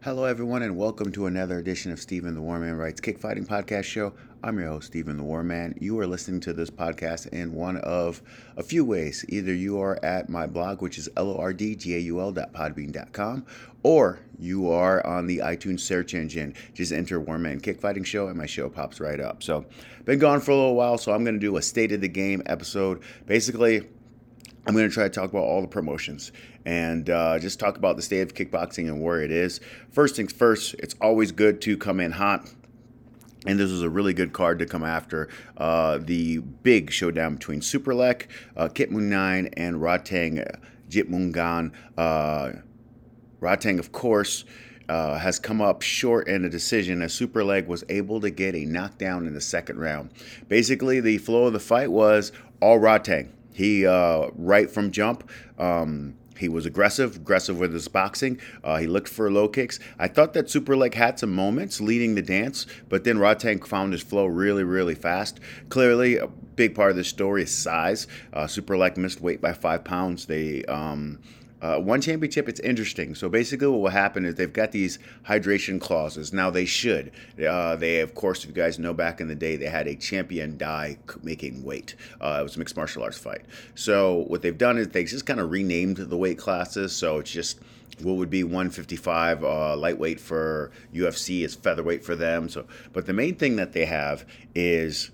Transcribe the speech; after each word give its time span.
Hello, 0.00 0.22
everyone, 0.22 0.62
and 0.62 0.76
welcome 0.76 1.10
to 1.10 1.26
another 1.26 1.58
edition 1.58 1.90
of 1.90 1.98
Stephen 1.98 2.36
the 2.36 2.40
Warman 2.40 2.76
Writes 2.76 3.00
Kickfighting 3.00 3.48
Podcast 3.48 3.82
Show. 3.82 4.12
I'm 4.44 4.56
your 4.56 4.68
host, 4.68 4.86
Stephen 4.86 5.16
the 5.16 5.24
Warman. 5.24 5.76
You 5.80 5.98
are 5.98 6.06
listening 6.06 6.38
to 6.42 6.52
this 6.52 6.70
podcast 6.70 7.26
in 7.30 7.52
one 7.52 7.78
of 7.78 8.22
a 8.56 8.62
few 8.62 8.84
ways. 8.84 9.24
Either 9.28 9.52
you 9.52 9.80
are 9.80 9.98
at 10.04 10.28
my 10.28 10.46
blog, 10.46 10.82
which 10.82 10.98
is 10.98 11.08
lordgaul.podbean.com, 11.16 13.46
or 13.82 14.20
you 14.38 14.70
are 14.70 15.04
on 15.04 15.26
the 15.26 15.38
iTunes 15.38 15.80
search 15.80 16.14
engine. 16.14 16.54
Just 16.74 16.92
enter 16.92 17.18
Warman 17.18 17.60
Kickfighting 17.60 18.06
Show, 18.06 18.28
and 18.28 18.38
my 18.38 18.46
show 18.46 18.68
pops 18.68 19.00
right 19.00 19.18
up. 19.18 19.42
So, 19.42 19.66
been 20.04 20.20
gone 20.20 20.40
for 20.40 20.52
a 20.52 20.56
little 20.56 20.76
while, 20.76 20.96
so 20.96 21.12
I'm 21.12 21.24
going 21.24 21.34
to 21.34 21.40
do 21.40 21.56
a 21.56 21.62
state 21.62 21.90
of 21.90 22.00
the 22.00 22.08
game 22.08 22.40
episode. 22.46 23.02
Basically, 23.26 23.88
I'm 24.68 24.74
going 24.74 24.86
to 24.86 24.92
try 24.92 25.04
to 25.04 25.08
talk 25.08 25.30
about 25.30 25.44
all 25.44 25.62
the 25.62 25.66
promotions 25.66 26.30
and 26.66 27.08
uh, 27.08 27.38
just 27.38 27.58
talk 27.58 27.78
about 27.78 27.96
the 27.96 28.02
state 28.02 28.20
of 28.20 28.34
kickboxing 28.34 28.86
and 28.86 29.02
where 29.02 29.22
it 29.22 29.30
is. 29.30 29.60
First 29.90 30.16
things 30.16 30.30
first, 30.30 30.74
it's 30.74 30.94
always 31.00 31.32
good 31.32 31.62
to 31.62 31.78
come 31.78 32.00
in 32.00 32.12
hot. 32.12 32.52
And 33.46 33.58
this 33.58 33.70
was 33.70 33.80
a 33.80 33.88
really 33.88 34.12
good 34.12 34.34
card 34.34 34.58
to 34.58 34.66
come 34.66 34.84
after 34.84 35.30
uh, 35.56 35.98
the 36.02 36.40
big 36.40 36.90
showdown 36.90 37.36
between 37.36 37.60
Superlek, 37.60 38.26
uh, 38.58 38.68
Kiatmoo9, 38.68 39.54
and 39.56 39.76
Rodtang 39.76 40.44
Jitmuangnon. 40.90 41.72
Uh, 41.96 42.50
Rodtang, 43.40 43.78
of 43.78 43.90
course, 43.92 44.44
uh, 44.90 45.16
has 45.16 45.38
come 45.38 45.62
up 45.62 45.80
short 45.80 46.28
in 46.28 46.44
a 46.44 46.50
decision 46.50 47.00
as 47.00 47.18
Superlek 47.18 47.66
was 47.66 47.84
able 47.88 48.20
to 48.20 48.28
get 48.28 48.54
a 48.54 48.66
knockdown 48.66 49.26
in 49.26 49.32
the 49.32 49.40
second 49.40 49.78
round. 49.78 50.10
Basically, 50.48 51.00
the 51.00 51.16
flow 51.16 51.46
of 51.46 51.54
the 51.54 51.60
fight 51.60 51.90
was 51.90 52.32
all 52.60 52.78
Rodtang. 52.78 53.30
He 53.58 53.84
uh, 53.84 54.28
right 54.36 54.70
from 54.70 54.92
jump. 54.92 55.28
Um, 55.58 56.14
he 56.38 56.48
was 56.48 56.64
aggressive, 56.64 57.16
aggressive 57.16 57.58
with 57.58 57.72
his 57.72 57.88
boxing. 57.88 58.40
Uh, 58.62 58.76
he 58.76 58.86
looked 58.86 59.08
for 59.08 59.28
low 59.32 59.48
kicks. 59.48 59.80
I 59.98 60.06
thought 60.06 60.32
that 60.34 60.46
Superlek 60.46 60.94
had 60.94 61.18
some 61.18 61.32
moments 61.34 61.80
leading 61.80 62.14
the 62.14 62.22
dance, 62.22 62.66
but 62.88 63.02
then 63.02 63.16
Rodtang 63.16 63.66
found 63.66 63.92
his 63.92 64.00
flow 64.00 64.26
really, 64.26 64.62
really 64.62 64.94
fast. 64.94 65.40
Clearly, 65.70 66.18
a 66.18 66.28
big 66.28 66.76
part 66.76 66.92
of 66.92 66.96
the 66.96 67.02
story 67.02 67.42
is 67.42 67.52
size. 67.52 68.06
Uh, 68.32 68.44
Superlek 68.44 68.96
missed 68.96 69.20
weight 69.20 69.40
by 69.40 69.52
five 69.52 69.82
pounds. 69.82 70.26
They 70.26 70.64
um, 70.66 71.18
uh, 71.60 71.78
one 71.78 72.00
championship, 72.00 72.48
it's 72.48 72.60
interesting. 72.60 73.14
So 73.14 73.28
basically, 73.28 73.66
what 73.66 73.80
will 73.80 73.88
happen 73.88 74.24
is 74.24 74.36
they've 74.36 74.52
got 74.52 74.72
these 74.72 74.98
hydration 75.26 75.80
clauses. 75.80 76.32
Now 76.32 76.50
they 76.50 76.64
should. 76.64 77.10
Uh, 77.44 77.76
they, 77.76 78.00
of 78.00 78.14
course, 78.14 78.44
if 78.44 78.50
you 78.50 78.54
guys 78.54 78.78
know, 78.78 78.94
back 78.94 79.20
in 79.20 79.28
the 79.28 79.34
day, 79.34 79.56
they 79.56 79.66
had 79.66 79.88
a 79.88 79.96
champion 79.96 80.56
die 80.56 80.98
making 81.22 81.64
weight. 81.64 81.96
Uh, 82.20 82.38
it 82.40 82.42
was 82.42 82.56
a 82.56 82.58
mixed 82.58 82.76
martial 82.76 83.02
arts 83.02 83.18
fight. 83.18 83.42
So 83.74 84.24
what 84.28 84.42
they've 84.42 84.56
done 84.56 84.78
is 84.78 84.88
they 84.88 85.04
just 85.04 85.26
kind 85.26 85.40
of 85.40 85.50
renamed 85.50 85.96
the 85.96 86.16
weight 86.16 86.38
classes. 86.38 86.94
So 86.94 87.18
it's 87.18 87.30
just 87.30 87.60
what 88.02 88.16
would 88.16 88.30
be 88.30 88.44
155 88.44 89.42
uh, 89.42 89.76
lightweight 89.76 90.20
for 90.20 90.70
UFC 90.94 91.44
is 91.44 91.54
featherweight 91.54 92.04
for 92.04 92.14
them. 92.14 92.48
So, 92.48 92.66
but 92.92 93.06
the 93.06 93.12
main 93.12 93.34
thing 93.34 93.56
that 93.56 93.72
they 93.72 93.84
have 93.86 94.24
is 94.54 95.10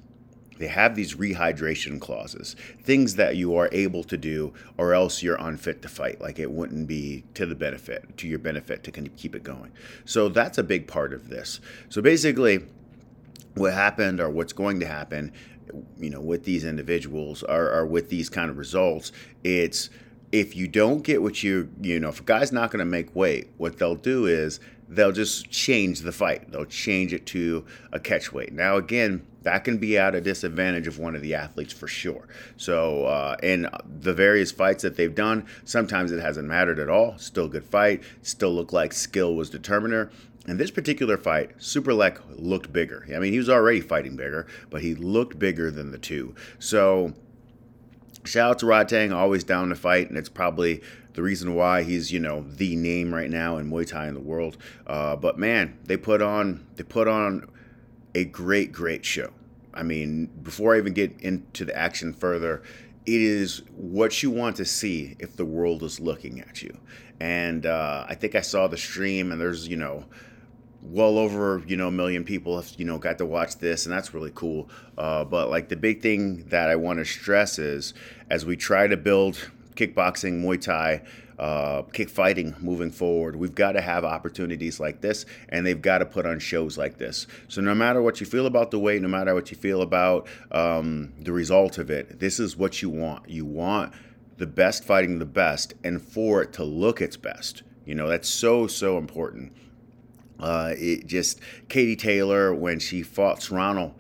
they 0.59 0.69
have 0.69 0.95
these 0.95 1.15
rehydration 1.15 2.01
clauses, 2.01 2.57
things 2.83 3.17
that 3.17 3.37
you 3.37 3.57
are 3.57 3.69
able 3.73 4.05
to 4.05 4.17
do, 4.17 4.53
or 4.79 4.95
else 4.95 5.23
you're 5.23 5.37
unfit 5.37 5.83
to 5.83 5.89
fight. 5.89 6.21
Like 6.21 6.39
it 6.39 6.51
wouldn't 6.51 6.87
be 6.87 7.25
to 7.35 7.47
the 7.47 7.55
benefit, 7.55 8.17
to 8.19 8.29
your 8.29 8.39
benefit 8.39 8.85
to 8.85 8.91
keep 8.93 9.35
it 9.35 9.43
going. 9.43 9.73
So 10.05 10.29
that's 10.29 10.59
a 10.59 10.63
big 10.63 10.87
part 10.87 11.13
of 11.13 11.29
this. 11.29 11.61
So 11.89 12.01
basically, 12.03 12.65
what 13.55 13.73
happened 13.73 14.21
or 14.21 14.31
what's 14.31 14.53
going 14.53 14.81
to 14.81 14.87
happen, 14.87 15.33
you 15.99 16.11
know, 16.11 16.21
with 16.21 16.45
these 16.45 16.65
individuals 16.65 17.43
or, 17.43 17.71
or 17.73 17.87
with 17.87 18.11
these 18.11 18.29
kind 18.29 18.51
of 18.51 18.59
results, 18.59 19.13
it's 19.43 19.91
if 20.33 20.57
you 20.57 20.67
don't 20.67 21.03
get 21.03 21.23
what 21.23 21.43
you, 21.43 21.71
you 21.81 22.01
know, 22.01 22.09
if 22.09 22.21
a 22.21 22.25
guy's 22.25 22.53
not 22.53 22.71
going 22.71 22.81
to 22.81 22.85
make 22.85 23.15
weight, 23.15 23.49
what 23.57 23.79
they'll 23.79 23.95
do 23.95 24.27
is 24.27 24.59
they'll 24.89 25.13
just 25.13 25.51
change 25.51 26.01
the 26.01 26.13
fight. 26.13 26.51
They'll 26.51 26.65
change 26.65 27.13
it 27.13 27.27
to 27.27 27.65
a 27.93 28.01
catch 28.01 28.33
weight. 28.33 28.53
Now, 28.53 28.77
again, 28.77 29.25
that 29.45 29.65
can 29.65 29.79
be 29.79 29.97
at 29.97 30.15
a 30.15 30.21
disadvantage 30.21 30.87
of 30.87 30.99
one 30.99 31.15
of 31.15 31.23
the 31.23 31.35
athletes 31.35 31.73
for 31.73 31.87
sure. 31.87 32.27
So, 32.57 33.05
uh, 33.07 33.37
in 33.43 33.69
the 34.01 34.13
various 34.13 34.51
fights 34.51 34.83
that 34.83 34.97
they've 34.97 35.15
done, 35.15 35.47
sometimes 35.65 36.13
it 36.13 36.21
hasn't 36.21 36.49
mattered 36.49 36.79
at 36.79 36.89
all. 36.89 37.17
Still 37.19 37.49
good 37.49 37.65
fight. 37.65 38.03
Still 38.23 38.55
looked 38.55 38.73
like 38.73 38.93
skill 38.93 39.35
was 39.35 39.51
determiner. 39.51 40.11
In 40.47 40.59
this 40.59 40.71
particular 40.71 41.17
fight, 41.17 41.57
Superlek 41.59 42.21
looked 42.37 42.73
bigger. 42.73 43.07
I 43.15 43.19
mean, 43.19 43.33
he 43.33 43.39
was 43.39 43.49
already 43.49 43.81
fighting 43.81 44.17
bigger, 44.17 44.47
but 44.69 44.83
he 44.83 44.95
looked 44.95 45.39
bigger 45.39 45.71
than 45.71 45.91
the 45.91 45.99
two. 45.99 46.35
So, 46.59 47.15
shout 48.25 48.51
out 48.51 48.59
to 48.59 48.67
Rodtang, 48.67 49.15
always 49.15 49.45
down 49.45 49.71
to 49.71 49.75
fight, 49.75 50.09
and 50.09 50.19
it's 50.19 50.29
probably 50.29 50.83
the 51.15 51.23
reason 51.23 51.55
why 51.55 51.83
he's 51.83 52.13
you 52.13 52.19
know 52.19 52.45
the 52.47 52.77
name 52.77 53.15
right 53.15 53.31
now 53.31 53.57
in 53.57 53.71
Muay 53.71 53.87
Thai 53.87 54.09
in 54.09 54.15
the 54.15 54.21
world. 54.21 54.57
Uh, 54.87 55.17
but 55.17 55.39
man, 55.39 55.79
they 55.85 55.97
put 55.97 56.21
on 56.21 56.67
they 56.77 56.83
put 56.83 57.09
on 57.09 57.49
a 58.15 58.25
great 58.25 58.73
great 58.73 59.05
show. 59.05 59.31
I 59.73 59.83
mean, 59.83 60.27
before 60.43 60.75
I 60.75 60.79
even 60.79 60.93
get 60.93 61.21
into 61.21 61.65
the 61.65 61.77
action 61.77 62.13
further, 62.13 62.63
it 63.07 63.21
is 63.21 63.63
what 63.77 64.23
you 64.23 64.31
want 64.31 64.57
to 64.57 64.65
see 64.65 65.17
if 65.19 65.37
the 65.37 65.45
world 65.45 65.83
is 65.83 65.99
looking 65.99 66.41
at 66.41 66.63
you. 66.63 66.77
And 67.21 67.67
uh, 67.67 68.07
I 68.09 68.15
think 68.15 68.35
I 68.35 68.41
saw 68.41 68.69
the 68.69 68.77
stream, 68.77 69.33
and 69.33 69.41
there's 69.41 69.69
you 69.69 69.77
know 69.77 70.05
well 70.83 71.17
over 71.17 71.63
you 71.67 71.77
know 71.77 71.89
a 71.89 71.93
million 71.93 72.25
people 72.25 72.61
have 72.61 72.71
you 72.77 72.85
know 72.85 72.99
got 72.99 73.17
to 73.17 73.25
watch 73.25 73.57
this 73.57 73.87
and 73.87 73.93
that's 73.95 74.13
really 74.13 74.31
cool 74.35 74.69
uh, 74.99 75.25
but 75.25 75.49
like 75.49 75.71
the 75.71 75.77
big 75.77 76.03
thing 76.03 76.45
that 76.49 76.69
i 76.69 76.77
want 76.77 76.99
to 76.99 77.07
stress 77.07 77.59
is 77.59 77.95
as 78.29 78.45
we 78.45 78.55
try 78.55 78.87
to 78.87 78.95
build 78.95 79.51
kickboxing, 79.75 80.43
Muay 80.43 80.61
Thai, 80.61 81.03
uh, 81.39 81.83
kick 81.93 82.09
fighting 82.09 82.55
moving 82.61 82.91
forward. 82.91 83.37
We've 83.37 83.55
got 83.55 83.73
to 83.73 83.81
have 83.81 84.05
opportunities 84.05 84.81
like 84.81 85.01
this, 85.01 85.27
and 85.49 85.67
they've 85.67 85.81
got 85.81 85.99
to 85.99 86.07
put 86.07 86.27
on 86.27 86.39
shows 86.39 86.79
like 86.79 86.99
this. 86.99 87.27
So 87.49 87.61
no 87.61 87.75
matter 87.75 88.03
what 88.03 88.21
you 88.21 88.27
feel 88.27 88.47
about 88.47 88.71
the 88.71 88.79
weight, 88.79 89.03
no 89.03 89.09
matter 89.09 89.35
what 89.35 89.51
you 89.51 89.57
feel 89.57 89.83
about 89.83 90.27
um, 90.51 91.13
the 91.19 91.33
result 91.33 91.79
of 91.79 91.91
it, 91.91 92.21
this 92.21 92.39
is 92.39 92.57
what 92.57 92.83
you 92.83 92.91
want. 92.91 93.29
You 93.29 93.45
want 93.45 93.93
the 94.37 94.47
best 94.47 94.85
fighting 94.85 95.19
the 95.19 95.25
best, 95.25 95.75
and 95.83 96.01
for 96.01 96.43
it 96.43 96.53
to 96.55 96.65
look 96.65 97.01
its 97.01 97.17
best. 97.17 97.63
You 97.85 97.95
know 97.95 98.09
that's 98.09 98.29
so 98.29 98.67
so 98.67 98.99
important. 98.99 99.53
Uh, 100.41 100.75
it 100.77 101.07
just 101.07 101.41
Katie 101.69 101.97
Taylor 101.97 102.53
when 102.53 102.79
she 102.79 103.03
fought 103.03 103.43
Serrano 103.43 103.95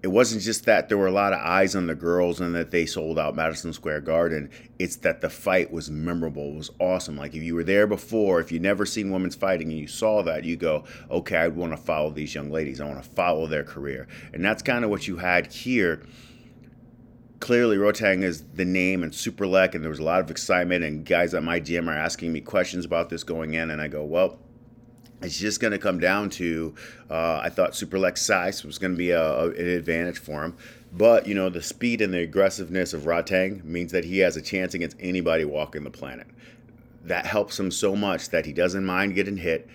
it 0.00 0.08
wasn't 0.08 0.42
just 0.42 0.64
that 0.66 0.88
there 0.88 0.96
were 0.96 1.08
a 1.08 1.12
lot 1.12 1.32
of 1.32 1.40
eyes 1.40 1.74
on 1.74 1.88
the 1.88 1.94
girls 1.94 2.40
and 2.40 2.54
that 2.54 2.70
they 2.70 2.86
sold 2.86 3.18
out 3.18 3.34
Madison 3.34 3.72
Square 3.72 4.02
Garden. 4.02 4.48
It's 4.78 4.96
that 4.96 5.20
the 5.20 5.28
fight 5.28 5.72
was 5.72 5.90
memorable, 5.90 6.52
it 6.52 6.56
was 6.56 6.70
awesome. 6.78 7.16
Like 7.16 7.34
if 7.34 7.42
you 7.42 7.56
were 7.56 7.64
there 7.64 7.86
before, 7.86 8.38
if 8.40 8.52
you 8.52 8.60
never 8.60 8.86
seen 8.86 9.10
women's 9.10 9.34
fighting 9.34 9.70
and 9.70 9.78
you 9.78 9.88
saw 9.88 10.22
that, 10.22 10.44
you 10.44 10.56
go, 10.56 10.84
okay, 11.10 11.36
I 11.36 11.48
want 11.48 11.72
to 11.72 11.76
follow 11.76 12.10
these 12.10 12.34
young 12.34 12.50
ladies. 12.50 12.80
I 12.80 12.86
want 12.86 13.02
to 13.02 13.10
follow 13.10 13.46
their 13.46 13.64
career. 13.64 14.06
And 14.32 14.44
that's 14.44 14.62
kind 14.62 14.84
of 14.84 14.90
what 14.90 15.08
you 15.08 15.16
had 15.16 15.52
here. 15.52 16.06
Clearly, 17.40 17.76
Rodtang 17.76 18.22
is 18.22 18.44
the 18.54 18.64
name 18.64 19.02
and 19.02 19.12
Superlek, 19.12 19.74
and 19.74 19.82
there 19.82 19.90
was 19.90 20.00
a 20.00 20.04
lot 20.04 20.20
of 20.20 20.30
excitement. 20.30 20.84
And 20.84 21.04
guys 21.04 21.34
at 21.34 21.44
my 21.44 21.60
gym 21.60 21.88
are 21.88 21.96
asking 21.96 22.32
me 22.32 22.40
questions 22.40 22.84
about 22.84 23.10
this 23.10 23.22
going 23.22 23.54
in, 23.54 23.70
and 23.70 23.80
I 23.80 23.86
go, 23.86 24.04
well, 24.04 24.40
it's 25.22 25.38
just 25.38 25.60
going 25.60 25.72
to 25.72 25.78
come 25.78 25.98
down 25.98 26.30
to 26.30 26.74
uh, 27.10 27.40
I 27.42 27.48
thought 27.48 27.72
Superlek 27.72 28.16
size 28.16 28.64
was 28.64 28.78
going 28.78 28.92
to 28.92 28.98
be 28.98 29.10
a, 29.10 29.22
a, 29.22 29.48
an 29.48 29.68
advantage 29.68 30.18
for 30.18 30.44
him. 30.44 30.56
But, 30.92 31.26
you 31.26 31.34
know, 31.34 31.48
the 31.48 31.62
speed 31.62 32.00
and 32.00 32.14
the 32.14 32.20
aggressiveness 32.20 32.92
of 32.92 33.02
Rodtang 33.02 33.64
means 33.64 33.92
that 33.92 34.04
he 34.04 34.18
has 34.18 34.36
a 34.36 34.42
chance 34.42 34.74
against 34.74 34.96
anybody 35.00 35.44
walking 35.44 35.84
the 35.84 35.90
planet. 35.90 36.26
That 37.04 37.26
helps 37.26 37.58
him 37.58 37.70
so 37.70 37.94
much 37.94 38.30
that 38.30 38.46
he 38.46 38.52
doesn't 38.52 38.84
mind 38.84 39.14
getting 39.14 39.36
hit 39.36 39.68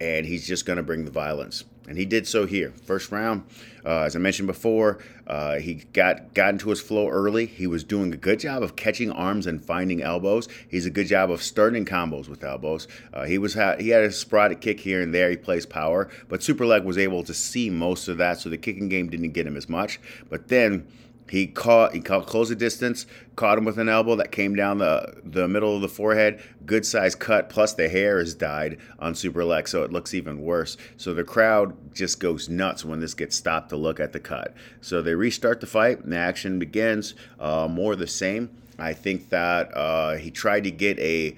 and 0.00 0.26
he's 0.26 0.46
just 0.46 0.66
going 0.66 0.78
to 0.78 0.82
bring 0.82 1.04
the 1.04 1.10
violence 1.10 1.64
and 1.90 1.98
he 1.98 2.04
did 2.04 2.26
so 2.26 2.46
here. 2.46 2.72
First 2.84 3.10
round, 3.10 3.42
uh, 3.84 4.02
as 4.02 4.14
I 4.14 4.20
mentioned 4.20 4.46
before, 4.46 5.00
uh, 5.26 5.56
he 5.56 5.74
got 5.92 6.34
got 6.34 6.50
into 6.50 6.70
his 6.70 6.80
flow 6.80 7.08
early. 7.08 7.46
He 7.46 7.66
was 7.66 7.82
doing 7.82 8.14
a 8.14 8.16
good 8.16 8.38
job 8.38 8.62
of 8.62 8.76
catching 8.76 9.10
arms 9.10 9.44
and 9.44 9.62
finding 9.62 10.00
elbows. 10.00 10.48
He's 10.68 10.86
a 10.86 10.90
good 10.90 11.08
job 11.08 11.32
of 11.32 11.42
starting 11.42 11.84
combos 11.84 12.28
with 12.28 12.44
elbows. 12.44 12.86
Uh, 13.12 13.24
he 13.24 13.38
was 13.38 13.54
ha- 13.54 13.74
he 13.80 13.88
had 13.88 14.04
a 14.04 14.12
sporadic 14.12 14.60
kick 14.60 14.78
here 14.78 15.02
and 15.02 15.12
there. 15.12 15.30
He 15.30 15.36
plays 15.36 15.66
power, 15.66 16.08
but 16.28 16.40
Superlek 16.40 16.84
was 16.84 16.96
able 16.96 17.24
to 17.24 17.34
see 17.34 17.70
most 17.70 18.06
of 18.06 18.18
that, 18.18 18.38
so 18.38 18.48
the 18.48 18.58
kicking 18.58 18.88
game 18.88 19.10
didn't 19.10 19.32
get 19.32 19.44
him 19.44 19.56
as 19.56 19.68
much. 19.68 19.98
But 20.28 20.46
then 20.46 20.86
he 21.30 21.46
caught 21.46 21.94
he 21.94 22.00
caught 22.00 22.26
close 22.26 22.48
the 22.48 22.56
distance, 22.56 23.06
caught 23.36 23.56
him 23.56 23.64
with 23.64 23.78
an 23.78 23.88
elbow 23.88 24.16
that 24.16 24.32
came 24.32 24.56
down 24.56 24.78
the 24.78 25.20
the 25.24 25.46
middle 25.46 25.76
of 25.76 25.80
the 25.80 25.88
forehead. 25.88 26.42
Good 26.66 26.84
size 26.84 27.14
cut, 27.14 27.48
plus 27.48 27.72
the 27.72 27.88
hair 27.88 28.18
is 28.18 28.34
dyed 28.34 28.78
on 28.98 29.14
Superlek, 29.14 29.68
so 29.68 29.84
it 29.84 29.92
looks 29.92 30.12
even 30.12 30.42
worse. 30.42 30.76
So 30.96 31.14
the 31.14 31.22
crowd 31.22 31.94
just 31.94 32.18
goes 32.18 32.48
nuts 32.48 32.84
when 32.84 32.98
this 32.98 33.14
gets 33.14 33.36
stopped 33.36 33.68
to 33.68 33.76
look 33.76 34.00
at 34.00 34.12
the 34.12 34.18
cut. 34.18 34.54
So 34.80 35.02
they 35.02 35.14
restart 35.14 35.60
the 35.60 35.68
fight, 35.68 36.00
and 36.00 36.12
the 36.12 36.16
action 36.16 36.58
begins. 36.58 37.14
Uh, 37.38 37.68
more 37.70 37.94
the 37.94 38.08
same. 38.08 38.50
I 38.76 38.92
think 38.92 39.28
that 39.28 39.76
uh, 39.76 40.16
he 40.16 40.32
tried 40.32 40.64
to 40.64 40.70
get 40.72 40.98
a 40.98 41.36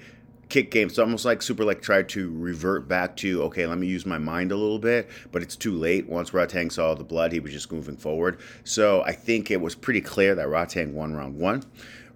kick 0.53 0.69
game. 0.69 0.87
It's 0.87 0.99
almost 0.99 1.25
like 1.25 1.41
Super 1.41 1.63
Superlek 1.63 1.81
tried 1.81 2.09
to 2.09 2.31
revert 2.37 2.87
back 2.87 3.15
to, 3.17 3.43
okay, 3.43 3.65
let 3.65 3.77
me 3.77 3.87
use 3.87 4.05
my 4.05 4.17
mind 4.17 4.51
a 4.51 4.55
little 4.55 4.79
bit, 4.79 5.09
but 5.31 5.41
it's 5.41 5.55
too 5.55 5.73
late. 5.73 6.07
Once 6.07 6.31
Rodtang 6.31 6.71
saw 6.71 6.93
the 6.93 7.03
blood, 7.03 7.31
he 7.31 7.39
was 7.39 7.51
just 7.51 7.71
moving 7.71 7.97
forward. 7.97 8.39
So 8.63 9.01
I 9.03 9.13
think 9.13 9.49
it 9.49 9.61
was 9.61 9.75
pretty 9.75 10.01
clear 10.01 10.35
that 10.35 10.47
Rodtang 10.47 10.93
won 10.93 11.13
round 11.13 11.37
one. 11.37 11.63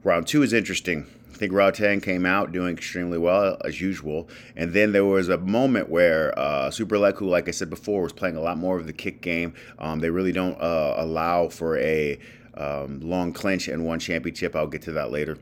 Round 0.04 0.28
two 0.28 0.44
is 0.44 0.54
interesting. 0.54 1.08
I 1.34 1.38
think 1.38 1.52
Rodtang 1.52 2.02
came 2.02 2.26
out 2.26 2.52
doing 2.52 2.76
extremely 2.76 3.18
well 3.18 3.58
as 3.64 3.80
usual, 3.80 4.28
and 4.56 4.74
then 4.74 4.92
there 4.92 5.06
was 5.06 5.30
a 5.30 5.38
moment 5.38 5.90
where 5.90 6.38
uh, 6.38 6.70
Superlek, 6.70 7.18
who, 7.18 7.30
like 7.30 7.48
I 7.48 7.52
said 7.52 7.70
before, 7.70 8.02
was 8.02 8.14
playing 8.14 8.38
a 8.38 8.42
lot 8.42 8.58
more 8.58 8.78
of 8.78 8.88
the 8.88 8.94
kick 8.94 9.22
game. 9.22 9.54
Um, 9.78 10.00
they 10.00 10.10
really 10.10 10.32
don't 10.32 10.60
uh, 10.60 10.96
allow 10.98 11.48
for 11.50 11.78
a 11.78 12.20
um, 12.56 13.02
long 13.02 13.34
clinch 13.34 13.68
and 13.68 13.86
one 13.86 14.00
championship. 14.00 14.56
I'll 14.56 14.68
get 14.68 14.82
to 14.84 14.92
that 14.94 15.12
later, 15.12 15.38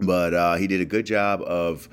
but 0.00 0.34
uh, 0.34 0.54
he 0.56 0.66
did 0.66 0.80
a 0.80 0.84
good 0.84 1.06
job 1.06 1.40
of 1.42 1.88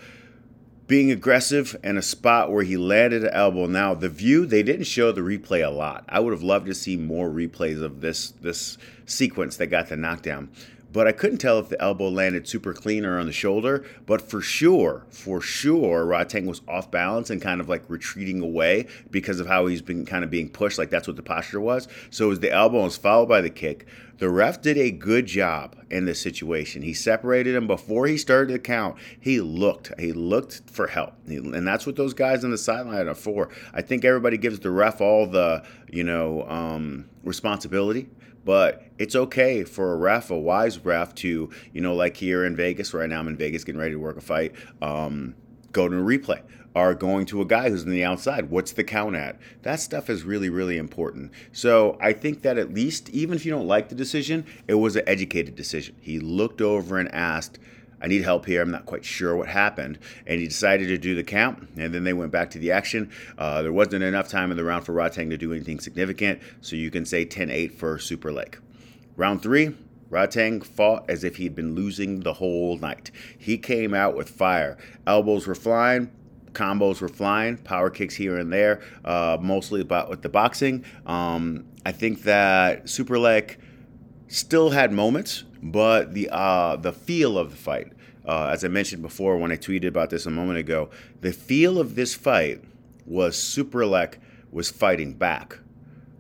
being 0.89 1.11
aggressive 1.11 1.75
and 1.83 1.99
a 1.99 2.01
spot 2.01 2.51
where 2.51 2.63
he 2.63 2.75
landed 2.75 3.23
an 3.23 3.29
elbow. 3.31 3.67
Now 3.67 3.93
the 3.93 4.09
view 4.09 4.47
they 4.47 4.63
didn't 4.63 4.85
show 4.85 5.11
the 5.11 5.21
replay 5.21 5.65
a 5.65 5.69
lot. 5.69 6.03
I 6.09 6.19
would 6.19 6.33
have 6.33 6.41
loved 6.41 6.65
to 6.65 6.73
see 6.73 6.97
more 6.97 7.29
replays 7.29 7.81
of 7.81 8.01
this 8.01 8.31
this 8.41 8.77
sequence 9.05 9.55
that 9.57 9.67
got 9.67 9.87
the 9.87 9.95
knockdown 9.95 10.49
but 10.91 11.07
I 11.07 11.11
couldn't 11.11 11.37
tell 11.37 11.59
if 11.59 11.69
the 11.69 11.81
elbow 11.81 12.09
landed 12.09 12.47
super 12.47 12.73
clean 12.73 13.05
or 13.05 13.19
on 13.19 13.27
the 13.27 13.31
shoulder. 13.31 13.85
But 14.05 14.21
for 14.21 14.41
sure, 14.41 15.05
for 15.09 15.41
sure, 15.41 16.05
Rodtang 16.05 16.45
was 16.45 16.61
off 16.67 16.89
balance 16.89 17.29
and 17.29 17.41
kind 17.41 17.61
of 17.61 17.69
like 17.69 17.83
retreating 17.87 18.41
away 18.41 18.87
because 19.11 19.39
of 19.39 19.47
how 19.47 19.67
he's 19.67 19.81
been 19.81 20.05
kind 20.05 20.23
of 20.23 20.29
being 20.29 20.49
pushed. 20.49 20.77
Like 20.77 20.89
that's 20.89 21.07
what 21.07 21.15
the 21.15 21.23
posture 21.23 21.61
was. 21.61 21.87
So 22.09 22.25
it 22.25 22.29
was 22.29 22.39
the 22.39 22.51
elbow 22.51 22.83
was 22.83 22.97
followed 22.97 23.29
by 23.29 23.41
the 23.41 23.49
kick. 23.49 23.85
The 24.17 24.29
ref 24.29 24.61
did 24.61 24.77
a 24.77 24.91
good 24.91 25.27
job 25.27 25.77
in 25.89 26.03
this 26.03 26.19
situation. 26.19 26.81
He 26.81 26.93
separated 26.93 27.55
him 27.55 27.67
before 27.67 28.05
he 28.05 28.17
started 28.17 28.51
to 28.51 28.59
count. 28.59 28.97
He 29.17 29.39
looked. 29.39 29.93
He 29.97 30.11
looked 30.11 30.63
for 30.69 30.87
help, 30.87 31.13
and 31.25 31.65
that's 31.65 31.85
what 31.85 31.95
those 31.95 32.13
guys 32.13 32.43
on 32.43 32.51
the 32.51 32.57
sideline 32.57 33.07
are 33.07 33.15
for. 33.15 33.47
I 33.73 33.81
think 33.81 34.03
everybody 34.03 34.37
gives 34.37 34.59
the 34.59 34.71
ref 34.71 34.99
all 34.99 35.25
the 35.25 35.63
you 35.89 36.03
know 36.03 36.45
um, 36.49 37.05
responsibility 37.23 38.09
but 38.49 38.81
it's 38.97 39.15
okay 39.15 39.63
for 39.63 39.93
a 39.93 39.95
ref, 39.95 40.31
a 40.31 40.35
wise 40.35 40.79
ref, 40.79 41.13
to, 41.13 41.51
you 41.71 41.81
know, 41.81 41.93
like 41.93 42.17
here 42.17 42.43
in 42.45 42.55
Vegas, 42.55 42.95
right 42.95 43.07
now 43.07 43.19
I'm 43.19 43.27
in 43.27 43.37
Vegas 43.37 43.63
getting 43.63 43.79
ready 43.79 43.91
to 43.91 43.99
work 43.99 44.17
a 44.17 44.21
fight, 44.21 44.55
um, 44.81 45.35
go 45.71 45.87
to 45.87 45.95
a 45.95 46.01
replay 46.01 46.41
are 46.75 46.95
going 46.95 47.27
to 47.27 47.41
a 47.41 47.45
guy 47.45 47.69
who's 47.69 47.83
on 47.83 47.91
the 47.91 48.03
outside. 48.03 48.49
What's 48.49 48.71
the 48.71 48.83
count 48.83 49.15
at? 49.15 49.37
That 49.61 49.79
stuff 49.79 50.09
is 50.09 50.23
really, 50.23 50.49
really 50.49 50.77
important. 50.77 51.31
So 51.51 51.95
I 52.01 52.11
think 52.13 52.41
that 52.41 52.57
at 52.57 52.73
least, 52.73 53.09
even 53.09 53.35
if 53.35 53.45
you 53.45 53.51
don't 53.51 53.67
like 53.67 53.89
the 53.89 53.95
decision, 53.95 54.45
it 54.67 54.75
was 54.75 54.95
an 54.95 55.03
educated 55.05 55.55
decision. 55.55 55.95
He 55.99 56.19
looked 56.19 56.61
over 56.61 56.97
and 56.97 57.13
asked, 57.13 57.59
I 58.01 58.07
need 58.07 58.23
help 58.23 58.45
here. 58.45 58.61
I'm 58.61 58.71
not 58.71 58.85
quite 58.85 59.05
sure 59.05 59.35
what 59.35 59.47
happened. 59.47 59.99
And 60.25 60.39
he 60.39 60.47
decided 60.47 60.87
to 60.87 60.97
do 60.97 61.15
the 61.15 61.23
count, 61.23 61.67
and 61.77 61.93
then 61.93 62.03
they 62.03 62.13
went 62.13 62.31
back 62.31 62.51
to 62.51 62.59
the 62.59 62.71
action. 62.71 63.11
Uh, 63.37 63.61
there 63.61 63.73
wasn't 63.73 64.03
enough 64.03 64.29
time 64.29 64.51
in 64.51 64.57
the 64.57 64.63
round 64.63 64.85
for 64.85 64.93
Rodtang 64.93 65.29
to 65.29 65.37
do 65.37 65.53
anything 65.53 65.79
significant, 65.79 66.41
so 66.61 66.75
you 66.75 66.91
can 66.91 67.05
say 67.05 67.25
10 67.25 67.49
8 67.49 67.73
for 67.73 67.97
Superlek. 67.97 68.55
Round 69.15 69.41
three, 69.41 69.75
Rodtang 70.09 70.63
fought 70.65 71.09
as 71.09 71.23
if 71.23 71.35
he'd 71.37 71.55
been 71.55 71.75
losing 71.75 72.21
the 72.21 72.33
whole 72.33 72.77
night. 72.77 73.11
He 73.37 73.57
came 73.57 73.93
out 73.93 74.15
with 74.15 74.29
fire. 74.29 74.77
Elbows 75.05 75.45
were 75.45 75.55
flying, 75.55 76.11
combos 76.53 77.01
were 77.01 77.09
flying, 77.09 77.57
power 77.57 77.89
kicks 77.89 78.15
here 78.15 78.37
and 78.37 78.51
there, 78.51 78.81
uh, 79.05 79.37
mostly 79.39 79.81
about 79.81 80.09
with 80.09 80.21
the 80.21 80.29
boxing. 80.29 80.83
Um, 81.05 81.65
I 81.85 81.91
think 81.91 82.23
that 82.23 82.85
Superlek 82.85 83.57
still 84.29 84.69
had 84.69 84.93
moments, 84.93 85.43
but 85.61 86.13
the 86.13 86.29
uh, 86.31 86.77
the 86.77 86.93
feel 86.93 87.37
of 87.37 87.51
the 87.51 87.57
fight, 87.57 87.91
uh, 88.25 88.47
as 88.47 88.63
I 88.63 88.69
mentioned 88.69 89.01
before 89.01 89.37
when 89.37 89.51
I 89.51 89.57
tweeted 89.57 89.87
about 89.87 90.09
this 90.09 90.25
a 90.25 90.31
moment 90.31 90.59
ago, 90.59 90.89
the 91.19 91.33
feel 91.33 91.79
of 91.79 91.95
this 91.95 92.15
fight 92.15 92.63
was 93.05 93.35
Superlek 93.35 94.15
was 94.51 94.69
fighting 94.69 95.13
back, 95.13 95.59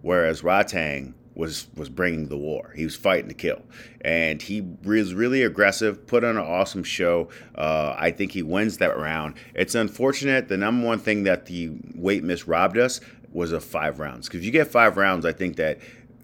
whereas 0.01 0.41
Rodtang 0.41 1.13
was 1.35 1.67
was 1.75 1.87
bringing 1.87 2.27
the 2.27 2.37
war. 2.37 2.73
He 2.75 2.83
was 2.83 2.95
fighting 2.95 3.29
to 3.29 3.35
kill, 3.35 3.61
and 4.01 4.41
he 4.41 4.61
was 4.83 5.13
really 5.13 5.43
aggressive. 5.43 6.05
Put 6.05 6.23
on 6.23 6.35
an 6.35 6.43
awesome 6.43 6.83
show. 6.83 7.29
Uh, 7.55 7.95
I 7.97 8.11
think 8.11 8.33
he 8.33 8.41
wins 8.41 8.79
that 8.79 8.97
round. 8.97 9.35
It's 9.53 9.75
unfortunate. 9.75 10.49
The 10.49 10.57
number 10.57 10.85
one 10.85 10.99
thing 10.99 11.23
that 11.23 11.45
the 11.45 11.71
weight 11.95 12.23
miss 12.23 12.47
robbed 12.47 12.77
us 12.77 12.99
was 13.31 13.51
of 13.51 13.63
five 13.63 13.99
rounds. 13.99 14.27
Because 14.27 14.45
you 14.45 14.51
get 14.51 14.67
five 14.67 14.97
rounds, 14.97 15.25
I 15.25 15.31
think 15.31 15.55
that 15.57 15.79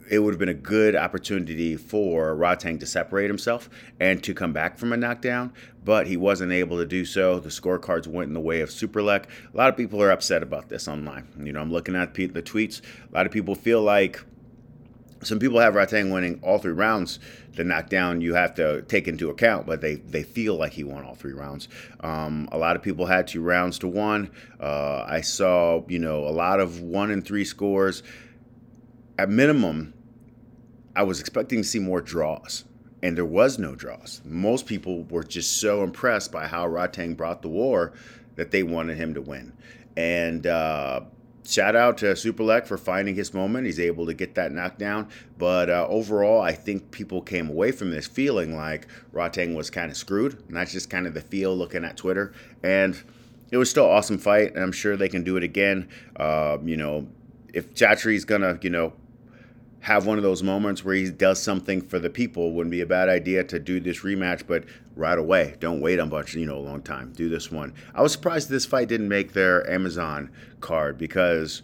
it 0.09 0.19
would 0.19 0.33
have 0.33 0.39
been 0.39 0.49
a 0.49 0.53
good 0.53 0.95
opportunity 0.95 1.75
for 1.75 2.35
Rodtang 2.35 2.79
to 2.79 2.85
separate 2.85 3.27
himself 3.27 3.69
and 3.99 4.23
to 4.23 4.33
come 4.33 4.53
back 4.53 4.77
from 4.77 4.93
a 4.93 4.97
knockdown, 4.97 5.53
but 5.83 6.07
he 6.07 6.17
wasn't 6.17 6.51
able 6.51 6.77
to 6.77 6.85
do 6.85 7.05
so. 7.05 7.39
The 7.39 7.49
scorecards 7.49 8.07
went 8.07 8.27
in 8.27 8.33
the 8.33 8.39
way 8.39 8.61
of 8.61 8.69
Superlek. 8.69 9.25
A 9.53 9.57
lot 9.57 9.69
of 9.69 9.77
people 9.77 10.01
are 10.01 10.11
upset 10.11 10.43
about 10.43 10.69
this 10.69 10.87
online. 10.87 11.27
You 11.39 11.53
know, 11.53 11.61
I'm 11.61 11.71
looking 11.71 11.95
at 11.95 12.13
the 12.13 12.27
tweets. 12.27 12.81
A 13.11 13.15
lot 13.15 13.25
of 13.25 13.31
people 13.31 13.55
feel 13.55 13.81
like 13.81 14.23
some 15.25 15.39
people 15.39 15.59
have 15.59 15.73
Rodtang 15.73 16.13
winning 16.13 16.39
all 16.43 16.59
three 16.59 16.73
rounds. 16.73 17.19
The 17.55 17.63
knockdown 17.63 18.21
you 18.21 18.35
have 18.35 18.53
to 18.55 18.83
take 18.83 19.07
into 19.07 19.29
account, 19.29 19.65
but 19.65 19.81
they, 19.81 19.95
they 19.95 20.23
feel 20.23 20.55
like 20.55 20.73
he 20.73 20.83
won 20.83 21.03
all 21.03 21.15
three 21.15 21.33
rounds. 21.33 21.67
Um, 22.01 22.47
a 22.51 22.57
lot 22.57 22.75
of 22.75 22.83
people 22.83 23.05
had 23.05 23.27
two 23.27 23.41
rounds 23.41 23.79
to 23.79 23.87
one. 23.87 24.29
Uh, 24.59 25.03
I 25.07 25.21
saw, 25.21 25.83
you 25.87 25.99
know, 25.99 26.27
a 26.27 26.29
lot 26.29 26.59
of 26.59 26.81
one 26.81 27.11
and 27.11 27.25
three 27.25 27.45
scores. 27.45 28.03
At 29.17 29.29
minimum, 29.29 29.93
I 30.95 31.03
was 31.03 31.19
expecting 31.19 31.61
to 31.61 31.67
see 31.67 31.79
more 31.79 32.01
draws, 32.01 32.63
and 33.03 33.17
there 33.17 33.25
was 33.25 33.59
no 33.59 33.75
draws. 33.75 34.21
Most 34.25 34.65
people 34.65 35.03
were 35.03 35.23
just 35.23 35.59
so 35.59 35.83
impressed 35.83 36.31
by 36.31 36.47
how 36.47 36.67
Rodtang 36.67 37.17
brought 37.17 37.41
the 37.41 37.49
war 37.49 37.93
that 38.35 38.51
they 38.51 38.63
wanted 38.63 38.97
him 38.97 39.13
to 39.13 39.21
win. 39.21 39.53
And 39.97 40.47
uh, 40.47 41.01
shout 41.45 41.75
out 41.75 41.97
to 41.99 42.07
Superlek 42.07 42.67
for 42.67 42.77
finding 42.77 43.15
his 43.15 43.33
moment. 43.33 43.65
He's 43.65 43.79
able 43.79 44.05
to 44.05 44.13
get 44.13 44.35
that 44.35 44.51
knockdown. 44.51 45.09
But 45.37 45.69
uh, 45.69 45.87
overall, 45.89 46.41
I 46.41 46.53
think 46.53 46.91
people 46.91 47.21
came 47.21 47.49
away 47.49 47.71
from 47.71 47.91
this 47.91 48.07
feeling 48.07 48.55
like 48.55 48.87
Rodtang 49.13 49.55
was 49.55 49.69
kind 49.69 49.89
of 49.89 49.97
screwed. 49.97 50.33
And 50.47 50.57
that's 50.57 50.71
just 50.71 50.89
kind 50.89 51.07
of 51.07 51.13
the 51.13 51.21
feel 51.21 51.55
looking 51.55 51.85
at 51.85 51.97
Twitter. 51.97 52.33
And 52.63 53.01
it 53.51 53.57
was 53.57 53.69
still 53.69 53.85
awesome 53.85 54.17
fight, 54.17 54.53
and 54.55 54.63
I'm 54.63 54.71
sure 54.71 54.97
they 54.97 55.09
can 55.09 55.23
do 55.23 55.37
it 55.37 55.43
again. 55.43 55.87
Uh, 56.15 56.57
you 56.63 56.77
know, 56.77 57.07
if 57.53 57.73
Chatri's 57.73 58.25
gonna, 58.25 58.59
you 58.61 58.69
know, 58.69 58.93
have 59.85 60.07
one 60.07 60.17
of 60.17 60.23
those 60.23 60.41
moments 60.41 60.83
where 60.83 60.95
he 60.95 61.11
does 61.11 61.39
something 61.39 61.79
for 61.79 61.99
the 61.99 62.09
people. 62.09 62.53
Wouldn't 62.53 62.71
be 62.71 62.81
a 62.81 62.87
bad 62.87 63.07
idea 63.07 63.43
to 63.43 63.59
do 63.59 63.79
this 63.79 63.99
rematch, 63.99 64.47
but 64.47 64.63
right 64.95 65.19
away. 65.19 65.57
Don't 65.59 65.79
wait 65.79 65.99
a 65.99 66.05
bunch, 66.07 66.33
you 66.33 66.47
know, 66.47 66.57
a 66.57 66.57
long 66.57 66.81
time. 66.81 67.13
Do 67.13 67.29
this 67.29 67.51
one. 67.51 67.71
I 67.93 68.01
was 68.01 68.11
surprised 68.11 68.49
this 68.49 68.65
fight 68.65 68.87
didn't 68.87 69.09
make 69.09 69.33
their 69.33 69.69
Amazon 69.69 70.31
card 70.59 70.97
because 70.97 71.61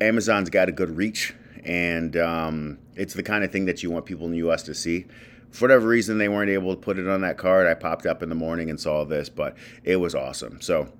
Amazon's 0.00 0.48
got 0.48 0.70
a 0.70 0.72
good 0.72 0.96
reach, 0.96 1.34
and 1.64 2.16
um, 2.16 2.78
it's 2.94 3.12
the 3.12 3.22
kind 3.22 3.44
of 3.44 3.52
thing 3.52 3.66
that 3.66 3.82
you 3.82 3.90
want 3.90 4.06
people 4.06 4.24
in 4.24 4.32
the 4.32 4.38
U.S. 4.38 4.62
to 4.62 4.74
see. 4.74 5.04
For 5.50 5.64
whatever 5.64 5.86
reason, 5.86 6.16
they 6.16 6.30
weren't 6.30 6.50
able 6.50 6.74
to 6.74 6.80
put 6.80 6.98
it 6.98 7.06
on 7.06 7.20
that 7.20 7.36
card. 7.36 7.66
I 7.66 7.74
popped 7.74 8.06
up 8.06 8.22
in 8.22 8.30
the 8.30 8.34
morning 8.34 8.70
and 8.70 8.80
saw 8.80 9.04
this, 9.04 9.28
but 9.28 9.54
it 9.84 9.96
was 9.96 10.14
awesome. 10.14 10.62
So 10.62 10.90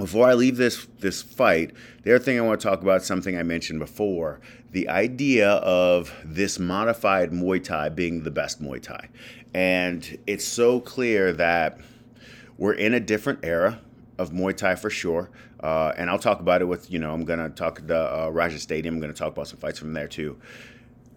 before 0.00 0.28
I 0.28 0.34
leave 0.34 0.56
this 0.56 0.86
this 0.98 1.22
fight, 1.22 1.72
the 2.02 2.14
other 2.14 2.24
thing 2.24 2.38
I 2.38 2.42
want 2.42 2.60
to 2.60 2.66
talk 2.66 2.82
about 2.82 3.02
is 3.02 3.06
something 3.06 3.36
I 3.36 3.42
mentioned 3.42 3.78
before: 3.78 4.40
the 4.72 4.88
idea 4.88 5.50
of 5.50 6.12
this 6.24 6.58
modified 6.58 7.30
Muay 7.30 7.62
Thai 7.62 7.90
being 7.90 8.22
the 8.24 8.30
best 8.30 8.62
Muay 8.62 8.82
Thai, 8.82 9.08
and 9.54 10.18
it's 10.26 10.44
so 10.44 10.80
clear 10.80 11.32
that 11.34 11.78
we're 12.58 12.72
in 12.72 12.94
a 12.94 13.00
different 13.00 13.40
era 13.42 13.80
of 14.18 14.30
Muay 14.30 14.56
Thai 14.56 14.74
for 14.74 14.90
sure. 14.90 15.30
Uh, 15.60 15.92
and 15.96 16.08
I'll 16.08 16.18
talk 16.18 16.40
about 16.40 16.62
it 16.62 16.66
with 16.66 16.90
you 16.90 16.98
know 16.98 17.12
I'm 17.12 17.24
gonna 17.24 17.50
talk 17.50 17.86
the 17.86 18.24
uh, 18.24 18.28
Raja 18.30 18.58
Stadium. 18.58 18.94
I'm 18.94 19.00
gonna 19.00 19.12
talk 19.12 19.32
about 19.32 19.48
some 19.48 19.58
fights 19.58 19.78
from 19.78 19.92
there 19.92 20.08
too. 20.08 20.38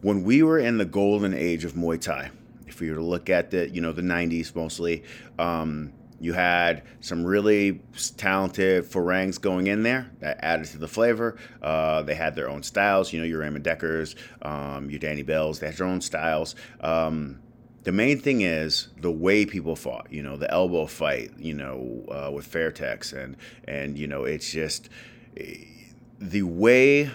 When 0.02 0.24
we 0.24 0.44
were 0.44 0.60
in 0.60 0.78
the 0.78 0.86
golden 0.86 1.34
age 1.34 1.64
of 1.64 1.74
Muay 1.74 2.02
Thai, 2.02 2.32
if 2.68 2.82
we 2.82 2.90
were 2.90 2.96
to 2.98 3.04
look 3.04 3.30
at 3.30 3.52
the 3.52 3.70
you 3.70 3.82
know 3.82 3.94
the 3.94 4.02
90s 4.02 4.56
mostly. 4.56 5.04
Um, 5.40 5.94
you 6.24 6.32
had 6.32 6.84
some 7.02 7.26
really 7.26 7.82
talented 8.16 8.86
Farangs 8.86 9.38
going 9.38 9.68
in 9.68 9.84
there 9.84 10.10
that 10.22 10.40
added 10.42 10.68
to 10.68 10.78
the 10.78 10.88
flavor. 10.88 11.36
Uh, 11.62 12.02
they 12.02 12.16
had 12.16 12.34
their 12.34 12.50
own 12.50 12.64
styles. 12.64 13.12
You 13.12 13.20
know, 13.20 13.26
your 13.26 13.40
Ramon 13.40 13.62
Dekkers, 13.62 14.16
um, 14.42 14.90
your 14.90 15.00
Danny 15.00 15.24
Bells, 15.24 15.60
they 15.60 15.68
had 15.68 15.76
their 15.76 15.86
own 15.86 16.00
styles. 16.00 16.56
Um, 16.80 17.42
the 17.84 17.92
main 17.92 18.22
thing 18.22 18.40
is 18.40 18.88
the 19.02 19.12
way 19.12 19.46
people 19.46 19.76
fought. 19.76 20.08
You 20.14 20.24
know, 20.24 20.38
the 20.38 20.50
elbow 20.50 20.86
fight. 20.86 21.32
You 21.38 21.56
know, 21.56 22.06
uh, 22.10 22.32
with 22.32 22.50
Fairtex, 22.50 23.12
and 23.12 23.36
and 23.68 24.00
you 24.00 24.08
know, 24.08 24.24
it's 24.24 24.50
just 24.50 24.88
the 26.20 26.44
way 26.44 27.12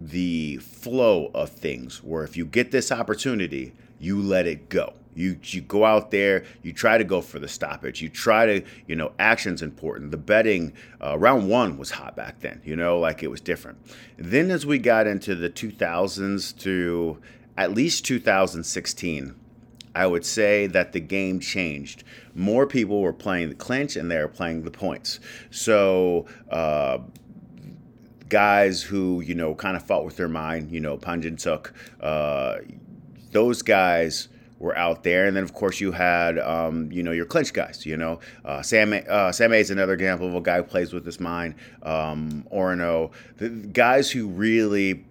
the 0.00 0.56
flow 0.56 1.30
of 1.34 1.50
things. 1.50 2.02
Where 2.02 2.24
if 2.24 2.38
you 2.38 2.46
get 2.46 2.70
this 2.70 2.90
opportunity, 2.90 3.74
you 4.00 4.18
let 4.18 4.46
it 4.46 4.70
go. 4.70 4.94
You 5.14 5.38
you 5.42 5.60
go 5.60 5.84
out 5.84 6.10
there, 6.10 6.44
you 6.62 6.72
try 6.72 6.98
to 6.98 7.04
go 7.04 7.20
for 7.20 7.38
the 7.38 7.48
stoppage. 7.48 8.00
You 8.00 8.08
try 8.08 8.46
to, 8.46 8.66
you 8.86 8.96
know, 8.96 9.12
action's 9.18 9.62
important. 9.62 10.10
The 10.10 10.16
betting 10.16 10.72
uh, 11.02 11.18
round 11.18 11.48
one 11.48 11.76
was 11.76 11.90
hot 11.90 12.14
back 12.16 12.40
then, 12.40 12.60
you 12.64 12.76
know, 12.76 12.98
like 12.98 13.22
it 13.22 13.28
was 13.28 13.40
different. 13.40 13.78
Then 14.16 14.50
as 14.50 14.64
we 14.64 14.78
got 14.78 15.06
into 15.06 15.34
the 15.34 15.50
2000s 15.50 16.56
to 16.60 17.18
at 17.56 17.72
least 17.72 18.04
2016, 18.04 19.34
I 19.94 20.06
would 20.06 20.24
say 20.24 20.68
that 20.68 20.92
the 20.92 21.00
game 21.00 21.40
changed. 21.40 22.04
More 22.34 22.66
people 22.66 23.00
were 23.00 23.12
playing 23.12 23.48
the 23.48 23.54
clinch 23.56 23.96
and 23.96 24.10
they 24.10 24.18
were 24.18 24.28
playing 24.28 24.62
the 24.62 24.70
points. 24.70 25.20
So. 25.50 26.26
Uh, 26.50 26.98
guys 28.28 28.82
who 28.82 29.22
you 29.22 29.34
know 29.34 29.54
kind 29.54 29.74
of 29.74 29.82
fought 29.82 30.04
with 30.04 30.16
their 30.16 30.28
mind, 30.28 30.70
you 30.70 30.80
know, 30.80 30.98
Panjan 30.98 31.38
uh, 32.00 32.58
those 33.32 33.62
guys 33.62 34.28
were 34.58 34.76
out 34.76 35.02
there, 35.04 35.26
and 35.26 35.36
then 35.36 35.44
of 35.44 35.54
course 35.54 35.80
you 35.80 35.92
had 35.92 36.38
um, 36.38 36.90
you 36.92 37.02
know 37.02 37.12
your 37.12 37.26
clinch 37.26 37.52
guys. 37.52 37.86
You 37.86 37.96
know, 37.96 38.20
uh, 38.44 38.62
Sam 38.62 38.94
uh, 39.08 39.32
Sam 39.32 39.52
is 39.52 39.70
another 39.70 39.94
example 39.94 40.28
of 40.28 40.34
a 40.34 40.40
guy 40.40 40.58
who 40.58 40.64
plays 40.64 40.92
with 40.92 41.04
his 41.04 41.20
mind. 41.20 41.54
Um, 41.82 42.46
Orono, 42.52 43.10
the 43.36 43.48
guys 43.48 44.10
who 44.10 44.28
really 44.28 45.04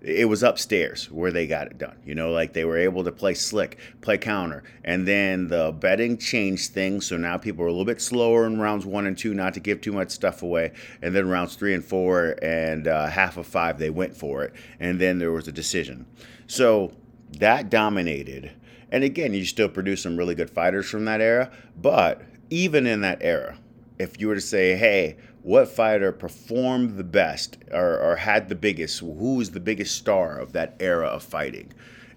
it 0.00 0.28
was 0.28 0.42
upstairs 0.42 1.10
where 1.10 1.32
they 1.32 1.46
got 1.46 1.66
it 1.66 1.78
done. 1.78 1.96
You 2.04 2.14
know, 2.14 2.30
like 2.30 2.52
they 2.52 2.64
were 2.64 2.78
able 2.78 3.04
to 3.04 3.12
play 3.12 3.34
slick, 3.34 3.78
play 4.00 4.18
counter, 4.18 4.62
and 4.84 5.06
then 5.06 5.48
the 5.48 5.72
betting 5.72 6.18
changed 6.18 6.72
things. 6.72 7.06
So 7.06 7.16
now 7.16 7.36
people 7.36 7.64
are 7.64 7.68
a 7.68 7.72
little 7.72 7.84
bit 7.84 8.00
slower 8.00 8.46
in 8.46 8.60
rounds 8.60 8.86
one 8.86 9.06
and 9.06 9.16
two, 9.18 9.34
not 9.34 9.54
to 9.54 9.60
give 9.60 9.80
too 9.80 9.92
much 9.92 10.10
stuff 10.10 10.42
away. 10.42 10.72
And 11.02 11.14
then 11.14 11.28
rounds 11.28 11.56
three 11.56 11.74
and 11.74 11.84
four 11.84 12.36
and 12.42 12.86
uh, 12.86 13.06
half 13.06 13.36
of 13.36 13.46
five, 13.46 13.78
they 13.78 13.90
went 13.90 14.16
for 14.16 14.44
it, 14.44 14.52
and 14.78 15.00
then 15.00 15.18
there 15.18 15.32
was 15.32 15.48
a 15.48 15.52
decision. 15.52 16.06
So 16.46 16.92
that 17.38 17.70
dominated. 17.70 18.52
And 18.90 19.02
again, 19.04 19.34
you 19.34 19.44
still 19.44 19.68
produce 19.68 20.02
some 20.02 20.16
really 20.16 20.34
good 20.34 20.50
fighters 20.50 20.88
from 20.88 21.04
that 21.06 21.20
era, 21.20 21.50
but 21.76 22.22
even 22.50 22.86
in 22.86 23.00
that 23.00 23.18
era, 23.20 23.58
if 23.98 24.20
you 24.20 24.28
were 24.28 24.34
to 24.34 24.40
say, 24.40 24.76
hey, 24.76 25.16
what 25.42 25.68
fighter 25.68 26.12
performed 26.12 26.96
the 26.96 27.04
best 27.04 27.58
or, 27.72 27.98
or 27.98 28.16
had 28.16 28.48
the 28.48 28.54
biggest, 28.54 29.00
who 29.00 29.36
was 29.36 29.50
the 29.50 29.60
biggest 29.60 29.96
star 29.96 30.38
of 30.38 30.52
that 30.52 30.76
era 30.80 31.06
of 31.06 31.22
fighting? 31.22 31.72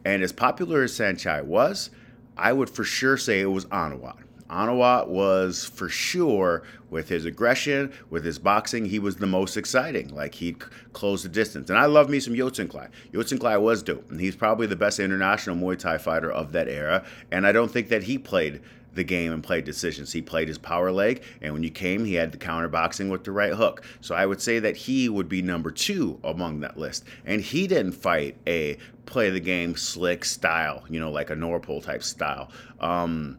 And 0.06 0.24
as 0.24 0.32
popular 0.32 0.84
as 0.84 0.94
Saenchai 0.94 1.44
was, 1.44 1.90
I 2.38 2.54
would 2.54 2.70
for 2.70 2.84
sure 2.84 3.18
say 3.18 3.42
it 3.42 3.46
was 3.46 3.66
Anuwat. 3.66 4.18
Anuwat 4.50 5.08
was 5.08 5.66
for 5.66 5.90
sure 5.90 6.64
with 6.90 7.10
his 7.10 7.26
aggression, 7.26 7.94
with 8.10 8.26
his 8.26 8.40
boxing, 8.40 8.86
he 8.86 9.00
was 9.00 9.18
the 9.18 9.28
most 9.28 9.58
exciting. 9.58 10.14
Like 10.14 10.36
he'd 10.36 10.60
close 10.94 11.24
the 11.24 11.30
distance. 11.30 11.70
And 11.70 11.78
I 11.78 11.86
love 11.86 12.10
me 12.10 12.20
some 12.20 12.34
Yodsanklai. 12.34 12.90
Yodson 13.14 13.38
Klai 13.38 13.62
was 13.62 13.84
dope. 13.84 14.10
And 14.10 14.20
he's 14.20 14.36
probably 14.36 14.68
the 14.68 14.76
best 14.76 15.00
international 15.00 15.56
Muay 15.56 15.78
Thai 15.78 15.98
fighter 15.98 16.32
of 16.32 16.52
that 16.54 16.68
era. 16.68 17.06
And 17.32 17.46
I 17.46 17.52
don't 17.52 17.72
think 17.72 17.90
that 17.90 18.04
he 18.04 18.18
played 18.18 18.62
the 18.94 19.04
game 19.04 19.32
and 19.32 19.44
played 19.44 19.66
decisions. 19.66 20.12
He 20.12 20.22
played 20.22 20.48
his 20.48 20.58
power 20.58 20.92
leg, 20.92 21.24
and 21.42 21.54
when 21.54 21.64
you 21.64 21.70
came, 21.70 22.04
he 22.06 22.16
had 22.16 22.32
the 22.32 22.38
counter 22.38 22.68
boxing 22.68 23.10
with 23.10 23.24
the 23.24 23.32
right 23.32 23.54
hook. 23.54 23.84
So 24.02 24.16
I 24.16 24.26
would 24.26 24.42
say 24.42 24.60
that 24.60 24.76
he 24.76 25.10
would 25.10 25.30
be 25.30 25.42
number 25.42 25.72
two 25.72 26.20
among 26.24 26.62
that 26.62 26.78
list. 26.78 27.06
And 27.26 27.42
he 27.42 27.68
didn't 27.68 27.94
fight 27.94 28.36
a 28.48 28.78
play 29.06 29.30
the 29.30 29.40
game 29.40 29.76
slick 29.76 30.26
style, 30.26 30.84
you 30.90 31.00
know, 31.00 31.12
like 31.12 31.30
a 31.30 31.36
Norpol 31.36 31.84
type 31.84 32.04
style. 32.04 32.52
Um, 32.80 33.38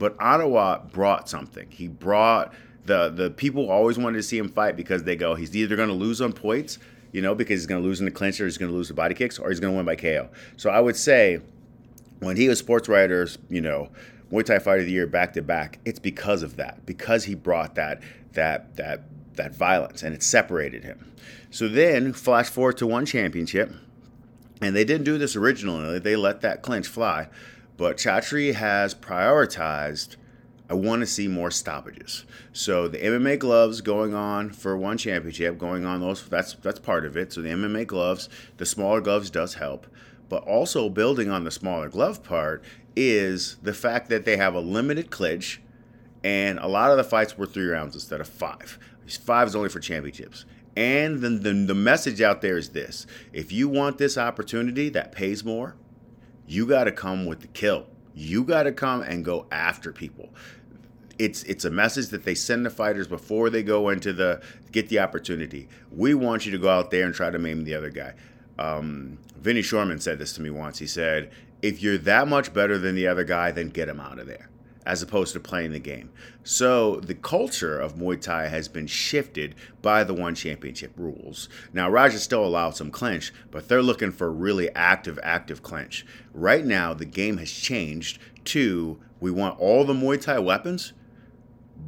but 0.00 0.16
Ottawa 0.18 0.78
brought 0.78 1.28
something. 1.28 1.70
He 1.70 1.86
brought 1.86 2.52
the 2.86 3.10
the 3.10 3.30
people 3.30 3.70
always 3.70 3.98
wanted 3.98 4.16
to 4.16 4.22
see 4.22 4.38
him 4.38 4.48
fight 4.48 4.74
because 4.74 5.04
they 5.04 5.14
go, 5.14 5.36
he's 5.36 5.54
either 5.54 5.76
going 5.76 5.90
to 5.90 5.94
lose 5.94 6.20
on 6.20 6.32
points, 6.32 6.78
you 7.12 7.20
know, 7.22 7.34
because 7.34 7.60
he's 7.60 7.66
going 7.66 7.80
to 7.80 7.86
lose 7.86 8.00
in 8.00 8.06
the 8.06 8.10
clinch 8.10 8.40
or 8.40 8.46
he's 8.46 8.58
going 8.58 8.70
to 8.70 8.76
lose 8.76 8.88
the 8.88 8.94
body 8.94 9.14
kicks, 9.14 9.38
or 9.38 9.50
he's 9.50 9.60
going 9.60 9.74
to 9.74 9.76
win 9.76 9.84
by 9.86 9.94
KO. 9.94 10.30
So 10.56 10.70
I 10.70 10.80
would 10.80 10.96
say 10.96 11.40
when 12.20 12.36
he 12.36 12.48
was 12.48 12.58
sports 12.58 12.88
writers, 12.88 13.38
you 13.50 13.60
know, 13.60 13.90
Muay 14.32 14.42
Thai 14.42 14.58
Fighter 14.58 14.80
of 14.80 14.86
the 14.86 14.92
Year 14.92 15.06
back 15.06 15.34
to 15.34 15.42
back, 15.42 15.78
it's 15.84 15.98
because 15.98 16.42
of 16.42 16.56
that, 16.56 16.86
because 16.86 17.24
he 17.24 17.34
brought 17.34 17.74
that 17.74 18.02
that 18.32 18.76
that 18.76 19.02
that 19.34 19.54
violence 19.54 20.02
and 20.02 20.14
it 20.14 20.22
separated 20.22 20.82
him. 20.82 21.12
So 21.50 21.68
then, 21.68 22.14
flash 22.14 22.48
forward 22.48 22.78
to 22.78 22.86
one 22.86 23.04
championship, 23.04 23.70
and 24.62 24.74
they 24.74 24.84
didn't 24.84 25.04
do 25.04 25.18
this 25.18 25.36
originally. 25.36 25.98
They 25.98 26.16
let 26.16 26.40
that 26.40 26.62
clinch 26.62 26.88
fly, 26.88 27.28
but 27.80 27.96
Chatri 27.96 28.52
has 28.52 28.94
prioritized. 28.94 30.16
I 30.68 30.74
want 30.74 31.00
to 31.00 31.06
see 31.06 31.28
more 31.28 31.50
stoppages. 31.50 32.26
So 32.52 32.88
the 32.88 32.98
MMA 32.98 33.38
gloves 33.38 33.80
going 33.80 34.12
on 34.12 34.50
for 34.50 34.76
one 34.76 34.98
championship, 34.98 35.56
going 35.56 35.86
on 35.86 36.00
those 36.00 36.28
that's 36.28 36.52
that's 36.52 36.78
part 36.78 37.06
of 37.06 37.16
it. 37.16 37.32
So 37.32 37.40
the 37.40 37.48
MMA 37.48 37.86
gloves, 37.86 38.28
the 38.58 38.66
smaller 38.66 39.00
gloves 39.00 39.30
does 39.30 39.54
help, 39.54 39.86
but 40.28 40.42
also 40.42 40.90
building 40.90 41.30
on 41.30 41.44
the 41.44 41.50
smaller 41.50 41.88
glove 41.88 42.22
part 42.22 42.62
is 42.94 43.56
the 43.62 43.72
fact 43.72 44.10
that 44.10 44.26
they 44.26 44.36
have 44.36 44.54
a 44.54 44.60
limited 44.60 45.10
clinch, 45.10 45.62
and 46.22 46.58
a 46.58 46.68
lot 46.68 46.90
of 46.90 46.98
the 46.98 47.04
fights 47.04 47.38
were 47.38 47.46
three 47.46 47.64
rounds 47.64 47.94
instead 47.94 48.20
of 48.20 48.28
five. 48.28 48.78
Five 49.24 49.48
is 49.48 49.56
only 49.56 49.70
for 49.70 49.80
championships. 49.80 50.44
And 50.76 51.20
then 51.20 51.42
the, 51.42 51.54
the 51.54 51.74
message 51.74 52.20
out 52.20 52.42
there 52.42 52.58
is 52.58 52.68
this 52.68 53.06
if 53.32 53.50
you 53.50 53.70
want 53.70 53.96
this 53.96 54.18
opportunity 54.18 54.90
that 54.90 55.12
pays 55.12 55.42
more, 55.42 55.76
you 56.50 56.66
got 56.66 56.84
to 56.84 56.92
come 56.92 57.26
with 57.26 57.40
the 57.40 57.46
kill. 57.46 57.86
You 58.12 58.42
got 58.42 58.64
to 58.64 58.72
come 58.72 59.02
and 59.02 59.24
go 59.24 59.46
after 59.52 59.92
people. 59.92 60.30
It's 61.16 61.44
it's 61.44 61.64
a 61.64 61.70
message 61.70 62.08
that 62.08 62.24
they 62.24 62.34
send 62.34 62.66
the 62.66 62.70
fighters 62.70 63.06
before 63.06 63.50
they 63.50 63.62
go 63.62 63.88
into 63.88 64.12
the 64.12 64.42
get 64.72 64.88
the 64.88 64.98
opportunity. 64.98 65.68
We 65.92 66.14
want 66.14 66.46
you 66.46 66.52
to 66.52 66.58
go 66.58 66.68
out 66.68 66.90
there 66.90 67.06
and 67.06 67.14
try 67.14 67.30
to 67.30 67.38
maim 67.38 67.64
the 67.64 67.74
other 67.74 67.90
guy. 67.90 68.14
Um, 68.58 69.18
Vinny 69.36 69.60
Shoreman 69.60 70.02
said 70.02 70.18
this 70.18 70.32
to 70.34 70.42
me 70.42 70.50
once. 70.50 70.78
He 70.78 70.86
said, 70.86 71.30
if 71.62 71.82
you're 71.82 71.98
that 71.98 72.26
much 72.26 72.52
better 72.52 72.78
than 72.78 72.94
the 72.94 73.06
other 73.06 73.24
guy, 73.24 73.52
then 73.52 73.68
get 73.68 73.88
him 73.88 74.00
out 74.00 74.18
of 74.18 74.26
there, 74.26 74.49
as 74.86 75.02
opposed 75.02 75.32
to 75.34 75.40
playing 75.40 75.72
the 75.72 75.78
game. 75.78 76.10
So 76.42 76.96
the 76.96 77.14
culture 77.14 77.78
of 77.78 77.96
Muay 77.96 78.20
Thai 78.20 78.48
has 78.48 78.68
been 78.68 78.86
shifted 78.86 79.54
by 79.82 80.04
the 80.04 80.14
one 80.14 80.34
championship 80.34 80.92
rules. 80.96 81.48
Now, 81.72 81.90
Raja 81.90 82.18
still 82.18 82.44
allows 82.44 82.76
some 82.76 82.90
clinch, 82.90 83.32
but 83.50 83.68
they're 83.68 83.82
looking 83.82 84.10
for 84.10 84.32
really 84.32 84.74
active, 84.74 85.18
active 85.22 85.62
clinch. 85.62 86.06
Right 86.32 86.64
now, 86.64 86.94
the 86.94 87.04
game 87.04 87.36
has 87.36 87.50
changed 87.50 88.18
to 88.46 88.98
we 89.20 89.30
want 89.30 89.60
all 89.60 89.84
the 89.84 89.92
Muay 89.92 90.20
Thai 90.20 90.38
weapons, 90.38 90.94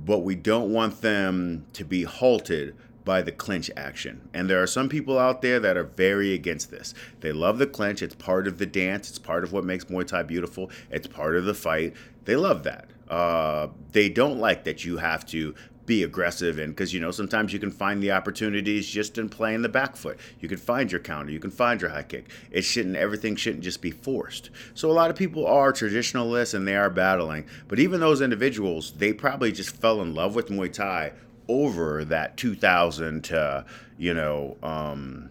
but 0.04 0.18
we 0.18 0.34
don't 0.34 0.70
want 0.72 1.00
them 1.00 1.66
to 1.72 1.84
be 1.84 2.02
halted 2.04 2.76
by 3.04 3.22
the 3.22 3.32
clinch 3.32 3.70
action. 3.76 4.28
And 4.32 4.48
there 4.48 4.62
are 4.62 4.66
some 4.66 4.88
people 4.88 5.18
out 5.18 5.42
there 5.42 5.60
that 5.60 5.76
are 5.76 5.84
very 5.84 6.34
against 6.34 6.70
this. 6.70 6.94
They 7.20 7.32
love 7.32 7.58
the 7.58 7.66
clinch. 7.66 8.02
It's 8.02 8.14
part 8.14 8.46
of 8.46 8.58
the 8.58 8.66
dance. 8.66 9.10
It's 9.10 9.18
part 9.18 9.44
of 9.44 9.52
what 9.52 9.64
makes 9.64 9.86
Muay 9.86 10.06
Thai 10.06 10.22
beautiful. 10.22 10.70
It's 10.90 11.06
part 11.06 11.36
of 11.36 11.44
the 11.44 11.54
fight. 11.54 11.94
They 12.24 12.36
love 12.36 12.62
that. 12.64 12.88
Uh, 13.08 13.68
they 13.92 14.08
don't 14.08 14.38
like 14.38 14.64
that 14.64 14.84
you 14.84 14.96
have 14.96 15.26
to 15.26 15.54
be 15.84 16.04
aggressive 16.04 16.58
and 16.58 16.74
because 16.74 16.94
you 16.94 17.00
know 17.00 17.10
sometimes 17.10 17.52
you 17.52 17.58
can 17.58 17.70
find 17.70 18.02
the 18.02 18.12
opportunities 18.12 18.88
just 18.88 19.18
in 19.18 19.28
playing 19.28 19.62
the 19.62 19.68
back 19.68 19.96
foot 19.96 20.18
you 20.40 20.48
can 20.48 20.56
find 20.56 20.92
your 20.92 21.00
counter 21.00 21.32
you 21.32 21.40
can 21.40 21.50
find 21.50 21.80
your 21.80 21.90
high 21.90 22.02
kick 22.04 22.30
it 22.52 22.62
shouldn't 22.62 22.96
everything 22.96 23.34
shouldn't 23.34 23.64
just 23.64 23.82
be 23.82 23.90
forced 23.90 24.50
so 24.74 24.90
a 24.90 24.92
lot 24.92 25.10
of 25.10 25.16
people 25.16 25.44
are 25.44 25.72
traditionalists 25.72 26.54
and 26.54 26.68
they 26.68 26.76
are 26.76 26.88
battling 26.88 27.44
but 27.66 27.80
even 27.80 27.98
those 27.98 28.20
individuals 28.20 28.92
they 28.92 29.12
probably 29.12 29.50
just 29.50 29.74
fell 29.76 30.00
in 30.00 30.14
love 30.14 30.36
with 30.36 30.48
muay 30.48 30.72
thai 30.72 31.12
over 31.52 32.04
that 32.04 32.36
2000 32.36 33.24
to 33.24 33.64
you 33.98 34.14
know 34.14 34.56
um, 34.62 35.30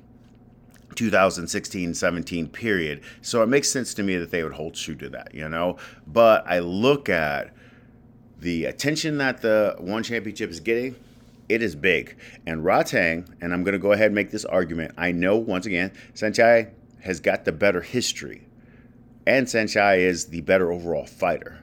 2016 0.96 1.94
17 1.94 2.48
period. 2.50 3.02
So 3.22 3.42
it 3.44 3.48
makes 3.48 3.70
sense 3.70 3.94
to 3.96 4.04
me 4.04 4.18
that 4.18 4.32
they 4.32 4.44
would 4.44 4.54
hold 4.54 4.76
true 4.76 4.96
to 4.96 5.10
that 5.10 5.34
you 5.34 5.48
know? 5.50 5.78
But 6.08 6.46
i 6.48 6.60
look 6.60 7.10
at 7.10 7.54
the 8.40 8.66
attention 8.66 9.18
that 9.20 9.42
the 9.42 9.76
one 9.80 10.04
championship 10.04 10.50
is 10.50 10.60
getting 10.60 10.96
it 11.50 11.62
is 11.62 11.76
big. 11.76 12.18
And 12.46 12.64
Rodtang 12.64 13.28
and 13.42 13.54
i'm 13.54 13.64
going 13.64 13.74
to 13.74 13.80
go 13.80 13.92
ahead 13.92 14.08
and 14.08 14.16
make 14.16 14.32
this 14.32 14.46
argument 14.46 14.94
i 14.98 15.12
know 15.12 15.38
once 15.38 15.66
again 15.66 15.92
Saenchai 16.14 16.70
has 17.02 17.20
got 17.20 17.46
the 17.46 17.52
better 17.52 17.82
history 17.82 18.48
and 19.26 19.48
Saenchai 19.48 20.00
is 20.00 20.26
the 20.28 20.42
better 20.42 20.72
overall 20.72 21.06
fighter. 21.06 21.60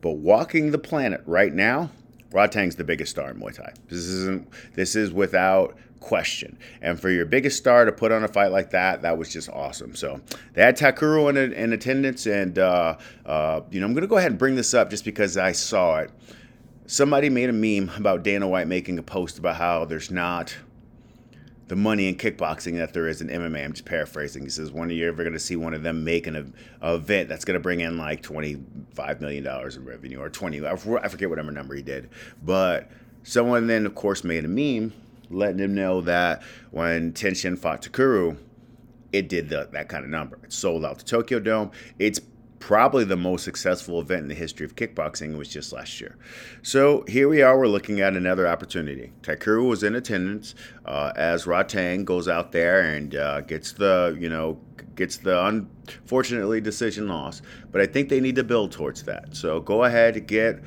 But 0.00 0.12
walking 0.12 0.70
the 0.70 0.78
planet 0.78 1.22
right 1.26 1.52
now 1.52 1.90
Rodtang's 2.32 2.76
the 2.76 2.84
biggest 2.84 3.10
star 3.10 3.30
in 3.30 3.38
Muay 3.38 3.54
Thai. 3.54 3.72
This 3.88 3.98
isn't. 4.00 4.48
This 4.74 4.96
is 4.96 5.12
without 5.12 5.76
question. 6.00 6.56
And 6.82 7.00
for 7.00 7.10
your 7.10 7.26
biggest 7.26 7.56
star 7.56 7.84
to 7.84 7.92
put 7.92 8.12
on 8.12 8.22
a 8.22 8.28
fight 8.28 8.52
like 8.52 8.70
that, 8.70 9.02
that 9.02 9.18
was 9.18 9.32
just 9.32 9.48
awesome. 9.48 9.94
So 9.94 10.20
they 10.54 10.62
had 10.62 10.76
Takeru 10.76 11.28
in, 11.30 11.52
in 11.52 11.72
attendance, 11.72 12.26
and 12.26 12.58
uh, 12.58 12.96
uh, 13.24 13.60
you 13.70 13.80
know 13.80 13.86
I'm 13.86 13.94
gonna 13.94 14.06
go 14.06 14.16
ahead 14.16 14.30
and 14.30 14.38
bring 14.38 14.54
this 14.54 14.74
up 14.74 14.90
just 14.90 15.04
because 15.04 15.36
I 15.36 15.52
saw 15.52 15.98
it. 15.98 16.10
Somebody 16.86 17.28
made 17.28 17.50
a 17.50 17.52
meme 17.52 17.90
about 17.96 18.22
Dana 18.22 18.46
White 18.46 18.68
making 18.68 18.98
a 18.98 19.02
post 19.02 19.38
about 19.38 19.56
how 19.56 19.84
there's 19.84 20.10
not 20.10 20.56
the 21.68 21.76
money 21.76 22.08
in 22.08 22.14
kickboxing 22.14 22.76
that 22.76 22.92
there 22.92 23.08
is 23.08 23.20
in 23.20 23.28
MMA. 23.28 23.64
I'm 23.64 23.72
just 23.72 23.84
paraphrasing. 23.84 24.44
He 24.44 24.50
says 24.50 24.70
one 24.70 24.88
year 24.90 25.10
we're 25.10 25.24
going 25.24 25.32
to 25.32 25.38
see 25.38 25.56
one 25.56 25.74
of 25.74 25.82
them 25.82 26.04
making 26.04 26.36
an 26.36 26.54
event 26.82 27.28
that's 27.28 27.44
going 27.44 27.54
to 27.54 27.60
bring 27.60 27.80
in 27.80 27.98
like 27.98 28.22
25 28.22 29.20
million 29.20 29.42
dollars 29.42 29.76
in 29.76 29.84
revenue 29.84 30.20
or 30.20 30.30
20. 30.30 30.64
I 30.64 30.76
forget 30.76 31.28
whatever 31.28 31.50
number 31.50 31.74
he 31.74 31.82
did, 31.82 32.08
but 32.42 32.88
someone 33.24 33.66
then 33.66 33.84
of 33.86 33.94
course 33.94 34.22
made 34.22 34.44
a 34.44 34.48
meme 34.48 34.92
letting 35.30 35.58
him 35.58 35.74
know 35.74 36.00
that 36.02 36.42
when 36.70 37.12
Tenshin 37.12 37.58
fought 37.58 37.82
Takeru, 37.82 38.38
it 39.12 39.28
did 39.28 39.48
the, 39.48 39.68
that 39.72 39.88
kind 39.88 40.04
of 40.04 40.10
number. 40.10 40.38
It 40.44 40.52
sold 40.52 40.84
out 40.84 40.98
the 40.98 41.04
Tokyo 41.04 41.40
Dome. 41.40 41.70
It's 41.98 42.20
probably 42.58 43.04
the 43.04 43.16
most 43.16 43.44
successful 43.44 44.00
event 44.00 44.22
in 44.22 44.28
the 44.28 44.34
history 44.34 44.64
of 44.64 44.76
kickboxing 44.76 45.36
was 45.36 45.48
just 45.48 45.72
last 45.72 46.00
year. 46.00 46.16
So 46.62 47.04
here 47.06 47.28
we 47.28 47.42
are, 47.42 47.58
we're 47.58 47.68
looking 47.68 48.00
at 48.00 48.14
another 48.14 48.46
opportunity. 48.46 49.12
Takeru 49.22 49.68
was 49.68 49.82
in 49.82 49.94
attendance 49.94 50.54
uh, 50.84 51.12
as 51.16 51.44
Rodtang 51.44 52.04
goes 52.04 52.28
out 52.28 52.52
there 52.52 52.80
and 52.80 53.14
uh, 53.14 53.42
gets 53.42 53.72
the, 53.72 54.16
you 54.18 54.28
know, 54.28 54.58
gets 54.94 55.18
the 55.18 55.44
unfortunately 55.44 56.60
decision 56.60 57.08
loss. 57.08 57.42
But 57.70 57.80
I 57.80 57.86
think 57.86 58.08
they 58.08 58.20
need 58.20 58.36
to 58.36 58.44
build 58.44 58.72
towards 58.72 59.02
that. 59.04 59.36
So 59.36 59.60
go 59.60 59.84
ahead, 59.84 60.26
get 60.26 60.60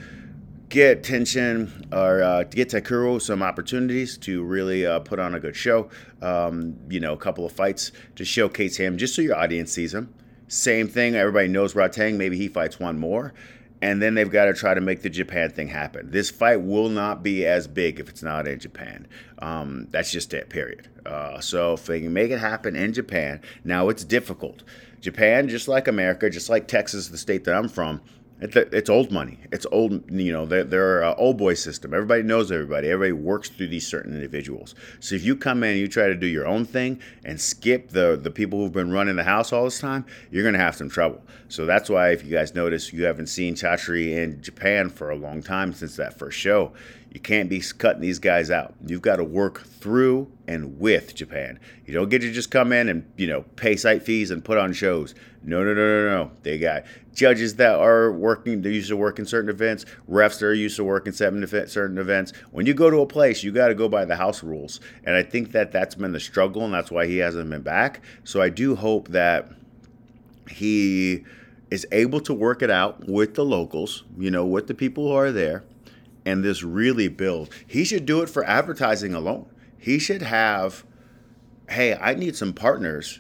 get 0.70 1.02
Tenshin 1.02 1.92
or 1.92 2.22
uh, 2.22 2.44
get 2.44 2.70
Takeru 2.70 3.20
some 3.20 3.42
opportunities 3.42 4.20
to 4.20 4.44
really 4.44 4.86
uh, 4.86 5.00
put 5.00 5.18
on 5.18 5.34
a 5.34 5.40
good 5.40 5.56
show. 5.56 5.90
Um, 6.22 6.78
you 6.90 7.00
know, 7.00 7.14
a 7.14 7.18
couple 7.18 7.46
of 7.46 7.52
fights 7.52 7.92
to 8.16 8.24
showcase 8.24 8.78
him 8.78 8.98
just 8.98 9.16
so 9.16 9.24
your 9.24 9.36
audience 9.36 9.72
sees 9.72 9.94
him 9.94 10.14
Same 10.50 10.88
thing. 10.88 11.16
Everybody 11.16 11.48
knows 11.48 11.76
Rodtang. 11.76 12.18
Maybe 12.18 12.36
he 12.36 12.48
fights 12.48 12.80
one 12.80 13.00
more. 13.00 13.34
And 13.82 14.02
then 14.02 14.16
they've 14.16 14.30
got 14.30 14.46
to 14.46 14.54
try 14.54 14.74
to 14.74 14.82
make 14.82 15.04
the 15.04 15.10
Japan 15.10 15.52
thing 15.52 15.70
happen. 15.70 16.12
This 16.12 16.30
fight 16.30 16.62
will 16.62 16.90
not 16.90 17.24
be 17.24 17.46
as 17.46 17.66
big 17.66 18.00
if 18.00 18.10
it's 18.10 18.22
not 18.22 18.46
in 18.46 18.60
Japan. 18.60 19.08
Um, 19.42 19.88
that's 19.90 20.12
just 20.12 20.34
it, 20.34 20.50
period. 20.50 20.90
Uh, 21.06 21.40
so 21.40 21.76
if 21.76 21.86
they 21.86 22.02
can 22.02 22.12
make 22.12 22.32
it 22.32 22.40
happen 22.40 22.76
in 22.76 22.92
Japan, 22.92 23.40
now 23.64 23.88
it's 23.88 24.04
difficult. 24.04 24.64
Japan, 25.00 25.48
just 25.48 25.70
like 25.70 25.88
America, 25.88 26.30
just 26.30 26.50
like 26.50 26.68
Texas, 26.68 27.08
the 27.08 27.18
state 27.18 27.46
that 27.46 27.56
I'm 27.56 27.70
from, 27.70 28.02
it's, 28.42 28.90
old 28.90 29.12
money. 29.12 29.38
It's 29.52 29.66
old, 29.72 30.10
you 30.10 30.32
know, 30.32 30.46
they're, 30.46 30.64
they're 30.64 31.04
an 31.04 31.16
old 31.18 31.38
boy 31.38 31.56
system. 31.56 31.94
Everybody 31.94 32.24
knows 32.24 32.52
everybody. 32.52 32.90
Everybody 32.90 33.12
works 33.12 33.50
through 33.50 33.68
these 33.68 33.86
certain 33.86 34.14
individuals. 34.14 34.76
So 35.02 35.16
if 35.16 35.24
you 35.26 35.36
come 35.36 35.64
in 35.64 35.72
and 35.72 35.80
you 35.80 35.88
try 35.88 36.08
to 36.08 36.16
do 36.16 36.26
your 36.26 36.48
own 36.48 36.66
thing 36.66 37.02
and 37.26 37.40
skip 37.40 37.90
the, 37.90 38.18
the 38.22 38.32
people 38.32 38.60
who've 38.60 38.72
been 38.72 38.92
running 38.92 39.18
the 39.18 39.24
house 39.24 39.52
all 39.52 39.66
this 39.66 39.80
time, 39.80 40.06
you're 40.32 40.44
going 40.44 40.54
to 40.54 40.60
have 40.60 40.76
some 40.76 40.90
trouble. 40.90 41.22
So 41.50 41.66
that's 41.66 41.90
why, 41.90 42.12
if 42.12 42.24
you 42.24 42.32
guys 42.32 42.56
notice, 42.56 42.94
you 42.94 43.04
haven't 43.04 43.28
seen 43.28 43.56
Chatri 43.56 44.16
in 44.16 44.42
Japan 44.42 44.90
for 44.90 45.10
a 45.10 45.16
long 45.16 45.42
time 45.42 45.74
since 45.74 45.96
that 45.98 46.18
first 46.18 46.38
show. 46.38 46.72
You 47.12 47.20
can't 47.20 47.50
be 47.50 47.60
cutting 47.60 48.02
these 48.02 48.20
guys 48.20 48.52
out. 48.52 48.76
You've 48.86 49.02
got 49.02 49.16
to 49.16 49.24
work 49.24 49.66
through 49.66 50.32
and 50.48 50.80
with 50.80 51.16
Japan. 51.16 51.60
You 51.86 51.94
don't 51.94 52.10
get 52.10 52.22
to 52.22 52.32
just 52.32 52.52
come 52.52 52.72
in 52.72 52.88
and, 52.88 53.12
you 53.18 53.26
know, 53.26 53.42
pay 53.56 53.76
site 53.76 54.04
fees 54.04 54.30
and 54.30 54.46
put 54.46 54.60
on 54.60 54.74
shows. 54.74 55.16
No, 55.42 55.64
no, 55.64 55.74
no, 55.74 56.04
no, 56.04 56.10
no. 56.10 56.32
They 56.44 56.60
got 56.60 56.84
judges 57.14 57.56
that 57.56 57.76
are 57.76 58.12
working, 58.12 58.62
they're 58.62 58.72
used 58.72 58.90
to 58.90 58.96
work 58.96 59.18
in 59.18 59.26
certain 59.26 59.50
events, 59.50 59.86
refs 60.10 60.40
that 60.40 60.46
are 60.46 60.54
used 60.54 60.76
to 60.76 60.84
work 60.84 61.08
in 61.08 61.14
certain 61.14 61.42
events. 61.44 62.34
When 62.52 62.66
you 62.66 62.76
go 62.76 62.92
to 62.92 63.00
a 63.00 63.08
place, 63.08 63.44
you 63.44 63.52
got 63.52 63.70
to 63.70 63.76
go 63.76 63.90
by 63.90 64.06
the 64.06 64.16
house 64.16 64.44
rules. 64.44 64.80
And 65.04 65.16
I 65.16 65.24
think 65.24 65.52
that 65.54 65.72
that's 65.72 65.96
been 65.96 66.12
the 66.12 66.20
struggle, 66.20 66.64
and 66.64 66.74
that's 66.74 66.92
why 66.92 67.08
he 67.08 67.18
hasn't 67.18 67.50
been 67.50 67.64
back. 67.64 68.02
So 68.24 68.42
I 68.42 68.50
do 68.50 68.76
hope 68.76 69.08
that 69.10 69.50
he 70.50 71.26
is 71.72 71.88
able 71.92 72.20
to 72.22 72.34
work 72.34 72.62
it 72.62 72.70
out 72.70 73.08
with 73.08 73.34
the 73.34 73.46
locals, 73.46 74.04
you 74.18 74.30
know, 74.30 74.46
with 74.46 74.68
the 74.68 74.74
people 74.74 75.08
who 75.08 75.14
are 75.14 75.32
there 75.32 75.64
and 76.30 76.44
this 76.44 76.64
really 76.64 77.08
build. 77.08 77.50
He 77.66 77.84
should 77.84 78.06
do 78.06 78.22
it 78.22 78.30
for 78.30 78.44
advertising 78.44 79.14
alone. 79.16 79.48
He 79.78 79.98
should 79.98 80.22
have, 80.22 80.86
hey, 81.70 81.96
I 81.96 82.14
need 82.14 82.36
some 82.36 82.54
partners 82.54 83.20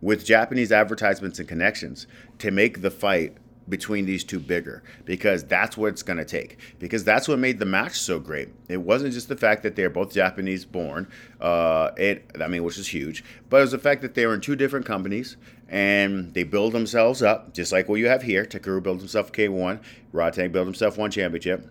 with 0.00 0.24
Japanese 0.24 0.72
advertisements 0.72 1.38
and 1.38 1.48
connections 1.48 2.06
to 2.38 2.50
make 2.50 2.80
the 2.80 2.90
fight 2.90 3.36
between 3.68 4.06
these 4.06 4.24
two 4.24 4.38
bigger 4.38 4.82
because 5.04 5.44
that's 5.44 5.76
what 5.76 5.88
it's 5.88 6.02
going 6.02 6.16
to 6.16 6.24
take 6.24 6.58
because 6.78 7.04
that's 7.04 7.28
what 7.28 7.38
made 7.38 7.58
the 7.58 7.66
match 7.66 7.98
so 7.98 8.18
great 8.18 8.48
it 8.68 8.78
wasn't 8.78 9.12
just 9.12 9.28
the 9.28 9.36
fact 9.36 9.62
that 9.62 9.76
they're 9.76 9.90
both 9.90 10.10
japanese 10.10 10.64
born 10.64 11.06
uh, 11.42 11.90
it 11.98 12.30
i 12.40 12.48
mean 12.48 12.64
which 12.64 12.78
is 12.78 12.88
huge 12.88 13.22
but 13.50 13.58
it 13.58 13.60
was 13.60 13.72
the 13.72 13.78
fact 13.78 14.00
that 14.00 14.14
they 14.14 14.24
were 14.24 14.32
in 14.32 14.40
two 14.40 14.56
different 14.56 14.86
companies 14.86 15.36
and 15.68 16.32
they 16.32 16.44
build 16.44 16.72
themselves 16.72 17.22
up 17.22 17.52
just 17.52 17.70
like 17.70 17.90
what 17.90 17.96
you 17.96 18.08
have 18.08 18.22
here 18.22 18.46
Takeru 18.46 18.82
built 18.82 19.00
himself 19.00 19.30
k1 19.32 19.78
Rodtang 20.14 20.50
built 20.50 20.66
himself 20.66 20.96
one 20.96 21.10
championship 21.10 21.68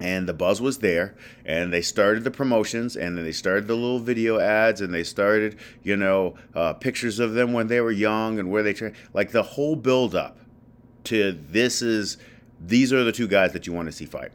and 0.00 0.28
the 0.28 0.34
buzz 0.34 0.60
was 0.60 0.78
there 0.78 1.14
and 1.44 1.72
they 1.72 1.80
started 1.80 2.24
the 2.24 2.30
promotions 2.30 2.96
and 2.96 3.16
then 3.16 3.24
they 3.24 3.32
started 3.32 3.66
the 3.66 3.74
little 3.74 3.98
video 3.98 4.38
ads 4.38 4.80
and 4.80 4.92
they 4.92 5.04
started 5.04 5.56
you 5.82 5.96
know 5.96 6.34
uh, 6.54 6.72
pictures 6.74 7.18
of 7.18 7.34
them 7.34 7.52
when 7.52 7.66
they 7.68 7.80
were 7.80 7.90
young 7.90 8.38
and 8.38 8.50
where 8.50 8.62
they 8.62 8.72
trained 8.72 8.94
like 9.14 9.30
the 9.30 9.42
whole 9.42 9.76
build 9.76 10.14
up 10.14 10.38
to 11.04 11.32
this 11.50 11.82
is 11.82 12.18
these 12.60 12.92
are 12.92 13.04
the 13.04 13.12
two 13.12 13.28
guys 13.28 13.52
that 13.52 13.66
you 13.66 13.72
want 13.72 13.86
to 13.86 13.92
see 13.92 14.06
fight 14.06 14.32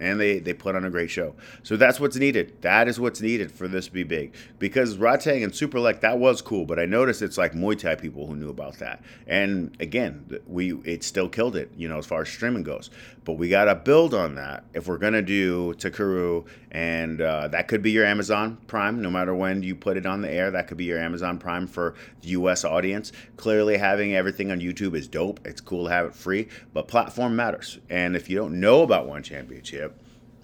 and 0.00 0.18
they, 0.18 0.38
they 0.38 0.52
put 0.54 0.74
on 0.74 0.84
a 0.84 0.90
great 0.90 1.10
show. 1.10 1.34
So 1.62 1.76
that's 1.76 2.00
what's 2.00 2.16
needed. 2.16 2.60
That 2.62 2.88
is 2.88 2.98
what's 2.98 3.20
needed 3.20 3.52
for 3.52 3.68
this 3.68 3.86
to 3.86 3.92
be 3.92 4.02
big. 4.02 4.34
Because 4.58 4.96
Rodtang 4.96 5.44
and 5.44 5.52
Superlek, 5.52 6.00
that 6.00 6.18
was 6.18 6.42
cool, 6.42 6.64
but 6.64 6.78
I 6.78 6.86
noticed 6.86 7.22
it's 7.22 7.38
like 7.38 7.52
Muay 7.52 7.78
Thai 7.78 7.94
people 7.94 8.26
who 8.26 8.34
knew 8.34 8.48
about 8.48 8.78
that. 8.78 9.02
And 9.26 9.76
again, 9.78 10.40
we 10.46 10.72
it 10.84 11.04
still 11.04 11.28
killed 11.28 11.54
it, 11.54 11.70
you 11.76 11.88
know, 11.88 11.98
as 11.98 12.06
far 12.06 12.22
as 12.22 12.28
streaming 12.28 12.62
goes. 12.62 12.90
But 13.24 13.34
we 13.34 13.48
got 13.48 13.64
to 13.64 13.74
build 13.74 14.14
on 14.14 14.34
that 14.36 14.64
if 14.72 14.88
we're 14.88 14.98
going 14.98 15.12
to 15.12 15.22
do 15.22 15.74
Takeru, 15.74 16.46
and 16.70 17.20
uh, 17.20 17.48
that 17.48 17.68
could 17.68 17.82
be 17.82 17.90
your 17.90 18.06
Amazon 18.06 18.56
Prime, 18.66 19.02
no 19.02 19.10
matter 19.10 19.34
when 19.34 19.62
you 19.62 19.74
put 19.74 19.96
it 19.96 20.06
on 20.06 20.22
the 20.22 20.30
air. 20.30 20.50
That 20.50 20.68
could 20.68 20.76
be 20.78 20.84
your 20.84 20.98
Amazon 20.98 21.38
Prime 21.38 21.66
for 21.66 21.94
the 22.22 22.28
U.S. 22.28 22.64
audience. 22.64 23.12
Clearly, 23.36 23.76
having 23.76 24.14
everything 24.14 24.50
on 24.50 24.60
YouTube 24.60 24.94
is 24.94 25.06
dope. 25.06 25.40
It's 25.44 25.60
cool 25.60 25.84
to 25.84 25.90
have 25.90 26.06
it 26.06 26.14
free, 26.14 26.48
but 26.72 26.88
platform 26.88 27.36
matters. 27.36 27.78
And 27.90 28.16
if 28.16 28.30
you 28.30 28.36
don't 28.36 28.58
know 28.58 28.82
about 28.82 29.06
One 29.06 29.22
Championship, 29.22 29.89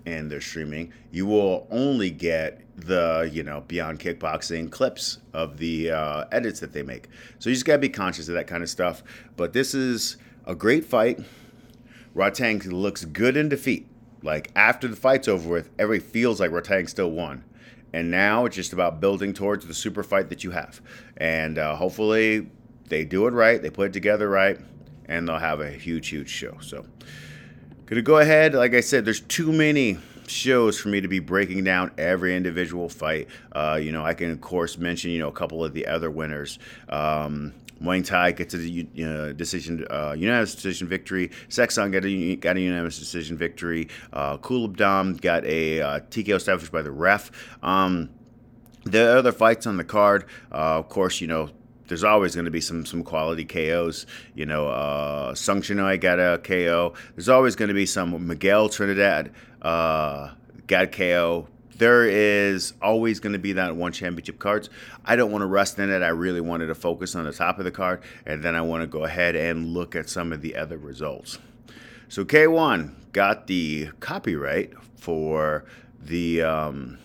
and 0.06 0.30
they're 0.30 0.40
streaming, 0.40 0.92
you 1.10 1.26
will 1.26 1.66
only 1.70 2.10
get 2.10 2.62
the 2.76 3.28
you 3.32 3.42
know 3.42 3.62
beyond 3.66 3.98
kickboxing 3.98 4.70
clips 4.70 5.18
of 5.34 5.58
the 5.58 5.90
uh, 5.90 6.24
edits 6.32 6.60
that 6.60 6.72
they 6.72 6.82
make. 6.82 7.08
So 7.38 7.50
you 7.50 7.56
just 7.56 7.66
gotta 7.66 7.78
be 7.78 7.88
conscious 7.88 8.28
of 8.28 8.34
that 8.34 8.46
kind 8.46 8.62
of 8.62 8.70
stuff. 8.70 9.02
But 9.36 9.52
this 9.52 9.74
is 9.74 10.16
a 10.46 10.54
great 10.54 10.84
fight. 10.84 11.20
Rodtang 12.14 12.64
looks 12.72 13.04
good 13.04 13.36
in 13.36 13.48
defeat. 13.48 13.86
Like 14.22 14.50
after 14.56 14.88
the 14.88 14.96
fight's 14.96 15.28
over 15.28 15.48
with, 15.48 15.70
everybody 15.78 16.08
feels 16.08 16.40
like 16.40 16.50
Rodtang 16.50 16.88
still 16.88 17.10
won. 17.10 17.44
And 17.92 18.10
now 18.10 18.44
it's 18.44 18.56
just 18.56 18.72
about 18.72 19.00
building 19.00 19.32
towards 19.32 19.66
the 19.66 19.74
super 19.74 20.02
fight 20.02 20.28
that 20.28 20.44
you 20.44 20.50
have. 20.50 20.80
And 21.16 21.58
uh, 21.58 21.76
hopefully 21.76 22.48
they 22.88 23.04
do 23.04 23.26
it 23.26 23.32
right, 23.32 23.60
they 23.60 23.70
put 23.70 23.88
it 23.88 23.92
together 23.92 24.28
right, 24.28 24.58
and 25.06 25.28
they'll 25.28 25.38
have 25.38 25.60
a 25.60 25.70
huge, 25.70 26.08
huge 26.08 26.28
show. 26.28 26.58
So 26.60 26.84
Gonna 27.87 28.03
go 28.03 28.18
ahead. 28.18 28.53
Like 28.53 28.75
I 28.75 28.81
said, 28.81 29.05
there's 29.05 29.20
too 29.20 29.53
many 29.53 29.99
shows 30.27 30.77
for 30.77 30.88
me 30.88 31.01
to 31.01 31.07
be 31.07 31.20
breaking 31.20 31.62
down 31.62 31.92
every 31.96 32.35
individual 32.35 32.88
fight. 32.88 33.29
Uh, 33.53 33.79
you 33.81 33.92
know, 33.92 34.05
I 34.05 34.12
can 34.12 34.33
of 34.33 34.40
course 34.40 34.77
mention 34.77 35.12
you 35.12 35.20
know 35.20 35.29
a 35.29 35.33
couple 35.33 35.64
of 35.64 35.72
the 35.72 35.87
other 35.87 36.11
winners. 36.11 36.59
Um, 36.88 37.55
Muay 37.81 38.05
Thai 38.05 38.33
gets 38.33 38.55
a 38.55 38.59
you 38.59 38.88
know, 38.96 39.33
decision, 39.33 39.87
uh, 39.88 40.16
unanimous 40.18 40.55
decision 40.57 40.88
victory. 40.88 41.31
Sexton 41.49 41.92
got 41.92 42.05
a, 42.05 42.37
got 42.37 42.57
a 42.57 42.61
unanimous 42.61 42.99
decision 42.99 43.37
victory. 43.37 43.88
Uh, 44.12 44.38
Kulabdam 44.38 45.20
got 45.20 45.44
a 45.44 45.81
uh, 45.81 46.01
TKO 46.01 46.37
established 46.37 46.72
by 46.72 46.83
the 46.83 46.90
ref. 46.90 47.31
Um, 47.62 48.11
the 48.85 49.16
other 49.16 49.31
fights 49.31 49.66
on 49.66 49.77
the 49.77 49.85
card, 49.85 50.25
uh, 50.51 50.79
of 50.79 50.88
course, 50.88 51.20
you 51.20 51.27
know, 51.27 51.51
there's 51.88 52.05
always 52.05 52.35
going 52.35 52.44
to 52.44 52.51
be 52.51 52.61
some 52.61 52.85
some 52.87 53.03
quality 53.03 53.44
KOs. 53.44 54.07
You 54.35 54.46
know, 54.46 54.68
uh, 54.68 55.35
Sung 55.35 55.62
Chinoy 55.62 56.01
got 56.01 56.18
a 56.18 56.38
KO. 56.38 56.94
There's 57.14 57.29
always 57.29 57.57
going 57.57 57.68
to 57.68 57.75
be 57.75 57.87
some 57.87 58.27
Miguel 58.27 58.68
Trinidad 58.68 59.33
uh, 59.62 60.31
got 60.66 60.92
KO. 60.92 61.49
There 61.77 62.05
is 62.05 62.72
always 62.81 63.20
going 63.20 63.35
to 63.35 63.38
be 63.38 63.53
that 63.53 63.77
one 63.77 63.92
championship 63.92 64.38
cards. 64.38 64.70
I 65.05 65.14
don't 65.14 65.31
want 65.31 65.42
to 65.42 65.46
rest 65.46 65.79
in 65.79 65.90
it. 65.90 66.03
I 66.03 66.09
really 66.09 66.40
wanted 66.40 66.66
to 66.66 66.75
focus 66.75 67.14
on 67.14 67.25
the 67.25 67.33
top 67.33 67.59
of 67.59 67.66
the 67.66 67.70
card, 67.70 68.03
and 68.25 68.42
then 68.42 68.55
I 68.55 68.62
want 68.62 68.83
to 68.83 68.87
go 68.87 69.05
ahead 69.05 69.37
and 69.37 69.75
look 69.75 69.94
at 69.94 70.09
some 70.09 70.33
of 70.33 70.40
the 70.40 70.57
other 70.57 70.79
results. 70.79 71.38
So 72.09 72.25
K1 72.25 73.12
got 73.12 73.46
the 73.46 73.90
copyright 74.01 74.72
for 74.99 75.64
the 76.03 76.42
um, 76.42 76.99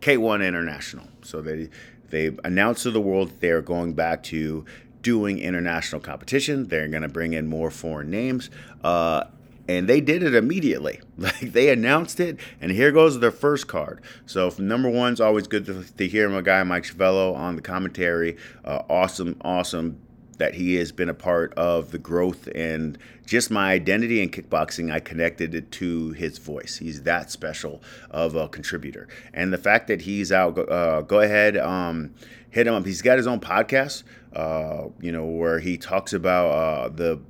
K1 0.00 0.44
International. 0.46 1.06
So 1.22 1.40
they 1.42 1.68
they 2.10 2.36
announced 2.44 2.82
to 2.84 2.90
the 2.90 3.00
world 3.00 3.32
they 3.40 3.50
are 3.50 3.62
going 3.62 3.94
back 3.94 4.22
to 4.24 4.64
doing 5.02 5.38
international 5.38 6.00
competition. 6.00 6.68
They're 6.68 6.88
going 6.88 7.02
to 7.02 7.08
bring 7.08 7.32
in 7.32 7.46
more 7.46 7.70
foreign 7.70 8.10
names. 8.10 8.50
Uh, 8.84 9.24
and 9.68 9.88
they 9.88 10.00
did 10.00 10.22
it 10.22 10.34
immediately. 10.34 11.00
Like 11.20 11.52
they 11.52 11.68
announced 11.68 12.18
it, 12.18 12.38
and 12.62 12.72
here 12.72 12.90
goes 12.92 13.20
their 13.20 13.30
first 13.30 13.68
card. 13.68 14.00
So 14.24 14.50
number 14.56 14.88
one's 14.88 15.20
always 15.20 15.46
good 15.46 15.66
to, 15.66 15.84
to 15.84 16.08
hear 16.08 16.30
my 16.30 16.40
guy 16.40 16.62
Mike 16.62 16.84
Schiavello 16.84 17.36
on 17.36 17.56
the 17.56 17.62
commentary. 17.62 18.38
Uh, 18.64 18.84
awesome, 18.88 19.36
awesome 19.42 20.00
that 20.40 20.54
he 20.54 20.74
has 20.76 20.90
been 20.90 21.10
a 21.10 21.14
part 21.14 21.52
of 21.54 21.92
the 21.92 21.98
growth 21.98 22.48
and 22.54 22.98
just 23.26 23.50
my 23.50 23.70
identity 23.72 24.22
in 24.22 24.30
kickboxing. 24.30 24.90
I 24.90 24.98
connected 24.98 25.54
it 25.54 25.70
to 25.72 26.10
his 26.12 26.38
voice. 26.38 26.78
He's 26.78 27.02
that 27.02 27.30
special 27.30 27.82
of 28.10 28.34
a 28.34 28.48
contributor, 28.48 29.06
and 29.32 29.52
the 29.52 29.58
fact 29.58 29.86
that 29.88 30.02
he's 30.02 30.32
out. 30.32 30.58
Uh, 30.58 31.02
go 31.02 31.20
ahead, 31.20 31.56
um, 31.56 32.14
hit 32.48 32.66
him 32.66 32.74
up. 32.74 32.86
He's 32.86 33.02
got 33.02 33.18
his 33.18 33.26
own 33.26 33.38
podcast. 33.38 34.02
Uh, 34.34 34.88
you 35.00 35.12
know 35.12 35.26
where 35.26 35.60
he 35.60 35.76
talks 35.76 36.12
about 36.12 36.50
uh, 36.50 36.88
the 36.88 37.20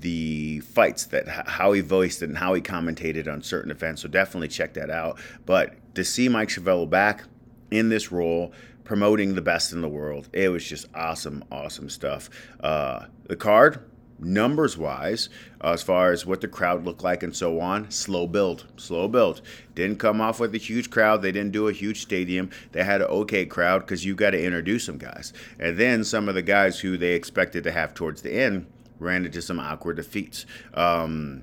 the 0.00 0.60
fights 0.60 1.06
that 1.06 1.26
how 1.28 1.72
he 1.72 1.80
voiced 1.80 2.22
and 2.22 2.38
how 2.38 2.54
he 2.54 2.60
commentated 2.60 3.26
on 3.26 3.42
certain 3.42 3.70
events. 3.70 4.02
So 4.02 4.08
definitely 4.08 4.48
check 4.48 4.74
that 4.74 4.90
out. 4.90 5.18
But 5.46 5.74
to 5.94 6.04
see 6.04 6.28
Mike 6.28 6.50
Schiavello 6.50 6.88
back 6.88 7.24
in 7.70 7.88
this 7.88 8.12
role, 8.12 8.52
promoting 8.88 9.34
the 9.34 9.42
best 9.42 9.74
in 9.74 9.82
the 9.82 9.88
world. 9.88 10.30
It 10.32 10.48
was 10.48 10.64
just 10.64 10.86
awesome, 10.94 11.44
awesome 11.52 11.90
stuff. 11.90 12.30
Uh, 12.58 13.04
the 13.26 13.36
card, 13.36 13.84
numbers 14.18 14.78
wise, 14.78 15.28
uh, 15.62 15.72
as 15.72 15.82
far 15.82 16.10
as 16.10 16.24
what 16.24 16.40
the 16.40 16.48
crowd 16.48 16.86
looked 16.86 17.04
like 17.04 17.22
and 17.22 17.36
so 17.36 17.60
on, 17.60 17.90
slow 17.90 18.26
build, 18.26 18.64
slow 18.78 19.06
build. 19.06 19.42
Didn't 19.74 19.98
come 19.98 20.22
off 20.22 20.40
with 20.40 20.54
a 20.54 20.58
huge 20.58 20.88
crowd. 20.88 21.20
They 21.20 21.32
didn't 21.32 21.52
do 21.52 21.68
a 21.68 21.72
huge 21.72 22.00
stadium. 22.00 22.48
They 22.72 22.82
had 22.82 23.02
an 23.02 23.08
okay 23.08 23.44
crowd 23.44 23.80
because 23.80 24.06
you 24.06 24.14
got 24.14 24.30
to 24.30 24.42
introduce 24.42 24.84
some 24.84 24.96
guys. 24.96 25.34
And 25.58 25.76
then 25.76 26.02
some 26.02 26.26
of 26.26 26.34
the 26.34 26.40
guys 26.40 26.80
who 26.80 26.96
they 26.96 27.12
expected 27.12 27.64
to 27.64 27.70
have 27.70 27.92
towards 27.92 28.22
the 28.22 28.32
end 28.32 28.66
ran 28.98 29.26
into 29.26 29.42
some 29.42 29.60
awkward 29.60 29.96
defeats. 29.96 30.46
Um, 30.72 31.42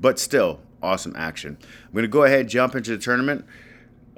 but 0.00 0.18
still, 0.18 0.60
awesome 0.82 1.14
action. 1.14 1.58
I'm 1.60 1.92
going 1.92 2.04
to 2.04 2.08
go 2.08 2.24
ahead 2.24 2.40
and 2.40 2.48
jump 2.48 2.74
into 2.74 2.92
the 2.92 3.02
tournament. 3.02 3.44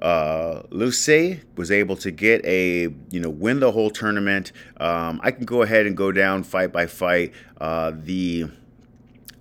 Uh, 0.00 0.62
Luce 0.70 1.40
was 1.56 1.70
able 1.70 1.96
to 1.96 2.10
get 2.10 2.44
a 2.44 2.88
you 3.10 3.20
know 3.20 3.30
win 3.30 3.60
the 3.60 3.72
whole 3.72 3.90
tournament. 3.90 4.52
Um, 4.78 5.20
I 5.22 5.30
can 5.30 5.44
go 5.44 5.62
ahead 5.62 5.86
and 5.86 5.96
go 5.96 6.10
down 6.12 6.42
fight 6.42 6.72
by 6.72 6.86
fight. 6.86 7.32
Uh, 7.60 7.92
the 7.94 8.46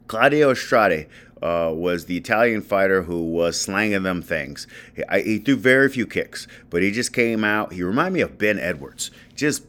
Claudio 0.07 0.51
Istrate 0.51 1.07
uh, 1.41 1.71
was 1.73 2.05
the 2.05 2.17
Italian 2.17 2.61
fighter 2.61 3.03
who 3.03 3.23
was 3.23 3.59
slanging 3.59 4.03
them 4.03 4.21
things. 4.21 4.67
He, 4.95 5.03
I, 5.07 5.21
he, 5.21 5.37
threw 5.39 5.55
very 5.55 5.87
few 5.87 6.05
kicks, 6.05 6.47
but 6.69 6.81
he 6.81 6.91
just 6.91 7.13
came 7.13 7.43
out. 7.43 7.71
He 7.71 7.83
reminded 7.83 8.13
me 8.13 8.21
of 8.21 8.37
Ben 8.37 8.59
Edwards, 8.59 9.11
just 9.35 9.63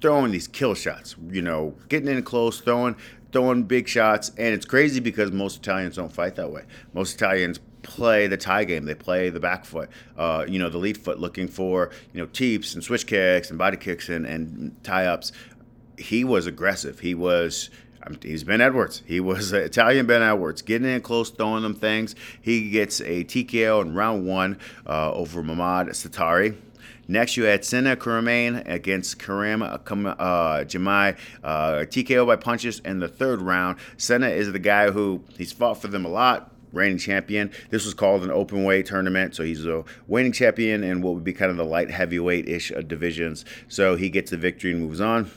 throwing 0.00 0.32
these 0.32 0.48
kill 0.48 0.74
shots. 0.74 1.14
You 1.30 1.42
know, 1.42 1.76
getting 1.88 2.08
in 2.08 2.22
close, 2.24 2.60
throwing 2.60 2.96
throwing 3.30 3.62
big 3.62 3.88
shots, 3.88 4.30
and 4.36 4.54
it's 4.54 4.66
crazy 4.66 5.00
because 5.00 5.30
most 5.30 5.58
Italians 5.58 5.96
don't 5.96 6.12
fight 6.12 6.34
that 6.36 6.50
way. 6.50 6.64
Most 6.92 7.14
Italians 7.14 7.60
play 7.82 8.26
the 8.26 8.36
tie 8.36 8.64
game. 8.64 8.84
They 8.84 8.94
play 8.94 9.30
the 9.30 9.40
back 9.40 9.64
foot, 9.64 9.90
uh, 10.16 10.44
you 10.48 10.58
know, 10.58 10.68
the 10.68 10.78
lead 10.78 10.98
foot, 10.98 11.18
looking 11.18 11.48
for 11.48 11.90
you 12.12 12.20
know 12.20 12.26
teeps 12.26 12.74
and 12.74 12.82
switch 12.82 13.06
kicks 13.06 13.50
and 13.50 13.58
body 13.58 13.76
kicks 13.76 14.08
and, 14.08 14.26
and 14.26 14.82
tie 14.82 15.06
ups. 15.06 15.32
He 15.98 16.24
was 16.24 16.46
aggressive. 16.46 17.00
He 17.00 17.14
was. 17.14 17.70
He's 18.20 18.42
Ben 18.42 18.60
Edwards. 18.60 19.00
He 19.06 19.20
was 19.20 19.52
Italian 19.52 20.06
Ben 20.06 20.22
Edwards, 20.22 20.60
getting 20.60 20.88
in 20.88 21.02
close, 21.02 21.30
throwing 21.30 21.62
them 21.62 21.74
things. 21.74 22.16
He 22.40 22.70
gets 22.70 23.00
a 23.00 23.22
TKO 23.22 23.80
in 23.82 23.94
round 23.94 24.26
one 24.26 24.58
uh, 24.84 25.12
over 25.12 25.40
Mamad 25.40 25.88
Satari. 25.90 26.56
Next, 27.06 27.36
you 27.36 27.44
had 27.44 27.64
Sina 27.64 27.96
Karimian 27.96 28.68
against 28.68 29.20
Karim 29.20 29.62
uh, 29.62 29.78
Jamai, 29.78 31.16
uh, 31.44 31.72
TKO 31.84 32.26
by 32.26 32.36
punches 32.36 32.80
in 32.80 32.98
the 32.98 33.08
third 33.08 33.40
round. 33.40 33.78
Sina 33.98 34.28
is 34.28 34.50
the 34.50 34.58
guy 34.58 34.90
who 34.90 35.22
he's 35.36 35.52
fought 35.52 35.80
for 35.80 35.88
them 35.88 36.04
a 36.04 36.08
lot 36.08 36.51
reigning 36.72 36.98
champion. 36.98 37.50
This 37.70 37.84
was 37.84 37.94
called 37.94 38.24
an 38.24 38.30
open 38.30 38.64
weight 38.64 38.86
tournament, 38.86 39.34
so 39.34 39.42
he's 39.42 39.64
a 39.66 39.84
reigning 40.08 40.32
champion 40.32 40.82
in 40.82 41.02
what 41.02 41.14
would 41.14 41.24
be 41.24 41.32
kind 41.32 41.50
of 41.50 41.56
the 41.56 41.64
light 41.64 41.90
heavyweight 41.90 42.48
ish 42.48 42.72
divisions. 42.86 43.44
So 43.68 43.96
he 43.96 44.08
gets 44.08 44.30
the 44.30 44.36
victory 44.36 44.72
and 44.72 44.80
moves 44.80 45.00
on. 45.00 45.30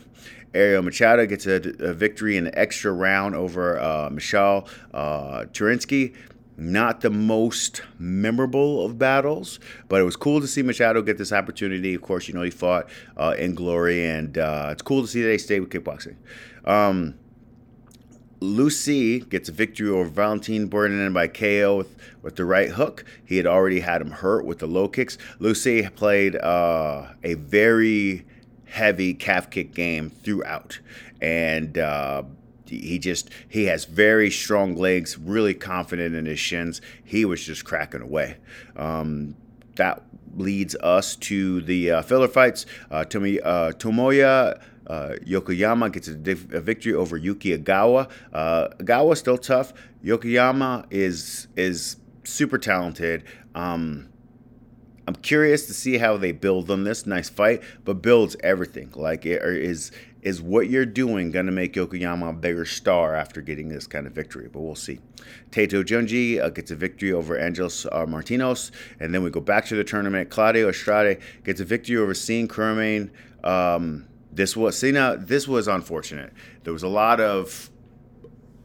Ariel 0.54 0.82
Machado 0.82 1.26
gets 1.26 1.46
a, 1.46 1.56
a 1.80 1.92
victory 1.92 2.36
in 2.36 2.44
the 2.44 2.58
extra 2.58 2.90
round 2.92 3.34
over 3.34 3.78
uh, 3.78 4.08
Michal 4.10 4.66
uh, 4.94 5.44
Turinsky. 5.52 6.14
Not 6.58 7.02
the 7.02 7.10
most 7.10 7.82
memorable 7.98 8.82
of 8.82 8.98
battles, 8.98 9.60
but 9.88 10.00
it 10.00 10.04
was 10.04 10.16
cool 10.16 10.40
to 10.40 10.46
see 10.46 10.62
Machado 10.62 11.02
get 11.02 11.18
this 11.18 11.30
opportunity. 11.30 11.92
Of 11.92 12.00
course, 12.00 12.28
you 12.28 12.32
know, 12.32 12.40
he 12.40 12.50
fought 12.50 12.88
uh, 13.18 13.34
in 13.36 13.54
glory, 13.54 14.06
and 14.06 14.38
uh, 14.38 14.70
it's 14.72 14.80
cool 14.80 15.02
to 15.02 15.06
see 15.06 15.20
that 15.20 15.32
he 15.32 15.36
stayed 15.36 15.60
with 15.60 15.68
kickboxing. 15.68 16.16
Um, 16.64 17.18
Lucy 18.40 19.20
gets 19.20 19.48
a 19.48 19.52
victory 19.52 19.88
over 19.88 20.08
Valentin 20.08 20.66
Borden 20.66 21.12
by 21.12 21.26
KO 21.26 21.76
with, 21.78 21.96
with 22.22 22.36
the 22.36 22.44
right 22.44 22.70
hook. 22.70 23.04
He 23.24 23.36
had 23.36 23.46
already 23.46 23.80
had 23.80 24.00
him 24.00 24.10
hurt 24.10 24.44
with 24.44 24.58
the 24.58 24.66
low 24.66 24.88
kicks. 24.88 25.16
Lucy 25.38 25.88
played 25.88 26.36
uh, 26.36 27.12
a 27.22 27.34
very 27.34 28.26
heavy 28.66 29.14
calf 29.14 29.48
kick 29.48 29.74
game 29.74 30.10
throughout, 30.10 30.80
and 31.20 31.78
uh, 31.78 32.24
he 32.66 32.98
just 32.98 33.30
he 33.48 33.64
has 33.64 33.84
very 33.84 34.30
strong 34.30 34.76
legs, 34.76 35.16
really 35.18 35.54
confident 35.54 36.14
in 36.14 36.26
his 36.26 36.40
shins. 36.40 36.80
He 37.04 37.24
was 37.24 37.44
just 37.44 37.64
cracking 37.64 38.02
away. 38.02 38.36
Um, 38.76 39.36
that 39.76 40.02
leads 40.34 40.74
us 40.76 41.16
to 41.16 41.62
the 41.62 41.90
uh, 41.90 42.02
filler 42.02 42.28
fights. 42.28 42.66
Uh, 42.90 43.04
Tomi, 43.04 43.40
uh, 43.40 43.72
Tomoya 43.72 44.60
uh, 44.86 45.14
Yokoyama 45.24 45.92
gets 45.92 46.08
a, 46.08 46.14
div- 46.14 46.52
a, 46.52 46.60
victory 46.60 46.94
over 46.94 47.16
Yuki 47.16 47.56
Agawa. 47.56 48.10
Uh, 48.32 48.68
Agawa 48.78 49.16
still 49.16 49.38
tough. 49.38 49.72
Yokoyama 50.04 50.86
is 50.90 51.48
is 51.56 51.96
super 52.24 52.58
talented. 52.58 53.24
Um, 53.54 54.08
I'm 55.08 55.14
curious 55.14 55.66
to 55.66 55.74
see 55.74 55.98
how 55.98 56.16
they 56.16 56.32
build 56.32 56.70
on 56.70 56.82
this 56.82 57.06
nice 57.06 57.28
fight, 57.28 57.62
but 57.84 58.02
builds 58.02 58.36
everything. 58.42 58.92
Like, 58.94 59.24
is 59.24 59.92
is 60.22 60.42
what 60.42 60.68
you're 60.68 60.84
doing 60.84 61.30
going 61.30 61.46
to 61.46 61.52
make 61.52 61.74
Yokoyama 61.74 62.30
a 62.30 62.32
bigger 62.32 62.64
star 62.64 63.14
after 63.14 63.40
getting 63.40 63.68
this 63.68 63.86
kind 63.86 64.08
of 64.08 64.12
victory? 64.12 64.48
But 64.52 64.62
we'll 64.62 64.74
see. 64.74 64.98
Taito 65.50 65.84
Junji 65.84 66.42
uh, 66.42 66.48
gets 66.48 66.72
a 66.72 66.74
victory 66.74 67.12
over 67.12 67.38
Angelos 67.38 67.86
uh, 67.86 68.06
Martinos, 68.06 68.72
and 68.98 69.14
then 69.14 69.22
we 69.22 69.30
go 69.30 69.40
back 69.40 69.66
to 69.66 69.76
the 69.76 69.84
tournament. 69.84 70.28
Claudio 70.30 70.68
Istrate 70.68 71.20
gets 71.44 71.60
a 71.60 71.64
victory 71.64 71.96
over 71.96 72.12
Sina 72.12 72.48
Karimian. 72.48 73.10
Um, 73.44 74.08
this 74.36 74.54
was 74.54 74.78
Cena. 74.78 75.16
This 75.18 75.48
was 75.48 75.66
unfortunate. 75.66 76.32
There 76.64 76.72
was 76.72 76.82
a 76.82 76.88
lot 76.88 77.20
of 77.20 77.70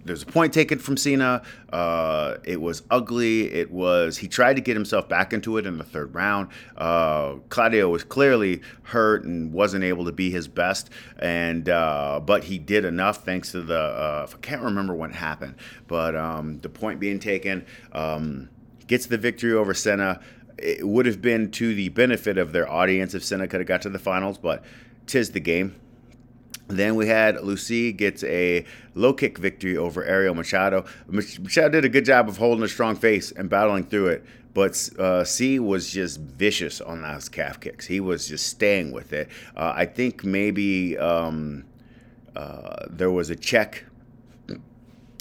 there's 0.04 0.24
a 0.24 0.26
point 0.26 0.52
taken 0.54 0.80
from 0.80 0.98
Cena. 0.98 1.44
Uh, 1.72 2.38
it 2.44 2.60
was 2.60 2.84
ugly. 2.90 3.52
It 3.54 3.72
was 3.72 4.18
he 4.18 4.28
tried 4.28 4.56
to 4.56 4.62
get 4.62 4.76
himself 4.76 5.08
back 5.08 5.32
into 5.32 5.58
it 5.58 5.66
in 5.66 5.78
the 5.78 5.84
third 5.84 6.14
round. 6.14 6.50
Uh, 6.76 7.36
Claudio 7.50 7.90
was 7.90 8.04
clearly 8.04 8.62
hurt 8.84 9.24
and 9.24 9.54
wasn't 9.54 9.84
able 9.84 10.06
to 10.06 10.12
be 10.12 10.30
his 10.30 10.48
best, 10.48 10.90
and 11.20 11.70
uh, 11.70 12.20
but 12.20 12.44
he 12.44 12.58
did 12.58 12.84
enough 12.84 13.24
thanks 13.24 13.52
to 13.52 13.62
the 13.62 13.80
uh, 13.80 14.28
I 14.30 14.38
can't 14.40 14.64
remember 14.64 14.94
what 14.94 15.14
happened, 15.14 15.56
but 15.88 16.16
um, 16.16 16.60
the 16.60 16.70
point 16.70 17.00
being 17.00 17.20
taken 17.20 17.66
um, 17.94 18.50
gets 18.88 19.06
the 19.06 19.18
victory 19.18 19.54
over 19.54 19.74
Cena. 19.74 20.20
It 20.58 20.86
would 20.86 21.08
have 21.08 21.22
been 21.22 21.50
to 21.52 21.74
the 21.74 21.90
benefit 21.90 22.38
of 22.38 22.52
their 22.52 22.70
audience 22.70 23.16
if 23.16 23.24
Cena 23.24 23.48
could 23.48 23.62
have 23.62 23.68
got 23.68 23.82
to 23.84 23.90
the 23.90 23.98
finals, 23.98 24.38
but 24.38 24.64
tis 25.08 25.32
the 25.32 25.40
game. 25.40 25.76
Then 26.68 26.96
we 26.96 27.08
had 27.08 27.44
Lucy 27.44 27.92
gets 27.92 28.24
a 28.24 28.66
low 28.96 29.14
kick 29.14 29.38
victory 29.38 29.76
over 29.76 30.04
Ariel 30.06 30.34
Machado. 30.34 30.86
Machado 31.08 31.70
did 31.70 31.86
a 31.86 31.90
good 31.90 32.06
job 32.06 32.30
of 32.30 32.38
holding 32.38 32.64
a 32.64 32.68
strong 32.68 32.96
face 32.96 33.32
and 33.32 33.50
battling 33.50 33.84
through 33.84 34.08
it, 34.08 34.26
but 34.54 34.90
uh, 34.98 35.24
C 35.24 35.60
was 35.60 35.92
just 35.92 36.20
vicious 36.20 36.80
on 36.80 37.02
those 37.02 37.28
calf 37.28 37.60
kicks. 37.60 37.86
He 37.86 38.00
was 38.00 38.28
just 38.28 38.48
staying 38.48 38.92
with 38.92 39.12
it. 39.12 39.30
Uh, 39.56 39.74
I 39.76 39.86
think 39.86 40.24
maybe 40.24 40.98
um, 40.98 41.66
uh, 42.36 42.86
there 42.90 43.12
was 43.12 43.30
a 43.30 43.36
check 43.36 43.84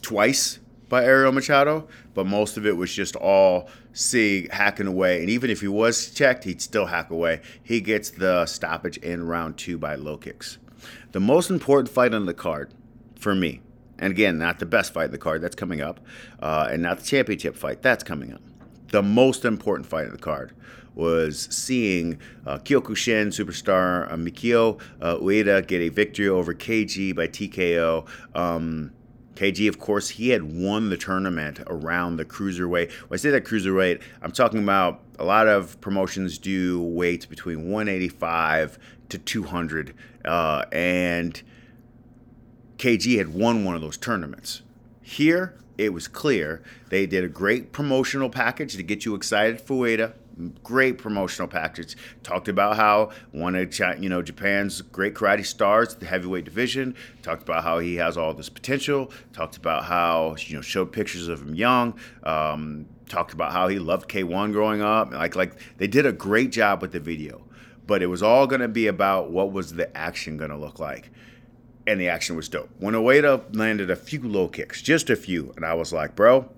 twice 0.03 0.61
by 0.89 1.05
Ariel 1.05 1.33
Machado, 1.33 1.89
but 2.15 2.27
most 2.27 2.57
of 2.57 2.67
it 2.67 2.77
was 2.77 2.93
just 2.93 3.17
all 3.17 3.69
C 3.93 4.49
hacking 4.51 4.87
away. 4.87 5.21
And 5.21 5.31
even 5.31 5.51
if 5.51 5.61
he 5.61 5.69
was 5.69 6.11
checked, 6.11 6.45
he'd 6.45 6.63
still 6.63 6.87
hack 6.87 7.11
away. 7.11 7.41
He 7.63 7.81
gets 7.81 8.11
the 8.11 8.47
stoppage 8.47 8.97
in 8.99 9.27
round 9.27 9.57
two 9.57 9.79
by 9.79 9.95
low 9.95 10.17
kicks. 10.17 10.59
The 11.13 11.21
most 11.21 11.51
important 11.51 11.89
fight 11.89 12.15
on 12.15 12.27
the 12.27 12.35
card 12.35 12.73
for 13.19 13.35
me, 13.35 13.61
and 13.99 14.11
again, 14.11 14.39
not 14.39 14.59
the 14.59 14.67
best 14.67 14.93
fight 14.93 15.07
in 15.07 15.11
the 15.11 15.19
card, 15.19 15.43
that's 15.43 15.57
coming 15.57 15.81
up, 15.81 16.01
uh, 16.41 16.69
and 16.71 16.83
not 16.83 16.99
the 16.99 17.05
championship 17.05 17.57
fight, 17.57 17.83
that's 17.83 18.03
coming 18.03 18.33
up. 18.33 18.41
The 18.89 19.03
most 19.03 19.45
important 19.45 19.87
fight 19.87 20.07
on 20.07 20.13
the 20.13 20.19
card 20.19 20.53
was 20.95 21.49
seeing 21.51 22.19
uh, 22.47 22.59
Kyokushin 22.59 23.29
superstar 23.29 24.11
uh, 24.13 24.17
Mikio 24.17 24.81
uh, 25.01 25.17
Ueda 25.17 25.67
get 25.67 25.81
a 25.81 25.89
victory 25.89 26.29
over 26.29 26.55
KG 26.55 27.15
by 27.15 27.29
TKO. 27.29 28.07
Um, 28.35 28.93
KG, 29.41 29.71
of 29.71 29.79
course, 29.79 30.11
he 30.11 30.29
had 30.29 30.43
won 30.43 30.91
the 30.91 30.99
tournament 30.99 31.61
around 31.67 32.17
the 32.17 32.27
cruiserweight. 32.27 32.93
When 32.93 33.15
I 33.15 33.17
say 33.17 33.31
that 33.31 33.47
cruiserweight, 33.47 34.03
I'm 34.21 34.33
talking 34.33 34.63
about 34.63 35.01
a 35.19 35.25
lot 35.25 35.49
of 35.49 35.81
promotions 35.81 36.37
do 36.37 36.83
weights 36.83 37.25
between 37.25 37.71
185 37.71 38.79
to 39.09 39.17
200, 39.19 39.95
uh, 40.27 40.67
and 40.73 41.43
KG 42.77 43.17
had 43.17 43.31
won 43.31 43.65
one 43.65 43.75
of 43.75 43.81
those 43.81 43.97
tournaments. 43.97 44.61
Here, 45.01 45.55
it 45.79 45.95
was 45.95 46.07
clear 46.07 46.63
they 46.91 47.07
did 47.07 47.25
a 47.25 47.29
great 47.29 47.73
promotional 47.73 48.29
package 48.29 48.77
to 48.77 48.83
get 48.83 49.07
you 49.07 49.15
excited 49.15 49.59
for 49.59 49.87
Ueda 49.87 50.13
great 50.63 50.99
promotional 50.99 51.49
package. 51.49 51.97
Talked 52.23 52.49
about 52.49 52.77
how 52.77 53.11
one 53.33 53.55
of 53.55 53.79
you 54.01 54.09
know 54.09 54.23
Japan's 54.23 54.83
great 54.83 55.15
karate 55.15 55.45
stars, 55.45 55.95
the 55.95 56.07
heavyweight 56.07 56.45
division. 56.45 56.95
Talked 57.23 57.43
about 57.43 57.65
how 57.65 57.79
he 57.79 57.97
has 57.97 58.17
all 58.17 58.35
this 58.35 58.49
potential. 58.49 59.11
Talked 59.33 59.57
about 59.57 59.85
how 59.85 60.37
you 60.39 60.57
know 60.57 60.63
showed 60.63 60.93
pictures 60.93 61.29
of 61.29 61.43
him 61.43 61.55
young. 61.55 61.99
Um, 62.23 62.87
talked 63.09 63.33
about 63.33 63.53
how 63.53 63.69
he 63.69 63.79
loved 63.79 64.09
K1 64.09 64.53
growing 64.53 64.83
up. 64.83 65.13
Like 65.13 65.37
like 65.37 65.55
they 65.79 65.87
did 65.87 66.07
a 66.07 66.13
great 66.13 66.51
job 66.53 66.81
with 66.81 66.93
the 66.93 67.01
video, 67.01 67.43
but 67.87 68.03
it 68.03 68.07
was 68.07 68.23
all 68.23 68.47
going 68.47 68.61
to 68.61 68.69
be 68.69 68.87
about 68.87 69.31
what 69.31 69.53
was 69.53 69.75
the 69.75 69.95
action 69.97 70.37
going 70.37 70.51
to 70.51 70.57
look 70.57 70.79
like. 70.79 71.11
And 71.87 72.01
the 72.01 72.09
action 72.09 72.37
was 72.37 72.49
dope. 72.49 72.71
When 72.79 72.95
Ueda 72.95 73.57
landed 73.57 73.91
a 73.91 73.97
few 73.97 74.21
low 74.21 74.49
kicks, 74.49 74.81
just 74.81 75.11
a 75.11 75.17
few, 75.17 75.53
and 75.57 75.65
I 75.65 75.75
was 75.75 75.93
like, 75.93 76.15
bro, 76.15 76.49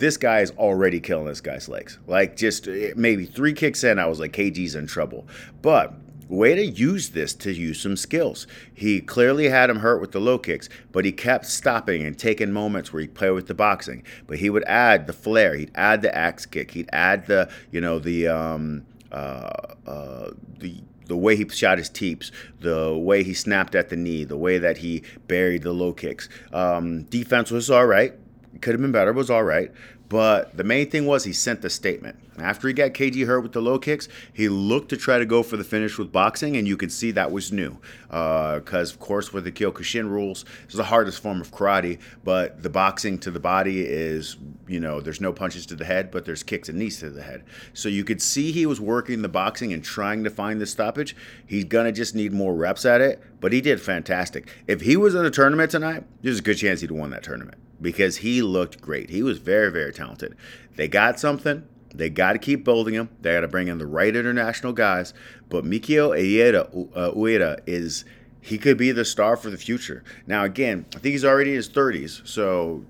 this 0.00 0.16
guy 0.16 0.40
is 0.40 0.50
already 0.52 0.98
killing 0.98 1.26
this 1.26 1.40
guy's 1.40 1.68
legs. 1.68 1.98
Like 2.06 2.36
just 2.36 2.66
eh, 2.66 2.92
maybe 2.96 3.26
three 3.26 3.52
kicks 3.52 3.84
in, 3.84 3.98
I 3.98 4.06
was 4.06 4.18
like, 4.18 4.32
KG's 4.32 4.74
in 4.74 4.86
trouble. 4.86 5.28
But 5.62 5.94
way 6.28 6.54
to 6.54 6.64
use 6.64 7.10
this 7.10 7.34
to 7.34 7.52
use 7.52 7.80
some 7.80 7.96
skills. 7.96 8.46
He 8.72 9.00
clearly 9.00 9.48
had 9.48 9.68
him 9.68 9.80
hurt 9.80 10.00
with 10.00 10.12
the 10.12 10.20
low 10.20 10.38
kicks, 10.38 10.68
but 10.90 11.04
he 11.04 11.12
kept 11.12 11.46
stopping 11.46 12.02
and 12.02 12.18
taking 12.18 12.50
moments 12.50 12.92
where 12.92 13.02
he 13.02 13.08
played 13.08 13.32
with 13.32 13.46
the 13.46 13.54
boxing. 13.54 14.02
But 14.26 14.38
he 14.38 14.48
would 14.48 14.64
add 14.64 15.06
the 15.06 15.12
flair, 15.12 15.54
he'd 15.54 15.72
add 15.74 16.02
the 16.02 16.14
axe 16.16 16.46
kick, 16.46 16.70
he'd 16.72 16.88
add 16.92 17.26
the 17.26 17.50
you 17.70 17.80
know 17.80 17.98
the 17.98 18.28
um, 18.28 18.86
uh, 19.12 19.74
uh, 19.86 20.30
the 20.58 20.76
the 21.06 21.16
way 21.16 21.34
he 21.36 21.46
shot 21.48 21.76
his 21.76 21.88
teeps, 21.88 22.30
the 22.60 22.96
way 22.96 23.24
he 23.24 23.34
snapped 23.34 23.74
at 23.74 23.88
the 23.88 23.96
knee, 23.96 24.22
the 24.22 24.36
way 24.36 24.58
that 24.58 24.78
he 24.78 25.02
buried 25.26 25.62
the 25.62 25.72
low 25.72 25.92
kicks. 25.92 26.28
Um, 26.52 27.02
defense 27.02 27.50
was 27.50 27.68
all 27.68 27.86
right 27.86 28.14
could 28.60 28.74
have 28.74 28.80
been 28.80 28.92
better, 28.92 29.12
was 29.12 29.30
all 29.30 29.44
right. 29.44 29.70
But 30.10 30.56
the 30.56 30.64
main 30.64 30.90
thing 30.90 31.06
was 31.06 31.22
he 31.22 31.32
sent 31.32 31.62
the 31.62 31.70
statement. 31.70 32.18
After 32.36 32.66
he 32.66 32.74
got 32.74 32.94
KG 32.94 33.26
hurt 33.26 33.42
with 33.42 33.52
the 33.52 33.62
low 33.62 33.78
kicks, 33.78 34.08
he 34.32 34.48
looked 34.48 34.88
to 34.88 34.96
try 34.96 35.18
to 35.18 35.24
go 35.24 35.44
for 35.44 35.56
the 35.56 35.62
finish 35.62 35.98
with 35.98 36.10
boxing, 36.10 36.56
and 36.56 36.66
you 36.66 36.76
could 36.76 36.90
see 36.90 37.12
that 37.12 37.30
was 37.30 37.52
new. 37.52 37.78
Because, 38.08 38.90
uh, 38.90 38.94
of 38.94 38.98
course, 38.98 39.32
with 39.32 39.44
the 39.44 39.52
Kyokushin 39.52 40.10
rules, 40.10 40.44
it's 40.64 40.74
the 40.74 40.82
hardest 40.82 41.22
form 41.22 41.40
of 41.40 41.52
karate, 41.52 42.00
but 42.24 42.60
the 42.60 42.68
boxing 42.68 43.20
to 43.20 43.30
the 43.30 43.38
body 43.38 43.82
is, 43.86 44.36
you 44.66 44.80
know, 44.80 45.00
there's 45.00 45.20
no 45.20 45.32
punches 45.32 45.64
to 45.66 45.76
the 45.76 45.84
head, 45.84 46.10
but 46.10 46.24
there's 46.24 46.42
kicks 46.42 46.68
and 46.68 46.76
knees 46.76 46.98
to 46.98 47.10
the 47.10 47.22
head. 47.22 47.44
So 47.72 47.88
you 47.88 48.02
could 48.02 48.20
see 48.20 48.50
he 48.50 48.66
was 48.66 48.80
working 48.80 49.22
the 49.22 49.28
boxing 49.28 49.72
and 49.72 49.84
trying 49.84 50.24
to 50.24 50.30
find 50.30 50.60
the 50.60 50.66
stoppage. 50.66 51.14
He's 51.46 51.66
going 51.66 51.86
to 51.86 51.92
just 51.92 52.16
need 52.16 52.32
more 52.32 52.54
reps 52.54 52.84
at 52.84 53.00
it, 53.00 53.22
but 53.38 53.52
he 53.52 53.60
did 53.60 53.80
fantastic. 53.80 54.48
If 54.66 54.80
he 54.80 54.96
was 54.96 55.14
in 55.14 55.24
a 55.24 55.30
tournament 55.30 55.70
tonight, 55.70 56.02
there's 56.22 56.40
a 56.40 56.42
good 56.42 56.56
chance 56.56 56.80
he'd 56.80 56.90
have 56.90 56.98
won 56.98 57.10
that 57.10 57.22
tournament 57.22 57.58
because 57.80 58.18
he 58.18 58.42
looked 58.42 58.80
great. 58.80 59.10
He 59.10 59.22
was 59.22 59.38
very, 59.38 59.70
very 59.70 59.92
talented. 59.92 60.36
They 60.76 60.88
got 60.88 61.18
something. 61.18 61.66
They 61.94 62.08
got 62.08 62.34
to 62.34 62.38
keep 62.38 62.64
building 62.64 62.94
him. 62.94 63.08
They 63.20 63.32
got 63.32 63.40
to 63.40 63.48
bring 63.48 63.68
in 63.68 63.78
the 63.78 63.86
right 63.86 64.14
international 64.14 64.72
guys. 64.72 65.12
But 65.48 65.64
Mikio 65.64 66.16
Ueda, 66.16 66.88
uh, 66.94 67.12
Ueda 67.12 67.60
is 67.66 68.04
he 68.40 68.58
could 68.58 68.76
be 68.76 68.92
the 68.92 69.04
star 69.04 69.36
for 69.36 69.50
the 69.50 69.58
future. 69.58 70.04
Now, 70.26 70.44
again, 70.44 70.86
I 70.94 70.98
think 70.98 71.12
he's 71.12 71.24
already 71.24 71.50
in 71.50 71.56
his 71.56 71.68
30s, 71.68 72.26
so 72.26 72.84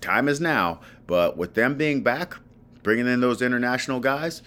time 0.00 0.28
is 0.28 0.40
now. 0.40 0.80
But 1.06 1.36
with 1.36 1.54
them 1.54 1.76
being 1.76 2.02
back, 2.02 2.36
bringing 2.82 3.06
in 3.06 3.20
those 3.20 3.42
international 3.42 4.00
guys, 4.00 4.42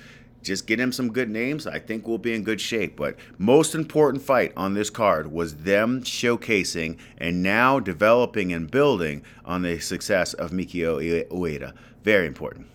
just 0.46 0.68
get 0.68 0.80
him 0.80 0.92
some 0.92 1.12
good 1.12 1.30
names. 1.30 1.68
I 1.68 1.80
think 1.80 2.08
we'll 2.08 2.18
be 2.18 2.34
in 2.34 2.44
good 2.44 2.62
shape. 2.62 2.96
But 2.96 3.18
most 3.38 3.76
important 3.76 4.24
fight 4.24 4.54
on 4.56 4.74
this 4.74 4.90
card 4.90 5.32
was 5.32 5.58
them 5.58 6.02
showcasing 6.04 6.98
and 7.18 7.44
now 7.44 7.80
developing 7.80 8.54
and 8.54 8.70
building 8.70 9.24
on 9.44 9.64
the 9.64 9.80
success 9.80 10.34
of 10.34 10.52
Mikio 10.52 11.28
Ueda. 11.30 11.74
Very 12.04 12.28
important. 12.28 12.68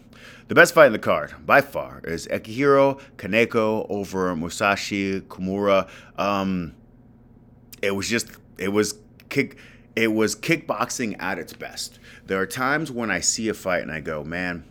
The 0.48 0.54
best 0.56 0.74
fight 0.74 0.86
in 0.86 0.92
the 0.92 0.98
card, 0.98 1.32
by 1.46 1.60
far, 1.60 2.00
is 2.02 2.26
Akihiro 2.26 3.00
Kaneko 3.16 3.86
over 3.88 4.34
Musashi 4.34 5.20
Kimura. 5.20 5.88
Um, 6.18 6.74
it 7.80 7.92
was 7.92 8.08
just, 8.08 8.26
it 8.58 8.70
was 8.70 8.98
kick, 9.28 9.56
it 9.94 10.08
was 10.08 10.34
kickboxing 10.34 11.14
at 11.22 11.38
its 11.38 11.52
best. 11.52 12.00
There 12.26 12.40
are 12.40 12.46
times 12.46 12.90
when 12.90 13.12
I 13.12 13.20
see 13.20 13.48
a 13.48 13.54
fight 13.54 13.82
and 13.82 13.92
I 13.92 14.00
go, 14.00 14.24
man, 14.24 14.64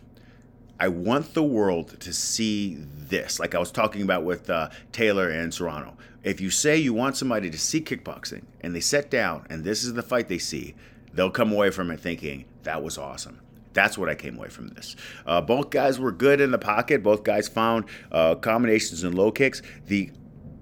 I 0.80 0.88
want 0.88 1.34
the 1.34 1.42
world 1.42 2.00
to 2.00 2.12
see 2.12 2.78
this. 2.80 3.38
Like 3.38 3.54
I 3.54 3.58
was 3.58 3.70
talking 3.70 4.00
about 4.00 4.24
with 4.24 4.48
uh, 4.48 4.70
Taylor 4.92 5.28
and 5.28 5.52
Serrano. 5.52 5.98
If 6.24 6.40
you 6.40 6.48
say 6.48 6.78
you 6.78 6.94
want 6.94 7.18
somebody 7.18 7.50
to 7.50 7.58
see 7.58 7.82
kickboxing 7.82 8.44
and 8.62 8.74
they 8.74 8.80
sit 8.80 9.10
down 9.10 9.46
and 9.50 9.62
this 9.62 9.84
is 9.84 9.92
the 9.92 10.02
fight 10.02 10.28
they 10.28 10.38
see, 10.38 10.74
they'll 11.12 11.30
come 11.30 11.52
away 11.52 11.70
from 11.70 11.90
it 11.90 12.00
thinking, 12.00 12.46
that 12.62 12.82
was 12.82 12.96
awesome. 12.96 13.40
That's 13.74 13.98
what 13.98 14.08
I 14.08 14.14
came 14.14 14.36
away 14.36 14.48
from 14.48 14.68
this. 14.68 14.96
Uh, 15.26 15.42
both 15.42 15.68
guys 15.68 16.00
were 16.00 16.12
good 16.12 16.40
in 16.40 16.50
the 16.50 16.58
pocket. 16.58 17.02
Both 17.02 17.24
guys 17.24 17.46
found 17.46 17.84
uh, 18.10 18.36
combinations 18.36 19.04
and 19.04 19.14
low 19.14 19.30
kicks. 19.30 19.60
The 19.86 20.10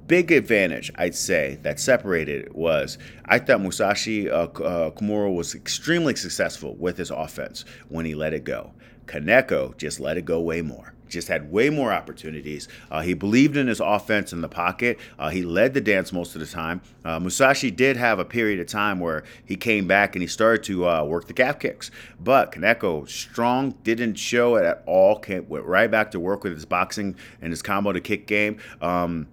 big 0.09 0.33
advantage, 0.33 0.90
I'd 0.96 1.14
say, 1.14 1.59
that 1.62 1.78
separated 1.78 2.52
was 2.54 2.98
I 3.26 3.38
thought 3.38 3.61
Musashi 3.61 4.28
uh, 4.28 4.46
uh, 4.46 4.90
Kimura 4.90 5.33
was 5.33 5.54
extremely 5.54 6.16
successful 6.16 6.74
with 6.76 6.96
his 6.96 7.11
offense 7.11 7.64
when 7.88 8.04
he 8.04 8.14
let 8.14 8.35
it 8.35 8.42
go. 8.44 8.72
Kaneko 9.09 9.77
just 9.77 9.99
let 9.99 10.16
it 10.16 10.25
go 10.25 10.40
way 10.40 10.62
more 10.62 10.94
just 11.09 11.29
had 11.29 11.51
way 11.51 11.71
more 11.71 11.92
opportunities. 11.92 12.68
Uh, 12.90 13.01
he 13.01 13.14
believed 13.14 13.57
in 13.57 13.66
his 13.66 13.81
offense 13.81 14.33
in 14.33 14.40
the 14.40 14.49
pocket. 14.49 14.99
Uh, 15.18 15.31
he 15.31 15.42
led 15.42 15.75
the 15.75 15.81
dance 15.81 16.12
most 16.12 16.35
of 16.35 16.40
the 16.40 16.47
time. 16.47 16.81
Uh, 17.05 17.18
Musashi 17.18 17.71
did 17.71 17.97
have 17.97 18.18
a 18.18 18.25
period 18.25 18.61
of 18.61 18.66
time 18.66 19.01
where 19.01 19.25
he 19.44 19.57
came 19.57 19.87
back 19.87 20.14
and 20.14 20.23
he 20.23 20.29
started 20.29 20.62
to 20.64 20.87
uh, 20.87 21.05
work 21.05 21.27
the 21.27 21.33
calf 21.33 21.59
kicks. 21.59 21.90
But 22.21 22.53
Kaneko, 22.53 23.09
strong, 23.09 23.73
didn't 23.83 24.14
show 24.14 24.57
it 24.57 24.64
at 24.64 24.83
all. 24.87 25.18
Came, 25.18 25.49
went 25.49 25.64
right 25.64 25.90
back 25.90 26.11
to 26.12 26.21
work 26.21 26.44
with 26.44 26.53
his 26.53 26.66
boxing 26.66 27.16
and 27.40 27.53
his 27.53 27.62
combo 27.62 27.92
to 27.92 28.01
kick 28.01 28.27
game. 28.27 28.59
Um, 28.81 29.29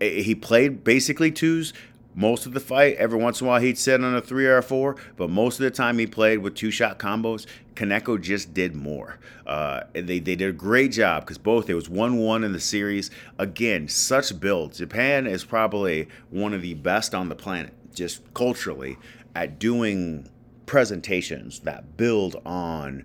he 0.00 0.34
played 0.34 0.84
basically 0.84 1.30
twos 1.30 1.72
most 2.14 2.46
of 2.46 2.52
the 2.52 2.60
fight. 2.60 2.96
Every 2.96 3.18
once 3.18 3.40
in 3.40 3.46
a 3.46 3.50
while, 3.50 3.60
he'd 3.60 3.78
sit 3.78 4.02
on 4.02 4.14
a 4.14 4.20
three 4.20 4.46
or 4.46 4.58
a 4.58 4.62
four, 4.62 4.96
but 5.16 5.30
most 5.30 5.58
of 5.58 5.64
the 5.64 5.70
time 5.70 5.98
he 5.98 6.06
played 6.06 6.38
with 6.38 6.54
two 6.54 6.70
shot 6.70 6.98
combos. 6.98 7.46
Kaneko 7.74 8.20
just 8.20 8.54
did 8.54 8.74
more. 8.74 9.18
Uh, 9.46 9.80
they, 9.92 10.20
they 10.20 10.36
did 10.36 10.42
a 10.42 10.52
great 10.52 10.92
job 10.92 11.24
because 11.24 11.38
both, 11.38 11.68
it 11.68 11.74
was 11.74 11.88
1 11.88 12.16
1 12.16 12.44
in 12.44 12.52
the 12.52 12.60
series. 12.60 13.10
Again, 13.38 13.88
such 13.88 14.38
build. 14.38 14.74
Japan 14.74 15.26
is 15.26 15.44
probably 15.44 16.08
one 16.30 16.54
of 16.54 16.62
the 16.62 16.74
best 16.74 17.14
on 17.14 17.28
the 17.28 17.34
planet, 17.34 17.72
just 17.94 18.22
culturally, 18.32 18.96
at 19.34 19.58
doing 19.58 20.28
presentations 20.66 21.60
that 21.60 21.96
build 21.96 22.40
on 22.46 23.04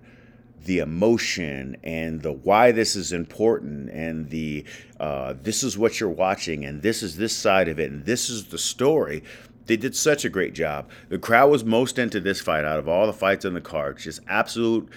the 0.64 0.78
emotion 0.78 1.76
and 1.82 2.22
the 2.22 2.32
why 2.32 2.70
this 2.72 2.94
is 2.94 3.12
important 3.12 3.90
and 3.90 4.28
the 4.30 4.64
uh, 4.98 5.34
this 5.42 5.62
is 5.62 5.78
what 5.78 5.98
you're 5.98 6.08
watching 6.08 6.64
and 6.64 6.82
this 6.82 7.02
is 7.02 7.16
this 7.16 7.34
side 7.34 7.68
of 7.68 7.80
it 7.80 7.90
and 7.90 8.04
this 8.04 8.28
is 8.28 8.46
the 8.46 8.58
story 8.58 9.22
they 9.66 9.76
did 9.76 9.94
such 9.94 10.24
a 10.24 10.28
great 10.28 10.52
job. 10.52 10.90
The 11.10 11.18
crowd 11.18 11.48
was 11.48 11.64
most 11.64 11.96
into 11.96 12.18
this 12.18 12.40
fight 12.40 12.64
out 12.64 12.80
of 12.80 12.88
all 12.88 13.06
the 13.06 13.12
fights 13.12 13.44
on 13.44 13.54
the 13.54 13.60
card 13.60 13.98
just 13.98 14.20
absolute 14.28 14.88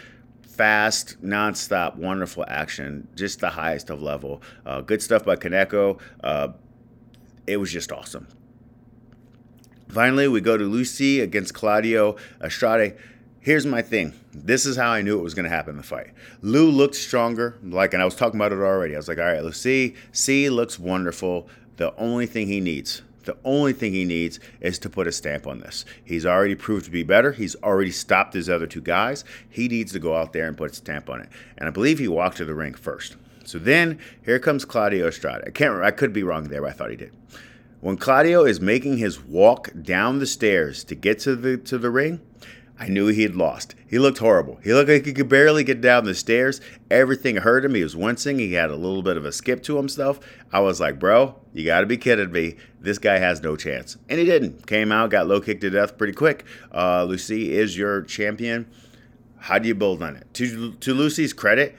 fast 0.41 1.23
nonstop 1.23 1.95
wonderful 1.95 2.45
action 2.47 3.07
just 3.15 3.39
the 3.39 3.49
highest 3.49 3.89
of 3.89 4.01
level. 4.01 4.41
Uh, 4.65 4.81
good 4.81 5.01
stuff 5.01 5.23
by 5.23 5.35
kaneko. 5.35 5.99
Uh, 6.23 6.49
it 7.47 7.57
was 7.57 7.71
just 7.71 7.91
awesome. 7.91 8.27
Finally 9.87 10.27
we 10.27 10.41
go 10.41 10.57
to 10.57 10.65
lucy 10.65 11.21
against 11.21 11.53
claudio 11.53 12.15
estrada 12.41 12.93
here's 13.43 13.65
my 13.65 13.81
thing. 13.81 14.13
This 14.33 14.65
is 14.65 14.75
how 14.75 14.89
I 14.89 15.01
knew 15.01 15.19
it 15.19 15.23
was 15.23 15.35
going 15.35 15.43
to 15.43 15.49
happen 15.49 15.71
in 15.71 15.77
the 15.77 15.83
fight. 15.83 16.11
Lou 16.41 16.71
looked 16.71 16.95
stronger, 16.95 17.57
like, 17.61 17.93
and 17.93 18.01
I 18.01 18.05
was 18.05 18.15
talking 18.15 18.39
about 18.39 18.51
it 18.51 18.59
already. 18.59 18.95
I 18.95 18.97
was 18.97 19.07
like, 19.07 19.19
all 19.19 19.25
right, 19.25 19.43
let's 19.43 19.59
see. 19.59 19.95
C 20.11 20.49
looks 20.49 20.79
wonderful. 20.79 21.47
The 21.75 21.95
only 21.97 22.25
thing 22.25 22.47
he 22.47 22.61
needs, 22.61 23.01
the 23.25 23.37
only 23.43 23.73
thing 23.73 23.91
he 23.93 24.05
needs 24.05 24.39
is 24.61 24.79
to 24.79 24.89
put 24.89 25.07
a 25.07 25.11
stamp 25.11 25.45
on 25.45 25.59
this. 25.59 25.85
He's 26.03 26.25
already 26.25 26.55
proved 26.55 26.85
to 26.85 26.91
be 26.91 27.03
better. 27.03 27.33
He's 27.33 27.55
already 27.57 27.91
stopped 27.91 28.33
his 28.33 28.49
other 28.49 28.65
two 28.65 28.81
guys. 28.81 29.23
He 29.49 29.67
needs 29.67 29.91
to 29.91 29.99
go 29.99 30.15
out 30.15 30.33
there 30.33 30.47
and 30.47 30.57
put 30.57 30.71
a 30.71 30.75
stamp 30.75 31.09
on 31.09 31.21
it. 31.21 31.29
And 31.57 31.67
I 31.67 31.71
believe 31.71 31.99
he 31.99 32.07
walked 32.07 32.37
to 32.37 32.45
the 32.45 32.55
ring 32.55 32.73
first. 32.73 33.17
So 33.45 33.59
then 33.59 33.99
here 34.23 34.39
comes 34.39 34.63
Claudio 34.63 35.07
Istrate. 35.07 35.41
I 35.41 35.51
can't 35.51 35.71
remember. 35.71 35.83
I 35.83 35.91
could 35.91 36.13
be 36.13 36.23
wrong 36.23 36.45
there, 36.45 36.61
but 36.61 36.69
I 36.69 36.73
thought 36.73 36.91
he 36.91 36.95
did. 36.95 37.11
When 37.81 37.97
Claudio 37.97 38.45
is 38.45 38.61
making 38.61 38.99
his 38.99 39.21
walk 39.21 39.69
down 39.81 40.19
the 40.19 40.25
stairs 40.25 40.85
to 40.85 40.95
get 40.95 41.19
to 41.19 41.35
the 41.35 41.57
to 41.57 41.77
the 41.77 41.89
ring, 41.89 42.21
I 42.79 42.87
knew 42.87 43.07
he 43.07 43.21
had 43.21 43.35
lost. 43.35 43.75
He 43.87 43.99
looked 43.99 44.17
horrible. 44.17 44.59
He 44.63 44.73
looked 44.73 44.89
like 44.89 45.05
he 45.05 45.13
could 45.13 45.29
barely 45.29 45.63
get 45.63 45.79
down 45.79 46.05
the 46.05 46.15
stairs. 46.15 46.59
Everything 46.89 47.37
hurt 47.37 47.63
him. 47.63 47.75
He 47.75 47.83
was 47.83 47.95
wincing. 47.95 48.39
He 48.39 48.53
had 48.53 48.71
a 48.71 48.75
little 48.75 49.03
bit 49.03 49.15
of 49.15 49.25
a 49.25 49.31
skip 49.31 49.61
to 49.63 49.77
himself. 49.77 50.19
I 50.51 50.59
was 50.59 50.79
like, 50.79 50.99
bro, 50.99 51.35
you 51.53 51.65
got 51.65 51.81
to 51.81 51.85
be 51.85 51.97
kidding 51.97 52.31
me. 52.31 52.55
This 52.81 52.97
guy 52.97 53.19
has 53.19 53.41
no 53.41 53.55
chance. 53.55 53.97
And 54.09 54.19
he 54.19 54.25
didn't. 54.25 54.65
Came 54.65 54.91
out, 54.91 55.11
got 55.11 55.27
low 55.27 55.39
kicked 55.39 55.61
to 55.61 55.69
death 55.69 55.97
pretty 55.97 56.13
quick. 56.13 56.45
Uh, 56.73 57.03
Lucy 57.03 57.53
is 57.53 57.77
your 57.77 58.01
champion. 58.01 58.69
How 59.37 59.59
do 59.59 59.67
you 59.67 59.75
build 59.75 60.01
on 60.01 60.15
it? 60.15 60.33
To, 60.35 60.73
to 60.73 60.93
Lucy's 60.93 61.33
credit, 61.33 61.75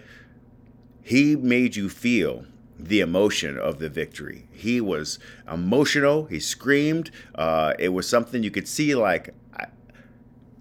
he 1.02 1.34
made 1.34 1.76
you 1.76 1.88
feel 1.88 2.46
the 2.78 3.00
emotion 3.00 3.58
of 3.58 3.78
the 3.78 3.88
victory. 3.88 4.46
He 4.52 4.80
was 4.80 5.18
emotional. 5.50 6.26
He 6.26 6.40
screamed. 6.40 7.10
Uh, 7.34 7.74
it 7.78 7.88
was 7.88 8.08
something 8.08 8.42
you 8.42 8.50
could 8.50 8.68
see, 8.68 8.94
like, 8.94 9.34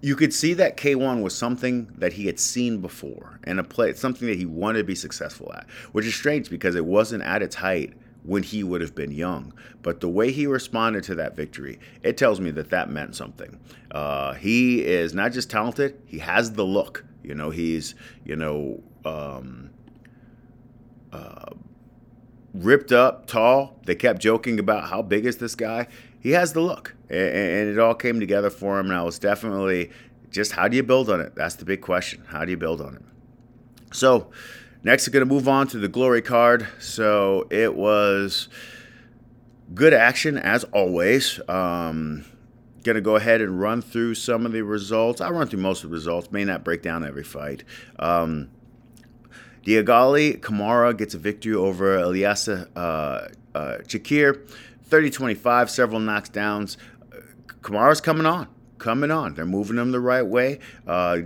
you 0.04 0.18
could 0.18 0.34
see 0.34 0.54
that 0.56 0.76
K1 0.76 1.24
was 1.24 1.34
something 1.34 1.88
that 1.98 2.12
he 2.12 2.26
had 2.26 2.38
seen 2.38 2.80
before 2.80 3.40
and 3.46 3.58
a 3.58 3.64
play 3.64 3.94
something 3.94 4.28
that 4.28 4.38
he 4.38 4.46
wanted 4.46 4.80
to 4.80 4.84
be 4.84 4.96
successful 4.96 5.54
at, 5.54 5.66
which 5.94 6.06
is 6.06 6.14
strange 6.14 6.50
because 6.50 6.76
it 6.76 6.86
wasn't 6.86 7.24
at 7.24 7.42
its 7.42 7.56
height 7.56 7.94
when 8.24 8.44
he 8.44 8.66
would 8.66 8.82
have 8.82 8.94
been 8.94 9.12
young. 9.12 9.54
But 9.82 10.02
the 10.02 10.10
way 10.10 10.34
he 10.34 10.46
responded 10.46 11.06
to 11.06 11.16
that 11.16 11.38
victory, 11.38 11.80
it 12.04 12.18
tells 12.18 12.42
me 12.42 12.52
that 12.52 12.70
that 12.72 12.90
meant 12.90 13.16
something. 13.16 13.58
Uh, 13.92 14.34
he 14.34 14.84
is 14.84 15.14
not 15.14 15.32
just 15.32 15.50
talented; 15.50 15.98
he 16.06 16.20
has 16.20 16.52
the 16.52 16.66
look. 16.66 17.06
You 17.24 17.34
know, 17.36 17.50
he's 17.50 17.96
you 18.26 18.36
know. 18.36 18.84
Um, 19.06 19.70
uh, 21.14 21.52
ripped 22.54 22.92
up, 22.92 23.28
tall. 23.28 23.80
They 23.86 23.96
kept 23.96 24.22
joking 24.22 24.60
about 24.60 24.90
how 24.90 25.02
big 25.02 25.26
is 25.26 25.38
this 25.38 25.56
guy. 25.56 25.88
He 26.20 26.32
has 26.32 26.54
the 26.54 26.62
look, 26.62 26.93
and 27.14 27.70
it 27.70 27.80
all 27.80 27.96
came 27.96 28.20
together 28.20 28.50
for 28.50 28.80
him. 28.80 28.88
And 28.88 28.96
I 28.96 29.04
was 29.04 29.20
definitely 29.20 29.92
just 30.30 30.52
how 30.52 30.68
do 30.68 30.76
you 30.76 30.84
build 30.84 31.10
on 31.10 31.22
it? 31.22 31.36
That's 31.36 31.56
the 31.56 31.66
big 31.66 31.82
question. 31.82 32.24
How 32.28 32.46
do 32.46 32.52
you 32.52 32.58
build 32.58 32.82
on 32.82 32.96
it? 32.96 33.02
So 33.96 34.32
next, 34.84 35.08
we're 35.08 35.14
going 35.14 35.28
to 35.28 35.34
move 35.34 35.48
on 35.48 35.68
to 35.68 35.78
the 35.78 35.88
glory 35.88 36.22
card. 36.22 36.68
So 36.80 37.48
it 37.50 37.76
was 37.76 38.50
good 39.74 39.94
action 39.94 40.38
as 40.38 40.64
always. 40.66 41.40
Um, 41.48 42.26
going 42.84 42.96
to 42.96 43.02
go 43.02 43.16
ahead 43.16 43.42
and 43.42 43.60
run 43.60 43.82
through 43.82 44.16
some 44.16 44.46
of 44.46 44.52
the 44.52 44.62
results. 44.62 45.22
I'll 45.22 45.32
run 45.32 45.48
through 45.48 45.62
most 45.62 45.84
of 45.84 45.90
the 45.90 45.96
results, 45.96 46.32
may 46.32 46.44
not 46.44 46.64
break 46.64 46.82
down 46.82 47.06
every 47.06 47.24
fight. 47.24 47.64
Um, 47.98 48.50
Diagali 49.66 50.40
Kamara 50.40 50.96
gets 50.96 51.14
a 51.14 51.18
victory 51.18 51.56
over 51.56 51.98
Eliasa 51.98 52.68
uh, 52.76 53.28
uh, 53.56 53.78
Chakir, 53.84 54.50
30 54.84 55.10
25, 55.10 55.70
several 55.70 56.00
knocks 56.00 56.30
downs. 56.30 56.78
Kamara's 57.64 58.02
coming 58.02 58.26
on. 58.26 58.48
coming 58.78 59.12
on. 59.12 59.34
They're 59.34 59.46
moving 59.46 59.78
him 59.78 59.92
the 59.92 60.00
right 60.00 60.26
way. 60.26 60.60
Uh, 60.86 61.20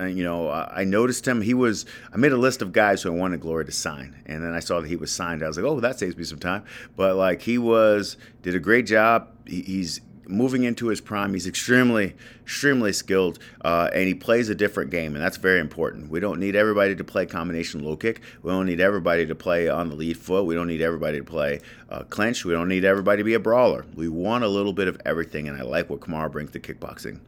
uh 0.00 0.04
you 0.06 0.24
know, 0.24 0.50
I 0.50 0.84
noticed 0.84 1.28
him. 1.28 1.42
He 1.42 1.54
was. 1.54 1.84
I 2.12 2.16
made 2.16 2.32
a 2.32 2.36
list 2.36 2.62
of 2.62 2.72
guys 2.72 3.02
who 3.02 3.12
I 3.12 3.14
wanted 3.14 3.40
Glory 3.40 3.66
to 3.66 3.72
sign, 3.72 4.22
and 4.26 4.42
then 4.42 4.54
I 4.54 4.60
saw 4.60 4.80
that 4.80 4.88
he 4.88 4.96
was 4.96 5.12
signed. 5.12 5.44
I 5.44 5.48
was 5.48 5.56
like, 5.56 5.66
oh, 5.66 5.78
that 5.80 5.98
saves 5.98 6.16
me 6.16 6.24
some 6.24 6.38
time. 6.38 6.64
But 6.96 7.16
like 7.16 7.42
he 7.42 7.58
was, 7.58 8.16
did 8.40 8.54
a 8.54 8.60
great 8.60 8.86
job. 8.86 9.28
He, 9.46 9.60
he's 9.62 10.00
moving 10.26 10.64
into 10.64 10.88
his 10.88 11.00
prime. 11.00 11.32
He's 11.34 11.46
extremely, 11.46 12.14
extremely 12.42 12.92
skilled, 12.92 13.38
uh, 13.62 13.90
and 13.92 14.06
he 14.06 14.14
plays 14.14 14.48
a 14.48 14.54
different 14.54 14.90
game, 14.90 15.14
and 15.14 15.22
that's 15.22 15.36
very 15.36 15.60
important. 15.60 16.10
We 16.10 16.20
don't 16.20 16.38
need 16.38 16.56
everybody 16.56 16.94
to 16.94 17.04
play 17.04 17.26
combination 17.26 17.84
low 17.84 17.96
kick. 17.96 18.20
We 18.42 18.50
don't 18.50 18.66
need 18.66 18.80
everybody 18.80 19.26
to 19.26 19.34
play 19.34 19.68
on 19.68 19.88
the 19.88 19.94
lead 19.94 20.16
foot. 20.16 20.44
We 20.44 20.54
don't 20.54 20.68
need 20.68 20.80
everybody 20.80 21.18
to 21.18 21.24
play 21.24 21.60
uh, 21.90 22.04
clinch. 22.04 22.44
We 22.44 22.52
don't 22.52 22.68
need 22.68 22.84
everybody 22.84 23.18
to 23.18 23.24
be 23.24 23.34
a 23.34 23.40
brawler. 23.40 23.84
We 23.94 24.08
want 24.08 24.44
a 24.44 24.48
little 24.48 24.72
bit 24.72 24.88
of 24.88 25.00
everything, 25.04 25.48
and 25.48 25.58
I 25.58 25.62
like 25.62 25.90
what 25.90 26.00
Kamara 26.00 26.30
brings 26.30 26.50
to 26.52 26.60
kickboxing. 26.60 27.20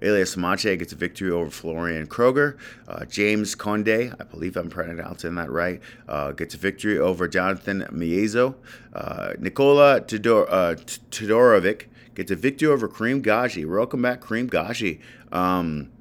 Elias 0.00 0.36
Samache 0.36 0.78
gets 0.78 0.92
a 0.92 0.96
victory 0.96 1.30
over 1.30 1.50
Florian 1.50 2.06
Kroger. 2.06 2.56
Uh, 2.86 3.04
James 3.04 3.54
Conde, 3.54 4.14
I 4.18 4.24
believe 4.30 4.56
I'm 4.56 4.70
pronouncing 4.70 5.34
that 5.34 5.50
right, 5.50 5.80
uh, 6.08 6.32
gets 6.32 6.54
a 6.54 6.58
victory 6.58 6.98
over 6.98 7.26
Jonathan 7.28 7.86
Miezo. 7.92 8.54
Uh, 8.94 9.32
Nikola 9.38 10.00
Todor- 10.00 10.46
uh, 10.48 10.74
Todorovic 11.10 11.86
gets 12.18 12.32
a 12.32 12.36
victory 12.36 12.66
over 12.66 12.88
Karim 12.88 13.22
Ghajji. 13.22 13.64
Welcome 13.64 14.02
back, 14.02 14.26
Karim 14.26 14.50
Ghajji. 14.50 15.00
Um, 15.30 15.92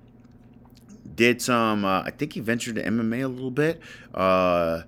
did 1.14 1.44
some, 1.44 1.86
uh, 1.86 2.02
I 2.02 2.10
think 2.10 2.34
he 2.34 2.40
ventured 2.40 2.76
to 2.76 2.84
MMA 2.84 3.24
a 3.24 3.28
little 3.28 3.52
bit. 3.52 3.80
Uh, 4.16 4.82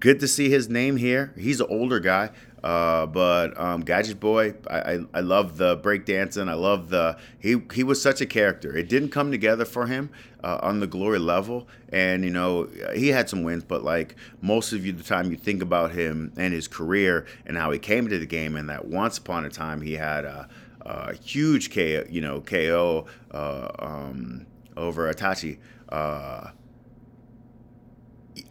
good 0.00 0.20
to 0.20 0.28
see 0.28 0.50
his 0.50 0.68
name 0.68 0.98
here. 0.98 1.32
He's 1.38 1.58
an 1.58 1.68
older 1.70 2.00
guy. 2.00 2.30
Uh, 2.64 3.04
but 3.04 3.60
um, 3.60 3.82
Gadget 3.82 4.18
Boy, 4.18 4.54
I, 4.70 4.78
I, 4.78 4.98
I 5.12 5.20
love 5.20 5.58
the 5.58 5.76
breakdancing. 5.76 6.48
I 6.48 6.54
love 6.54 6.88
the 6.88 7.18
he 7.38 7.60
he 7.74 7.84
was 7.84 8.00
such 8.00 8.22
a 8.22 8.26
character. 8.26 8.74
It 8.74 8.88
didn't 8.88 9.10
come 9.10 9.30
together 9.30 9.66
for 9.66 9.86
him 9.86 10.08
uh, 10.42 10.60
on 10.62 10.80
the 10.80 10.86
glory 10.86 11.18
level, 11.18 11.68
and 11.90 12.24
you 12.24 12.30
know 12.30 12.70
he 12.94 13.08
had 13.08 13.28
some 13.28 13.42
wins, 13.42 13.64
but 13.64 13.84
like 13.84 14.16
most 14.40 14.72
of 14.72 14.86
you, 14.86 14.92
the 14.92 15.02
time 15.02 15.30
you 15.30 15.36
think 15.36 15.60
about 15.60 15.92
him 15.92 16.32
and 16.38 16.54
his 16.54 16.66
career 16.66 17.26
and 17.44 17.58
how 17.58 17.70
he 17.70 17.78
came 17.78 18.08
to 18.08 18.18
the 18.18 18.24
game, 18.24 18.56
and 18.56 18.70
that 18.70 18.86
once 18.86 19.18
upon 19.18 19.44
a 19.44 19.50
time 19.50 19.82
he 19.82 19.92
had 19.92 20.24
a, 20.24 20.48
a 20.80 21.12
huge 21.16 21.70
KO, 21.70 22.06
you 22.08 22.22
know 22.22 22.40
KO 22.40 23.04
uh, 23.32 23.68
um, 23.78 24.46
over 24.74 25.12
Atachi. 25.12 25.58
Uh, 25.90 26.48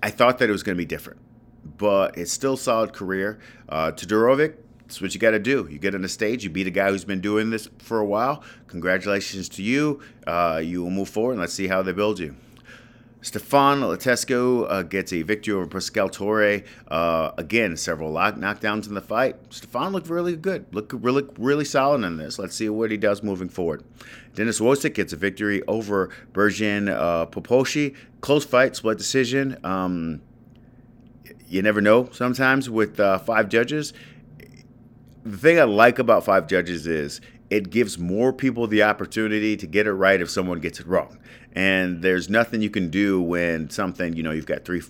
I 0.04 0.12
thought 0.12 0.38
that 0.38 0.50
it 0.50 0.52
was 0.52 0.62
going 0.62 0.76
to 0.76 0.82
be 0.82 0.86
different 0.86 1.20
but 1.78 2.18
it's 2.18 2.32
still 2.32 2.58
solid 2.58 2.94
career. 2.94 3.40
Uh, 3.70 3.92
Todorovic, 3.92 4.56
that's 4.82 5.02
what 5.02 5.14
you 5.14 5.20
got 5.20 5.32
to 5.32 5.40
do. 5.40 5.68
You 5.70 5.80
get 5.80 5.96
on 5.96 6.02
the 6.02 6.10
stage, 6.10 6.44
you 6.44 6.50
beat 6.50 6.68
a 6.68 6.72
guy 6.72 6.90
who's 6.90 7.06
been 7.06 7.22
doing 7.22 7.50
this 7.50 7.68
for 7.80 8.00
a 8.00 8.06
while. 8.06 8.44
Congratulations 8.68 9.50
to 9.50 9.64
you. 9.64 10.02
Uh, 10.28 10.62
you 10.64 10.84
will 10.84 10.92
move 10.92 11.10
forward, 11.10 11.34
and 11.34 11.42
let's 11.42 11.54
see 11.54 11.68
how 11.68 11.82
they 11.82 11.94
build 11.94 12.20
you. 12.20 12.36
Stefan 13.24 13.80
Latescu 13.80 14.70
uh, 14.70 14.82
gets 14.82 15.14
a 15.14 15.22
victory 15.22 15.54
over 15.54 15.66
Pascal 15.66 16.10
Torre. 16.10 16.62
Uh, 16.90 17.32
again, 17.38 17.78
several 17.78 18.12
lock- 18.12 18.36
knockdowns 18.36 18.86
in 18.86 18.96
the 18.96 19.02
fight. 19.02 19.38
Stefan 19.50 19.94
looked 19.94 20.10
really 20.10 20.36
good. 20.36 20.66
Looked 20.74 20.92
really, 20.92 21.24
really 21.38 21.64
solid 21.64 22.04
in 22.04 22.18
this. 22.18 22.38
Let's 22.38 22.54
see 22.54 22.68
what 22.68 22.92
he 22.92 22.98
does 22.98 23.24
moving 23.24 23.48
forward. 23.48 23.82
Dennis 24.36 24.60
Wosik 24.60 24.96
gets 24.96 25.14
a 25.14 25.16
victory 25.16 25.64
over 25.70 26.10
Berjan 26.34 26.90
uh, 26.90 27.26
Poposhi. 27.28 27.96
Close 28.20 28.44
fight, 28.44 28.76
split 28.76 28.98
decision. 28.98 29.58
Um, 29.64 30.22
you 31.54 31.62
never 31.62 31.82
know 31.82 32.10
sometimes 32.12 32.68
with 32.70 33.00
uh, 33.00 33.20
five 33.20 33.48
judges. 33.48 33.94
The 35.24 35.38
thing 35.38 35.60
I 35.60 35.64
like 35.64 36.00
about 36.00 36.26
five 36.26 36.48
judges 36.48 36.88
is 36.88 37.22
it 37.52 37.70
gives 37.70 38.00
more 38.00 38.34
people 38.34 38.66
the 38.66 38.82
opportunity 38.82 39.56
to 39.58 39.68
get 39.68 39.86
it 39.86 39.94
right 39.94 40.20
if 40.20 40.32
someone 40.32 40.60
gets 40.60 40.80
it 40.80 40.88
wrong. 40.88 41.20
And 41.54 42.02
there's 42.02 42.28
nothing 42.28 42.64
you 42.64 42.72
can 42.72 42.90
do 42.90 43.22
when 43.22 43.70
something, 43.70 44.16
you 44.16 44.24
know, 44.24 44.32
you've 44.32 44.48
got 44.48 44.66
three 44.66 44.82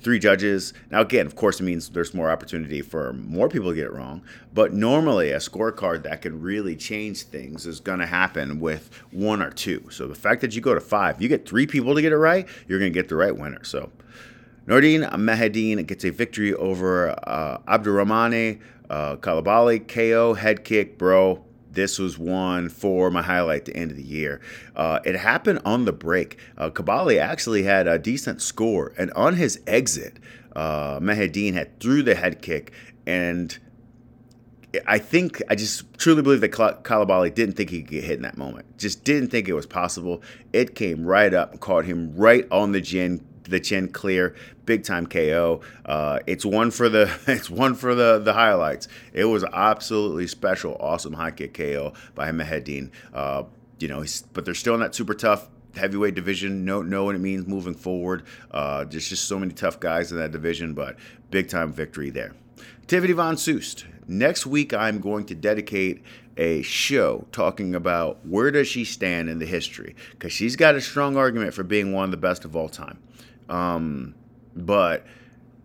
three 0.00 0.18
judges. 0.20 0.72
Now 0.90 1.00
again, 1.00 1.26
of 1.26 1.34
course 1.34 1.60
it 1.60 1.64
means 1.64 1.88
there's 1.88 2.14
more 2.14 2.30
opportunity 2.30 2.82
for 2.82 3.12
more 3.14 3.48
people 3.48 3.70
to 3.70 3.74
get 3.74 3.86
it 3.86 3.92
wrong, 3.92 4.22
but 4.52 4.72
normally 4.72 5.30
a 5.30 5.38
scorecard 5.38 6.04
that 6.04 6.22
can 6.22 6.40
really 6.40 6.76
change 6.76 7.22
things 7.24 7.66
is 7.66 7.80
going 7.80 8.00
to 8.00 8.06
happen 8.06 8.60
with 8.60 8.90
one 9.10 9.42
or 9.42 9.50
two. 9.50 9.88
So 9.90 10.06
the 10.08 10.14
fact 10.14 10.40
that 10.40 10.54
you 10.54 10.60
go 10.60 10.74
to 10.74 10.80
5, 10.80 11.22
you 11.22 11.28
get 11.28 11.48
3 11.48 11.66
people 11.68 11.94
to 11.94 12.02
get 12.02 12.12
it 12.12 12.16
right, 12.16 12.48
you're 12.66 12.80
going 12.80 12.92
to 12.92 12.98
get 12.98 13.08
the 13.08 13.16
right 13.16 13.36
winner. 13.36 13.62
So 13.62 13.90
Nordine 14.66 15.10
Mahieddine 15.14 15.84
gets 15.86 16.04
a 16.04 16.10
victory 16.10 16.54
over 16.54 17.10
uh, 17.28 17.58
Abdurrahmane 17.66 18.60
uh, 18.92 19.16
Kalabali, 19.16 19.88
KO, 19.88 20.34
head 20.34 20.64
kick, 20.64 20.98
bro. 20.98 21.42
This 21.70 21.98
was 21.98 22.18
one 22.18 22.68
for 22.68 23.10
my 23.10 23.22
highlight 23.22 23.64
the 23.64 23.74
end 23.74 23.90
of 23.90 23.96
the 23.96 24.02
year. 24.02 24.42
Uh, 24.76 25.00
it 25.04 25.16
happened 25.16 25.60
on 25.64 25.86
the 25.86 25.92
break. 25.92 26.38
Uh, 26.58 26.68
Kabali 26.68 27.18
actually 27.18 27.62
had 27.62 27.88
a 27.88 27.98
decent 27.98 28.42
score, 28.42 28.92
and 28.98 29.10
on 29.12 29.36
his 29.36 29.60
exit, 29.66 30.18
uh, 30.54 31.00
had 31.00 31.80
threw 31.80 32.02
the 32.02 32.14
head 32.14 32.42
kick, 32.42 32.72
and 33.06 33.58
I 34.86 34.98
think 34.98 35.42
I 35.48 35.54
just 35.54 35.98
truly 35.98 36.20
believe 36.20 36.42
that 36.42 36.52
Kalabali 36.52 37.34
didn't 37.34 37.56
think 37.56 37.70
he 37.70 37.80
could 37.80 37.90
get 37.90 38.04
hit 38.04 38.16
in 38.16 38.22
that 38.22 38.36
moment. 38.36 38.76
Just 38.76 39.04
didn't 39.04 39.30
think 39.30 39.48
it 39.48 39.54
was 39.54 39.66
possible. 39.66 40.22
It 40.52 40.74
came 40.74 41.04
right 41.04 41.32
up, 41.32 41.52
and 41.52 41.60
caught 41.60 41.86
him 41.86 42.14
right 42.14 42.46
on 42.50 42.72
the 42.72 42.82
chin, 42.82 43.24
the 43.52 43.60
chin 43.60 43.88
clear, 43.88 44.34
big 44.66 44.82
time 44.82 45.06
KO. 45.06 45.60
Uh, 45.86 46.18
it's 46.26 46.44
one 46.44 46.70
for 46.70 46.88
the 46.88 47.10
it's 47.28 47.48
one 47.48 47.74
for 47.74 47.94
the 47.94 48.18
the 48.18 48.32
highlights. 48.32 48.88
It 49.12 49.26
was 49.26 49.44
absolutely 49.44 50.26
special, 50.26 50.76
awesome 50.80 51.12
high 51.12 51.30
kick 51.30 51.54
KO 51.54 51.92
by 52.14 52.32
Mahieddine. 52.32 52.90
Uh, 53.14 53.44
you 53.78 53.88
know, 53.88 54.04
but 54.32 54.44
they're 54.44 54.54
still 54.54 54.74
in 54.74 54.80
that 54.80 54.94
super 54.94 55.14
tough 55.14 55.48
heavyweight 55.76 56.14
division. 56.14 56.64
Know 56.64 56.82
know 56.82 57.04
what 57.04 57.14
it 57.14 57.20
means 57.20 57.46
moving 57.46 57.74
forward. 57.74 58.24
Uh, 58.50 58.84
there's 58.84 59.08
just 59.08 59.26
so 59.26 59.38
many 59.38 59.52
tough 59.52 59.78
guys 59.78 60.10
in 60.10 60.18
that 60.18 60.32
division, 60.32 60.74
but 60.74 60.96
big 61.30 61.48
time 61.48 61.72
victory 61.72 62.10
there. 62.10 62.32
Tiffany 62.86 63.12
Von 63.12 63.36
Soest. 63.36 63.86
Next 64.08 64.46
week, 64.46 64.74
I'm 64.74 65.00
going 65.00 65.26
to 65.26 65.34
dedicate 65.34 66.02
a 66.36 66.62
show 66.62 67.26
talking 67.30 67.74
about 67.74 68.24
where 68.26 68.50
does 68.50 68.66
she 68.66 68.84
stand 68.84 69.28
in 69.28 69.38
the 69.38 69.46
history 69.46 69.94
because 70.12 70.32
she's 70.32 70.56
got 70.56 70.74
a 70.74 70.80
strong 70.80 71.16
argument 71.16 71.54
for 71.54 71.62
being 71.62 71.92
one 71.92 72.06
of 72.06 72.10
the 72.10 72.16
best 72.16 72.44
of 72.44 72.56
all 72.56 72.68
time. 72.68 72.98
Um, 73.52 74.14
but 74.56 75.06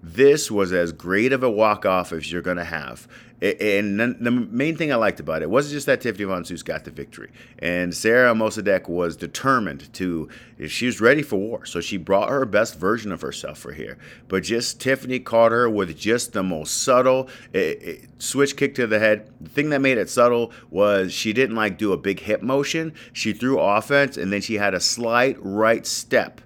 this 0.04 0.52
was 0.52 0.74
as 0.74 0.92
great 0.92 1.34
of 1.34 1.42
a 1.42 1.50
walk 1.50 1.86
off 1.86 2.12
as 2.12 2.32
you're 2.32 2.42
going 2.42 2.58
to 2.58 2.64
have. 2.64 3.08
And 3.40 4.00
the 4.00 4.32
main 4.32 4.76
thing 4.76 4.92
I 4.92 4.96
liked 4.96 5.20
about 5.20 5.44
it 5.44 5.50
wasn't 5.50 5.74
just 5.74 5.86
that 5.86 6.02
Tiffany 6.02 6.26
Von 6.26 6.44
Soest 6.44 6.66
got 6.66 6.86
the 6.86 6.92
victory. 6.92 7.32
And 7.60 7.94
Sarah 7.94 8.34
Moussaddak 8.34 8.90
was 8.90 9.16
determined 9.16 9.94
to, 9.94 10.28
she 10.68 10.88
was 10.88 11.00
ready 11.00 11.22
for 11.22 11.36
war. 11.36 11.64
So 11.64 11.80
she 11.80 11.98
brought 11.98 12.30
her 12.30 12.46
best 12.46 12.80
version 12.80 13.12
of 13.12 13.22
herself 13.22 13.60
for 13.60 13.74
here. 13.74 14.00
But 14.28 14.42
just 14.42 14.82
Tiffany 14.82 15.20
caught 15.20 15.52
her 15.52 15.70
with 15.70 15.96
just 15.96 16.34
the 16.34 16.42
most 16.42 16.82
subtle 16.82 17.30
it, 17.54 17.60
it, 17.60 18.10
switch 18.18 18.58
kick 18.58 18.74
to 18.76 18.88
the 18.88 18.98
head. 18.98 19.32
The 19.40 19.50
thing 19.50 19.70
that 19.70 19.82
made 19.82 20.00
it 20.00 20.10
subtle 20.10 20.52
was 20.72 21.14
she 21.14 21.32
didn't 21.32 21.56
like 21.56 21.78
do 21.78 21.94
a 21.94 21.98
big 21.98 22.22
hip 22.22 22.42
motion. 22.42 22.92
She 23.14 23.34
threw 23.34 23.60
offense 23.60 24.18
and 24.18 24.34
then 24.34 24.42
she 24.42 24.56
had 24.56 24.74
a 24.74 24.80
slight 24.80 25.38
right 25.40 25.86
step 25.86 26.42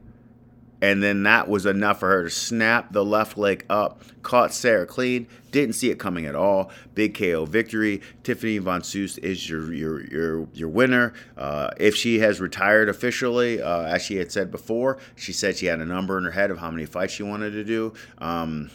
and 0.82 1.04
then 1.04 1.24
that 1.24 1.48
was 1.48 1.66
enough 1.66 2.00
for 2.00 2.10
her 2.10 2.24
to 2.24 2.30
snap 2.30 2.92
the 2.92 3.06
left 3.06 3.38
leg 3.38 3.66
up, 3.70 4.02
caught 4.24 4.52
Sarah 4.54 4.88
clean, 4.88 5.28
didn't 5.52 5.76
see 5.76 5.92
it 5.92 6.00
coming 6.00 6.26
at 6.26 6.36
all. 6.36 6.72
Big 6.96 7.14
KO 7.14 7.46
victory. 7.46 8.02
Tiffany 8.24 8.58
Von 8.58 8.82
Soest 8.82 9.20
is 9.20 9.48
your 9.48 9.72
your 9.74 10.04
your 10.06 10.48
your 10.54 10.70
winner. 10.70 11.14
Uh, 11.38 11.70
if 11.78 11.96
she 11.96 12.20
has 12.20 12.40
retired 12.42 12.90
officially, 12.90 13.62
uh, 13.62 13.84
as 13.84 14.02
she 14.02 14.16
had 14.16 14.32
said 14.32 14.50
before, 14.50 14.98
she 15.16 15.32
said 15.32 15.56
she 15.56 15.68
had 15.68 15.80
a 15.80 15.86
number 15.86 16.18
in 16.18 16.24
her 16.24 16.32
head 16.32 16.50
of 16.50 16.58
how 16.58 16.72
many 16.72 16.86
fights 16.86 17.14
she 17.14 17.24
wanted 17.24 17.52
to 17.52 17.64
do. 17.64 17.94
Um, 18.18 18.72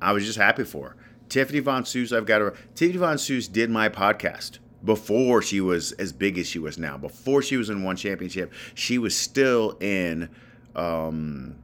I 0.00 0.12
was 0.12 0.26
just 0.26 0.38
happy 0.38 0.64
for 0.64 0.90
her. 0.90 0.96
Tiffany 1.28 1.60
Von 1.60 1.84
Soest, 1.84 2.12
I've 2.12 2.26
got 2.26 2.40
her. 2.40 2.54
Tiffany 2.74 2.98
Von 2.98 3.18
Soest 3.18 3.52
did 3.52 3.70
my 3.70 3.88
podcast 3.88 4.58
before 4.84 5.42
she 5.42 5.60
was 5.60 5.92
as 5.92 6.12
big 6.12 6.38
as 6.38 6.46
she 6.46 6.58
was 6.58 6.78
now. 6.78 6.96
Before 6.96 7.42
she 7.42 7.56
was 7.56 7.68
in 7.68 7.82
one 7.82 7.96
championship, 7.96 8.52
she 8.74 8.98
was 8.98 9.16
still 9.16 9.76
in 9.80 10.28
um, 10.78 11.56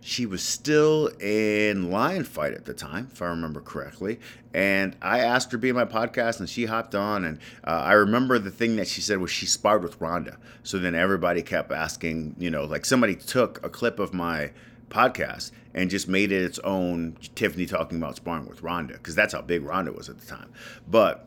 she 0.00 0.26
was 0.26 0.42
still 0.42 1.08
in 1.20 1.90
Lion 1.90 2.24
Fight 2.24 2.54
at 2.54 2.64
the 2.64 2.72
time, 2.72 3.08
if 3.12 3.20
I 3.20 3.26
remember 3.26 3.60
correctly. 3.60 4.20
And 4.54 4.96
I 5.02 5.20
asked 5.20 5.50
her 5.52 5.58
to 5.58 5.60
be 5.60 5.68
in 5.68 5.74
my 5.74 5.84
podcast, 5.84 6.40
and 6.40 6.48
she 6.48 6.64
hopped 6.66 6.94
on. 6.94 7.24
And 7.24 7.38
uh, 7.64 7.82
I 7.84 7.92
remember 7.92 8.38
the 8.38 8.50
thing 8.50 8.76
that 8.76 8.88
she 8.88 9.00
said 9.00 9.18
was 9.18 9.30
she 9.30 9.46
sparred 9.46 9.82
with 9.82 10.00
Ronda. 10.00 10.38
So 10.62 10.78
then 10.78 10.94
everybody 10.94 11.42
kept 11.42 11.72
asking, 11.72 12.36
you 12.38 12.50
know, 12.50 12.64
like 12.64 12.84
somebody 12.84 13.16
took 13.16 13.64
a 13.64 13.68
clip 13.68 13.98
of 13.98 14.14
my 14.14 14.52
podcast 14.88 15.50
and 15.74 15.90
just 15.90 16.08
made 16.08 16.32
it 16.32 16.42
its 16.42 16.58
own 16.60 17.16
Tiffany 17.34 17.66
talking 17.66 17.98
about 17.98 18.16
sparring 18.16 18.46
with 18.46 18.62
Ronda, 18.62 18.94
because 18.94 19.14
that's 19.14 19.34
how 19.34 19.42
big 19.42 19.62
Ronda 19.62 19.92
was 19.92 20.08
at 20.08 20.18
the 20.18 20.26
time. 20.26 20.50
But 20.90 21.26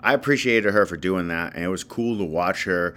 I 0.00 0.14
appreciated 0.14 0.72
her 0.72 0.86
for 0.86 0.96
doing 0.96 1.28
that, 1.28 1.54
and 1.54 1.62
it 1.62 1.68
was 1.68 1.84
cool 1.84 2.16
to 2.16 2.24
watch 2.24 2.64
her 2.64 2.94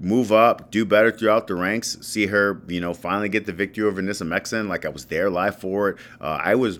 move 0.00 0.32
up, 0.32 0.70
do 0.70 0.84
better 0.84 1.10
throughout 1.10 1.46
the 1.46 1.54
ranks. 1.54 1.96
See 2.00 2.26
her, 2.26 2.60
you 2.68 2.80
know, 2.80 2.92
finally 2.94 3.28
get 3.28 3.46
the 3.46 3.52
victory 3.52 3.84
over 3.84 4.02
Anissa 4.02 4.26
Meksen. 4.26 4.68
Like 4.68 4.84
I 4.84 4.88
was 4.88 5.06
there 5.06 5.30
live 5.30 5.56
for 5.56 5.90
it. 5.90 5.96
Uh, 6.20 6.40
I 6.42 6.54
was 6.54 6.78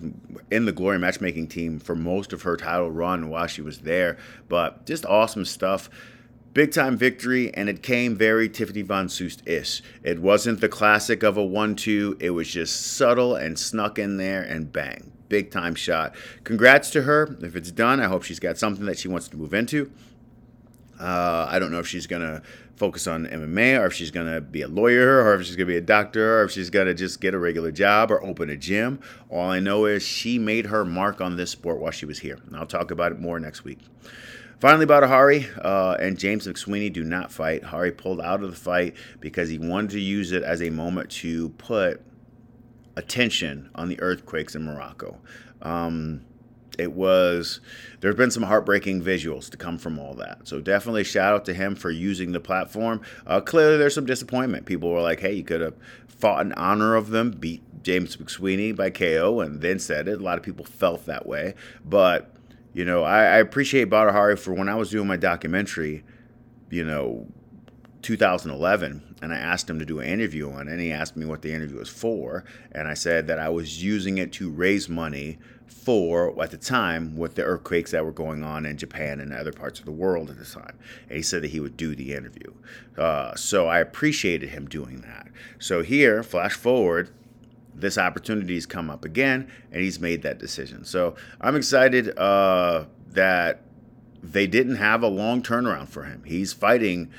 in 0.51 0.65
the 0.65 0.71
Glory 0.71 0.99
matchmaking 0.99 1.47
team 1.47 1.79
for 1.79 1.95
most 1.95 2.33
of 2.33 2.41
her 2.43 2.57
title 2.57 2.91
run 2.91 3.29
while 3.29 3.47
she 3.47 3.61
was 3.61 3.79
there. 3.79 4.17
But 4.49 4.85
just 4.85 5.05
awesome 5.05 5.45
stuff. 5.45 5.89
big 6.53 6.71
time 6.71 6.97
victory, 6.97 7.53
and 7.53 7.69
it 7.69 7.81
came 7.81 8.15
very 8.15 8.49
Tiffany 8.49 8.81
Von 8.81 9.09
Soest 9.09 9.41
ish. 9.47 9.81
It 10.03 10.19
wasn't 10.19 10.61
the 10.61 10.69
classic 10.69 11.23
of 11.23 11.37
a 11.37 11.43
1 11.43 11.75
2, 11.75 12.17
it 12.19 12.31
was 12.31 12.49
just 12.49 12.95
subtle 12.95 13.35
and 13.35 13.57
snuck 13.57 13.97
in 13.97 14.17
there 14.17 14.41
and 14.41 14.71
bang. 14.71 15.11
Big 15.29 15.49
time 15.49 15.73
shot. 15.73 16.13
Congrats 16.43 16.91
to 16.91 17.03
her. 17.03 17.37
If 17.41 17.55
it's 17.55 17.71
done, 17.71 17.99
I 17.99 18.05
hope 18.05 18.23
she's 18.23 18.39
got 18.39 18.57
something 18.57 18.85
that 18.85 18.99
she 18.99 19.07
wants 19.07 19.27
to 19.29 19.37
move 19.37 19.53
into. 19.53 19.91
Uh, 20.99 21.47
I 21.49 21.57
don't 21.57 21.71
know 21.71 21.79
if 21.79 21.87
she's 21.87 22.05
going 22.05 22.21
to 22.21 22.41
focus 22.75 23.07
on 23.07 23.25
MMA 23.27 23.79
or 23.79 23.85
if 23.85 23.93
she's 23.93 24.11
going 24.11 24.33
to 24.33 24.41
be 24.41 24.61
a 24.61 24.67
lawyer 24.67 25.23
or 25.23 25.35
if 25.35 25.45
she's 25.45 25.55
going 25.55 25.67
to 25.67 25.73
be 25.73 25.77
a 25.77 25.81
doctor 25.81 26.39
or 26.39 26.43
if 26.45 26.51
she's 26.51 26.69
going 26.69 26.87
to 26.87 26.93
just 26.93 27.21
get 27.21 27.33
a 27.33 27.39
regular 27.39 27.71
job 27.71 28.11
or 28.11 28.23
open 28.23 28.49
a 28.49 28.57
gym. 28.57 28.99
All 29.29 29.49
I 29.49 29.59
know 29.59 29.85
is 29.85 30.03
she 30.03 30.39
made 30.39 30.67
her 30.67 30.83
mark 30.83 31.21
on 31.21 31.35
this 31.35 31.51
sport 31.51 31.79
while 31.79 31.91
she 31.91 32.05
was 32.05 32.19
here. 32.19 32.39
And 32.47 32.55
I'll 32.55 32.65
talk 32.65 32.91
about 32.91 33.11
it 33.11 33.19
more 33.19 33.39
next 33.39 33.63
week. 33.63 33.79
Finally, 34.59 34.85
Badr 34.85 35.07
Hari 35.07 35.47
uh, 35.61 35.97
and 35.99 36.17
James 36.17 36.47
McSweeney 36.47 36.91
do 36.91 37.03
not 37.03 37.31
fight. 37.31 37.63
Hari 37.63 37.91
pulled 37.91 38.21
out 38.21 38.43
of 38.43 38.49
the 38.49 38.55
fight 38.55 38.95
because 39.19 39.49
he 39.49 39.59
wanted 39.59 39.91
to 39.91 39.99
use 39.99 40.31
it 40.31 40.41
as 40.41 40.61
a 40.61 40.69
moment 40.69 41.11
to 41.11 41.49
put 41.49 42.01
attention 42.95 43.69
on 43.75 43.89
the 43.89 43.99
earthquakes 43.99 44.55
in 44.55 44.63
Morocco. 44.63 45.19
Um, 45.61 46.21
it 46.79 46.93
was 46.93 47.59
there's 47.99 48.15
been 48.15 48.31
some 48.31 48.43
heartbreaking 48.43 49.01
visuals 49.01 49.49
to 49.49 49.57
come 49.57 49.77
from 49.77 49.99
all 49.99 50.13
that. 50.15 50.47
So 50.47 50.59
definitely 50.59 51.03
shout 51.03 51.33
out 51.33 51.45
to 51.45 51.53
him 51.53 51.75
for 51.75 51.91
using 51.91 52.31
the 52.31 52.39
platform. 52.39 53.01
Uh, 53.25 53.41
clearly 53.41 53.77
there's 53.77 53.95
some 53.95 54.05
disappointment. 54.05 54.65
People 54.65 54.89
were 54.89 55.01
like 55.01 55.19
hey 55.19 55.33
you 55.33 55.43
could 55.43 55.61
have 55.61 55.75
fought 56.07 56.45
in 56.45 56.53
honor 56.53 56.95
of 56.95 57.09
them 57.09 57.31
beat 57.31 57.61
james 57.83 58.15
mcsweeney 58.15 58.73
by 58.73 58.89
ko 58.89 59.41
and 59.41 59.61
then 59.61 59.79
said 59.79 60.07
it. 60.07 60.19
A 60.19 60.23
lot 60.23 60.37
of 60.37 60.43
people 60.43 60.65
felt 60.65 61.05
that 61.05 61.25
way. 61.25 61.53
But 61.85 62.33
you 62.73 62.83
know 62.83 63.03
i, 63.03 63.19
I 63.19 63.37
appreciate 63.37 63.85
Badr 63.85 64.09
Hari 64.09 64.35
for 64.35 64.51
when 64.53 64.67
i 64.67 64.75
was 64.75 64.89
doing 64.89 65.07
my 65.07 65.17
documentary 65.17 66.03
you 66.69 66.83
know 66.83 67.27
2011 68.01 69.15
and 69.21 69.33
I 69.33 69.37
asked 69.37 69.69
him 69.69 69.79
to 69.79 69.85
do 69.85 69.99
an 69.99 70.07
interview 70.07 70.51
on 70.51 70.67
it 70.67 70.71
and 70.71 70.81
he 70.81 70.91
asked 70.91 71.15
me 71.15 71.25
what 71.25 71.41
the 71.41 71.53
interview 71.53 71.77
was 71.77 71.89
for 71.89 72.43
and 72.73 72.87
I 72.87 72.93
said 72.93 73.27
that 73.27 73.39
I 73.39 73.49
was 73.49 73.81
using 73.81 74.17
it 74.17 74.33
to 74.33 74.49
raise 74.49 74.89
money 74.89 75.37
for 75.67 76.41
at 76.41 76.51
the 76.51 76.57
time 76.57 77.17
with 77.17 77.35
the 77.35 77.43
earthquakes 77.43 77.91
that 77.91 78.05
were 78.05 78.11
going 78.11 78.43
on 78.43 78.65
in 78.65 78.77
Japan 78.77 79.19
and 79.19 79.33
other 79.33 79.51
parts 79.51 79.79
of 79.79 79.85
the 79.85 79.91
world 79.91 80.29
at 80.29 80.37
the 80.37 80.45
time. 80.45 80.77
And 81.09 81.17
he 81.17 81.21
said 81.21 81.43
that 81.43 81.51
he 81.51 81.59
would 81.59 81.77
do 81.77 81.95
the 81.95 82.13
interview. 82.13 82.53
Uh, 82.97 83.35
so 83.35 83.67
I 83.67 83.79
appreciated 83.79 84.49
him 84.49 84.67
doing 84.67 85.01
that. 85.01 85.27
So 85.59 85.81
here, 85.81 86.23
flash 86.23 86.53
forward, 86.53 87.09
this 87.75 87.97
opportunity 87.97 88.53
has 88.53 88.65
come 88.65 88.89
up 88.89 89.03
again, 89.03 89.51
and 89.71 89.81
he's 89.81 89.99
made 89.99 90.21
that 90.21 90.37
decision. 90.37 90.85
So 90.85 91.15
I'm 91.41 91.55
excited 91.55 92.17
uh, 92.17 92.85
that 93.09 93.61
they 94.21 94.47
didn't 94.47 94.75
have 94.75 95.03
a 95.03 95.07
long 95.07 95.41
turnaround 95.41 95.89
for 95.89 96.03
him. 96.03 96.23
He's 96.25 96.53
fighting 96.53 97.11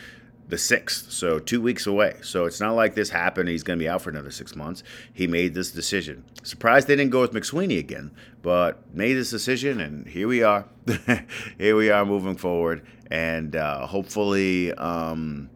the 0.55 0.77
6th, 0.77 1.11
so 1.11 1.41
two 1.41 1.61
weeks 1.61 1.85
away. 1.87 2.17
So 2.23 2.45
it's 2.45 2.61
not 2.61 2.77
like 2.77 2.95
this 2.95 3.11
happened. 3.11 3.49
He's 3.49 3.65
going 3.65 3.77
to 3.77 3.83
be 3.83 3.89
out 3.89 4.03
for 4.03 4.11
another 4.11 4.31
six 4.31 4.55
months. 4.55 4.85
He 5.13 5.27
made 5.27 5.53
this 5.53 5.73
decision. 5.73 6.25
Surprised 6.45 6.87
they 6.87 6.95
didn't 6.95 7.11
go 7.11 7.21
with 7.21 7.33
McSweeney 7.33 7.79
again, 7.81 8.13
but 8.41 8.95
made 8.95 9.15
this 9.15 9.31
decision, 9.31 9.81
and 9.81 10.07
here 10.07 10.29
we 10.29 10.45
are. 10.45 10.67
here 11.59 11.75
we 11.75 11.91
are 11.91 12.05
moving 12.07 12.37
forward, 12.37 12.87
and 13.11 13.57
uh, 13.57 13.87
hopefully. 13.87 14.73
Um, 14.75 15.51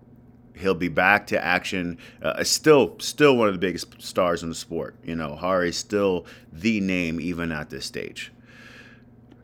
he'll 0.56 0.74
be 0.74 0.88
back 0.88 1.28
to 1.28 1.40
action. 1.40 1.96
Uh, 2.20 2.42
still, 2.42 2.98
still 2.98 3.36
one 3.36 3.46
of 3.46 3.54
the 3.54 3.60
biggest 3.60 4.02
stars 4.02 4.42
in 4.42 4.48
the 4.48 4.56
sport. 4.56 4.96
You 5.04 5.14
know, 5.14 5.36
Hari 5.36 5.68
is 5.68 5.78
still 5.78 6.26
the 6.52 6.80
name 6.80 7.20
even 7.20 7.52
at 7.52 7.70
this 7.70 7.86
stage. 7.86 8.32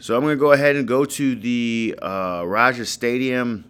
So 0.01 0.17
I'm 0.17 0.23
going 0.23 0.37
to 0.37 0.41
go 0.41 0.51
ahead 0.51 0.75
and 0.75 0.89
go 0.89 1.05
to 1.05 1.37
the 1.37 1.97
uh, 2.03 2.43
Raja 2.45 2.85
Stadium 2.85 3.65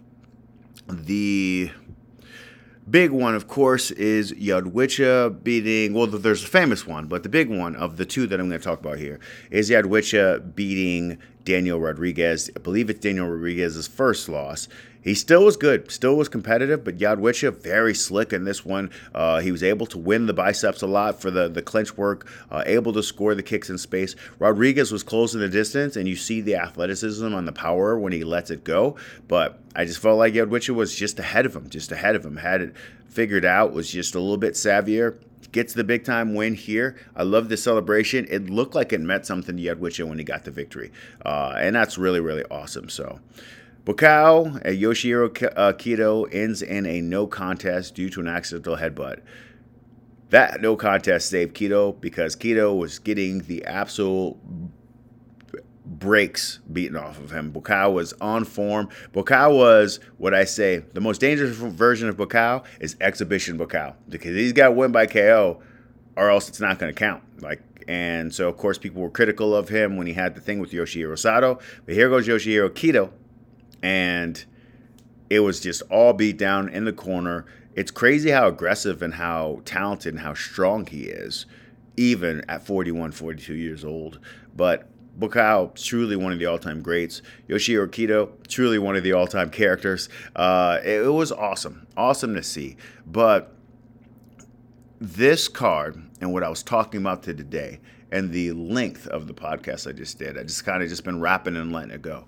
the 0.87 1.71
big 2.89 3.11
one, 3.11 3.35
of 3.35 3.47
course, 3.47 3.91
is 3.91 4.31
Yodwicha 4.33 5.43
beating. 5.43 5.93
Well, 5.93 6.07
there's 6.07 6.43
a 6.43 6.47
famous 6.47 6.85
one, 6.85 7.07
but 7.07 7.23
the 7.23 7.29
big 7.29 7.49
one 7.49 7.75
of 7.75 7.97
the 7.97 8.05
two 8.05 8.27
that 8.27 8.39
I'm 8.39 8.47
going 8.49 8.59
to 8.59 8.63
talk 8.63 8.79
about 8.79 8.97
here 8.99 9.19
is 9.49 9.69
Yodwicha 9.69 10.55
beating 10.55 11.17
Daniel 11.43 11.79
Rodriguez. 11.79 12.49
I 12.55 12.59
believe 12.59 12.89
it's 12.89 12.99
Daniel 12.99 13.27
Rodriguez's 13.27 13.87
first 13.87 14.29
loss. 14.29 14.67
He 15.05 15.13
still 15.13 15.45
was 15.45 15.55
good, 15.55 15.91
still 15.91 16.17
was 16.17 16.27
competitive, 16.27 16.83
but 16.83 16.97
Yodwicha 16.97 17.55
very 17.55 17.93
slick 17.93 18.33
in 18.33 18.43
this 18.43 18.65
one. 18.65 18.89
Uh, 19.13 19.39
he 19.39 19.51
was 19.51 19.61
able 19.61 19.85
to 19.85 19.99
win 19.99 20.25
the 20.25 20.33
biceps 20.33 20.81
a 20.81 20.87
lot 20.87 21.21
for 21.21 21.29
the, 21.29 21.47
the 21.47 21.61
clinch 21.61 21.95
work, 21.95 22.27
uh, 22.49 22.63
able 22.65 22.91
to 22.93 23.03
score 23.03 23.35
the 23.35 23.43
kicks 23.43 23.69
in 23.69 23.77
space. 23.77 24.15
Rodriguez 24.39 24.91
was 24.91 25.03
closing 25.03 25.41
the 25.41 25.47
distance, 25.47 25.95
and 25.95 26.09
you 26.09 26.15
see 26.15 26.41
the 26.41 26.55
athleticism 26.55 27.35
on 27.35 27.45
the 27.45 27.51
power 27.51 27.99
when 27.99 28.13
he 28.13 28.23
lets 28.23 28.49
it 28.49 28.63
go. 28.63 28.95
But 29.27 29.59
I 29.75 29.85
just 29.85 29.99
felt 29.99 30.17
like 30.17 30.33
Yodwicha 30.33 30.73
was 30.73 30.95
just 30.95 31.19
ahead 31.19 31.45
of 31.45 31.55
him, 31.55 31.69
just 31.69 31.91
ahead 31.91 32.15
of 32.15 32.25
him, 32.25 32.37
had 32.37 32.61
it 32.61 32.73
figured 33.07 33.45
out, 33.45 33.73
was 33.73 33.91
just 33.91 34.15
a 34.15 34.19
little 34.19 34.37
bit 34.37 34.55
savvier 34.55 35.19
gets 35.51 35.71
the 35.71 35.85
big 35.85 36.03
time 36.03 36.33
win 36.33 36.53
here. 36.53 36.97
I 37.15 37.23
love 37.23 37.47
the 37.47 37.55
celebration. 37.55 38.27
It 38.29 38.49
looked 38.49 38.75
like 38.75 38.91
it 38.91 38.99
meant 38.99 39.25
something 39.25 39.55
to 39.55 40.05
when 40.05 40.17
he 40.17 40.23
got 40.25 40.43
the 40.43 40.51
victory. 40.51 40.91
Uh, 41.25 41.53
and 41.57 41.73
that's 41.73 41.97
really, 41.97 42.19
really 42.19 42.43
awesome. 42.51 42.89
So 42.89 43.21
Buakaw 43.85 44.55
at 44.65 44.73
Yoshihiro 44.73 45.51
uh, 45.55 45.73
Kido 45.73 46.27
ends 46.33 46.63
in 46.63 46.87
a 46.87 47.01
no 47.01 47.27
contest 47.27 47.93
due 47.93 48.09
to 48.09 48.19
an 48.19 48.27
accidental 48.27 48.77
headbutt. 48.77 49.21
That 50.31 50.59
no 50.59 50.75
contest 50.75 51.29
saved 51.29 51.55
Kido 51.55 51.99
because 52.01 52.35
Kido 52.35 52.75
was 52.75 52.97
getting 52.97 53.41
the 53.41 53.63
absolute 53.65 54.37
breaks 55.85 56.59
beaten 56.73 56.97
off 56.97 57.19
of 57.19 57.29
him. 57.31 57.53
Buakaw 57.53 57.93
was 57.93 58.13
on 58.13 58.43
form. 58.43 58.89
Buakaw 59.13 59.55
was 59.55 59.99
what 60.17 60.33
I 60.33 60.45
say 60.45 60.79
the 60.93 61.01
most 61.01 61.21
dangerous 61.21 61.55
version 61.55 62.09
of 62.09 62.17
Buakaw 62.17 62.63
is 62.79 62.97
exhibition 62.99 63.59
Buakaw 63.59 63.93
because 64.09 64.35
he's 64.35 64.51
got 64.51 64.69
to 64.69 64.71
win 64.71 64.91
by 64.91 65.05
KO 65.05 65.61
or 66.15 66.31
else 66.31 66.49
it's 66.49 66.59
not 66.59 66.79
going 66.79 66.91
to 66.91 66.97
count. 66.97 67.21
Like 67.39 67.61
and 67.87 68.33
so 68.33 68.49
of 68.49 68.57
course 68.57 68.79
people 68.79 69.03
were 69.03 69.11
critical 69.11 69.55
of 69.55 69.69
him 69.69 69.95
when 69.95 70.07
he 70.07 70.13
had 70.13 70.33
the 70.33 70.41
thing 70.41 70.57
with 70.57 70.71
Yoshihiro 70.71 71.19
Sato. 71.19 71.59
But 71.85 71.93
here 71.93 72.09
goes 72.09 72.27
Yoshihiro 72.27 72.71
Kido 72.71 73.11
and 73.85 74.43
it 75.29 75.41
was 75.41 75.59
just 75.59 75.83
all 75.91 76.11
beat 76.11 76.39
down 76.39 76.69
in 76.69 76.85
the 76.85 76.91
corner. 76.91 77.45
It's 77.75 77.91
crazy 77.91 78.31
how 78.31 78.47
aggressive 78.47 79.03
and 79.03 79.13
how 79.13 79.61
talented 79.63 80.15
and 80.15 80.23
how 80.23 80.33
strong 80.33 80.87
he 80.87 81.03
is, 81.03 81.45
even 81.95 82.43
at 82.49 82.65
41, 82.65 83.11
42 83.11 83.53
years 83.53 83.85
old. 83.85 84.19
But 84.55 84.87
Buakaw, 85.19 85.75
truly 85.75 86.15
one 86.15 86.33
of 86.33 86.39
the 86.39 86.47
all-time 86.47 86.81
greats. 86.81 87.21
Yoshihiro 87.47 87.87
Kido, 87.87 88.31
truly 88.47 88.79
one 88.79 88.95
of 88.95 89.03
the 89.03 89.13
all-time 89.13 89.51
characters. 89.51 90.09
Uh, 90.35 90.79
it, 90.83 91.03
it 91.03 91.13
was 91.13 91.31
awesome, 91.31 91.85
awesome 91.95 92.33
to 92.33 92.41
see. 92.41 92.77
But 93.05 93.53
this 94.99 95.47
card 95.47 96.01
and 96.21 96.33
what 96.33 96.41
I 96.41 96.49
was 96.49 96.63
talking 96.63 97.01
about 97.01 97.21
today, 97.21 97.81
and 98.11 98.31
the 98.31 98.51
length 98.53 99.05
of 99.07 99.27
the 99.27 99.33
podcast 99.33 99.87
I 99.87 99.91
just 99.91 100.17
did, 100.17 100.39
I 100.39 100.43
just 100.43 100.65
kind 100.65 100.81
of 100.81 100.89
just 100.89 101.03
been 101.03 101.19
rapping 101.19 101.55
and 101.55 101.71
letting 101.71 101.91
it 101.91 102.01
go 102.01 102.25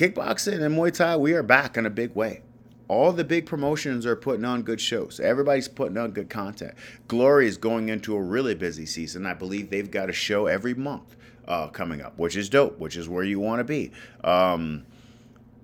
kickboxing 0.00 0.62
and 0.62 0.74
Muay 0.74 0.90
Thai, 0.90 1.18
we 1.18 1.34
are 1.34 1.42
back 1.42 1.76
in 1.76 1.84
a 1.84 1.90
big 1.90 2.14
way. 2.14 2.40
All 2.88 3.12
the 3.12 3.22
big 3.22 3.44
promotions 3.44 4.06
are 4.06 4.16
putting 4.16 4.46
on 4.46 4.62
good 4.62 4.80
shows. 4.80 5.20
Everybody's 5.20 5.68
putting 5.68 5.98
on 5.98 6.12
good 6.12 6.30
content. 6.30 6.72
Glory 7.06 7.46
is 7.46 7.58
going 7.58 7.90
into 7.90 8.16
a 8.16 8.22
really 8.22 8.54
busy 8.54 8.86
season. 8.86 9.26
I 9.26 9.34
believe 9.34 9.68
they've 9.68 9.90
got 9.90 10.08
a 10.08 10.14
show 10.14 10.46
every 10.46 10.72
month 10.72 11.16
uh, 11.46 11.68
coming 11.68 12.00
up, 12.00 12.18
which 12.18 12.34
is 12.34 12.48
dope, 12.48 12.78
which 12.78 12.96
is 12.96 13.10
where 13.10 13.24
you 13.24 13.40
want 13.40 13.60
to 13.60 13.64
be. 13.64 13.92
Um, 14.24 14.86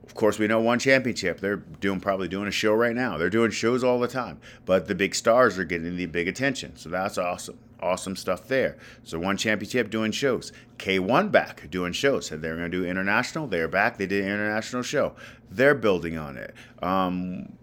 of 0.07 0.14
course, 0.14 0.39
we 0.39 0.47
know 0.47 0.61
one 0.61 0.80
championship. 0.80 1.41
They're 1.41 1.57
doing 1.57 2.01
probably 2.01 2.28
doing 2.28 2.47
a 2.47 2.53
show 2.53 2.74
right 2.74 2.95
now. 2.95 3.16
They're 3.16 3.30
doing 3.30 3.51
shows 3.53 3.82
all 3.82 3.99
the 3.99 4.07
time, 4.07 4.39
but 4.66 4.87
the 4.87 4.95
big 4.95 5.14
stars 5.14 5.59
are 5.59 5.64
getting 5.64 5.97
the 5.97 6.05
big 6.05 6.28
attention. 6.28 6.76
So 6.76 6.91
that's 6.91 7.16
awesome 7.16 7.59
awesome 7.81 8.16
stuff 8.16 8.49
there. 8.49 8.77
So 9.03 9.18
one 9.18 9.37
championship 9.37 9.91
doing 9.91 10.12
shows. 10.12 10.53
K1 10.79 11.31
back 11.31 11.70
doing 11.70 11.93
shows. 11.93 12.27
Said 12.27 12.43
they're 12.43 12.57
going 12.57 12.70
to 12.70 12.79
do 12.79 12.87
international. 12.87 13.47
They're 13.47 13.68
back. 13.68 13.99
They 13.99 14.07
did 14.07 14.24
an 14.24 14.31
international 14.31 14.83
show. 14.83 15.14
They're 15.51 15.74
building 15.74 16.18
on 16.18 16.37
it. 16.37 16.55
Um, 16.83 17.57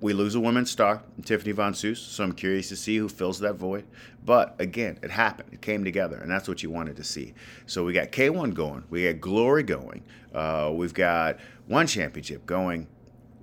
we 0.00 0.12
lose 0.12 0.34
a 0.36 0.40
women's 0.40 0.70
star, 0.70 1.02
Tiffany 1.24 1.52
Von 1.52 1.74
Soest, 1.74 2.12
so 2.12 2.22
I'm 2.22 2.32
curious 2.32 2.68
to 2.68 2.76
see 2.76 2.96
who 2.96 3.08
fills 3.08 3.40
that 3.40 3.54
void. 3.54 3.84
But 4.24 4.54
again, 4.60 4.98
it 5.02 5.10
happened. 5.10 5.50
It 5.52 5.60
came 5.60 5.84
together, 5.84 6.16
and 6.18 6.30
that's 6.30 6.46
what 6.46 6.62
you 6.62 6.70
wanted 6.70 6.96
to 6.98 7.04
see. 7.04 7.34
So 7.66 7.84
we 7.84 7.92
got 7.92 8.12
K1 8.12 8.54
going. 8.54 8.84
We 8.90 9.04
got 9.10 9.20
Glory 9.20 9.64
going. 9.64 10.04
Uh, 10.32 10.70
we've 10.72 10.94
got 10.94 11.38
one 11.66 11.86
championship 11.88 12.46
going. 12.46 12.86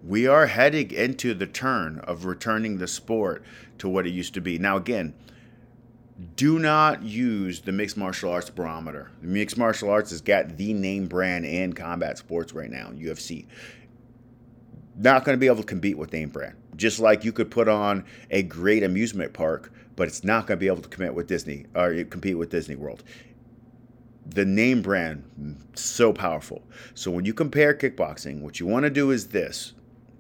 We 0.01 0.27
are 0.27 0.45
heading 0.45 0.91
into 0.91 1.33
the 1.33 1.47
turn 1.47 1.99
of 1.99 2.25
returning 2.25 2.77
the 2.77 2.87
sport 2.87 3.43
to 3.79 3.89
what 3.89 4.07
it 4.07 4.11
used 4.11 4.33
to 4.35 4.41
be. 4.41 4.57
Now, 4.57 4.77
again, 4.77 5.13
do 6.35 6.59
not 6.59 7.03
use 7.03 7.61
the 7.61 7.71
mixed 7.71 7.97
martial 7.97 8.31
arts 8.31 8.49
barometer. 8.49 9.11
The 9.21 9.27
mixed 9.27 9.57
martial 9.57 9.89
arts 9.89 10.11
has 10.11 10.21
got 10.21 10.55
the 10.55 10.73
name 10.73 11.07
brand 11.07 11.45
in 11.45 11.73
combat 11.73 12.17
sports 12.17 12.53
right 12.53 12.69
now, 12.69 12.91
UFC. 12.95 13.47
Not 14.97 15.25
going 15.25 15.35
to 15.35 15.39
be 15.39 15.47
able 15.47 15.57
to 15.57 15.63
compete 15.63 15.97
with 15.97 16.13
name 16.13 16.29
brand. 16.29 16.55
Just 16.77 16.99
like 16.99 17.25
you 17.25 17.33
could 17.33 17.51
put 17.51 17.67
on 17.67 18.05
a 18.31 18.43
great 18.43 18.81
amusement 18.81 19.33
park, 19.33 19.73
but 19.97 20.07
it's 20.07 20.23
not 20.23 20.47
going 20.47 20.57
to 20.57 20.59
be 20.59 20.67
able 20.67 20.81
to 20.81 20.87
compete 20.87 21.13
with 21.13 21.27
Disney 21.27 21.65
or 21.75 22.03
compete 22.05 22.37
with 22.37 22.49
Disney 22.49 22.75
World. 22.75 23.03
The 24.25 24.45
name 24.45 24.81
brand 24.81 25.59
so 25.75 26.13
powerful. 26.13 26.63
So 26.93 27.11
when 27.11 27.25
you 27.25 27.33
compare 27.33 27.73
kickboxing, 27.73 28.39
what 28.41 28.59
you 28.59 28.65
want 28.65 28.83
to 28.83 28.89
do 28.89 29.11
is 29.11 29.27
this. 29.27 29.73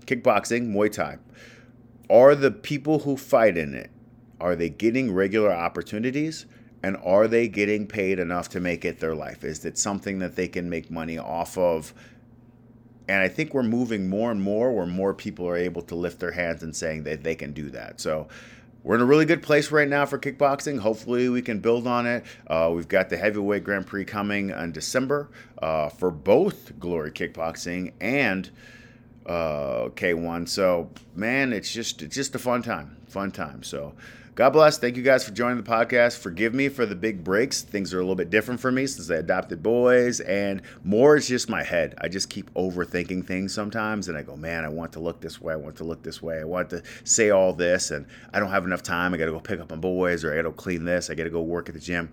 kickboxing, 0.05 0.73
Muay 0.73 0.91
Thai. 0.91 1.17
Are 2.09 2.35
the 2.35 2.51
people 2.51 2.99
who 2.99 3.15
fight 3.15 3.57
in 3.57 3.73
it 3.73 3.89
are 4.39 4.55
they 4.55 4.69
getting 4.69 5.13
regular 5.13 5.51
opportunities 5.53 6.45
and 6.83 6.97
are 7.03 7.27
they 7.27 7.47
getting 7.47 7.87
paid 7.87 8.19
enough 8.19 8.49
to 8.49 8.59
make 8.59 8.85
it 8.85 8.99
their 8.99 9.15
life? 9.15 9.43
Is 9.43 9.65
it 9.65 9.77
something 9.77 10.19
that 10.19 10.35
they 10.35 10.47
can 10.47 10.69
make 10.69 10.91
money 10.91 11.17
off 11.17 11.57
of? 11.57 11.93
And 13.07 13.21
I 13.21 13.27
think 13.27 13.53
we're 13.53 13.63
moving 13.63 14.09
more 14.09 14.31
and 14.31 14.41
more 14.41 14.71
where 14.71 14.85
more 14.85 15.13
people 15.13 15.47
are 15.47 15.57
able 15.57 15.81
to 15.83 15.95
lift 15.95 16.19
their 16.19 16.31
hands 16.31 16.63
and 16.63 16.75
saying 16.75 17.03
that 17.03 17.23
they 17.23 17.35
can 17.35 17.53
do 17.53 17.69
that. 17.71 18.01
So 18.01 18.27
we're 18.85 18.93
in 18.93 19.01
a 19.01 19.05
really 19.05 19.25
good 19.25 19.41
place 19.41 19.71
right 19.71 19.87
now 19.87 20.05
for 20.05 20.19
kickboxing. 20.19 20.77
Hopefully, 20.77 21.27
we 21.27 21.41
can 21.41 21.59
build 21.59 21.87
on 21.87 22.05
it. 22.05 22.23
Uh, 22.45 22.71
we've 22.71 22.87
got 22.87 23.09
the 23.09 23.17
heavyweight 23.17 23.63
Grand 23.63 23.87
Prix 23.87 24.05
coming 24.05 24.51
in 24.51 24.71
December 24.71 25.27
uh, 25.59 25.89
for 25.89 26.11
both 26.11 26.79
Glory 26.79 27.09
Kickboxing 27.09 27.93
and 27.99 28.51
uh, 29.25 29.89
K1. 29.95 30.47
So, 30.47 30.91
man, 31.15 31.51
it's 31.51 31.73
just 31.73 32.03
it's 32.03 32.13
just 32.13 32.35
a 32.35 32.39
fun 32.39 32.61
time, 32.61 32.95
fun 33.07 33.31
time. 33.31 33.63
So, 33.63 33.95
God 34.35 34.49
bless. 34.49 34.77
Thank 34.77 34.97
you 34.97 35.01
guys 35.01 35.23
for 35.23 35.31
joining 35.31 35.55
the 35.55 35.63
podcast. 35.63 36.17
Forgive 36.17 36.53
me 36.53 36.67
for 36.67 36.85
the 36.85 36.93
big 36.93 37.23
breaks. 37.23 37.61
Things 37.61 37.93
are 37.93 37.99
a 37.99 38.01
little 38.01 38.17
bit 38.17 38.29
different 38.29 38.59
for 38.59 38.69
me 38.69 38.85
since 38.85 39.09
I 39.09 39.15
adopted 39.15 39.63
boys, 39.63 40.19
and 40.19 40.61
more 40.83 41.15
is 41.15 41.29
just 41.29 41.47
my 41.47 41.63
head. 41.63 41.95
I 42.01 42.09
just 42.09 42.29
keep 42.29 42.53
overthinking 42.53 43.25
things 43.25 43.53
sometimes, 43.53 44.09
and 44.09 44.17
I 44.17 44.23
go, 44.23 44.35
man, 44.35 44.65
I 44.65 44.67
want 44.67 44.91
to 44.91 44.99
look 44.99 45.21
this 45.21 45.39
way. 45.39 45.53
I 45.53 45.55
want 45.55 45.77
to 45.77 45.85
look 45.85 46.03
this 46.03 46.21
way. 46.21 46.41
I 46.41 46.43
want 46.43 46.69
to 46.71 46.83
say 47.05 47.29
all 47.29 47.53
this, 47.53 47.91
and 47.91 48.05
I 48.33 48.41
don't 48.41 48.51
have 48.51 48.65
enough 48.65 48.83
time. 48.83 49.13
I 49.13 49.17
got 49.17 49.27
to 49.27 49.31
go 49.31 49.39
pick 49.39 49.61
up 49.61 49.69
my 49.69 49.77
boys, 49.77 50.25
or 50.25 50.33
I 50.33 50.35
got 50.35 50.41
to 50.41 50.51
clean 50.51 50.83
this. 50.83 51.09
I 51.09 51.15
got 51.15 51.23
to 51.23 51.29
go 51.29 51.41
work 51.41 51.69
at 51.69 51.73
the 51.73 51.79
gym. 51.79 52.11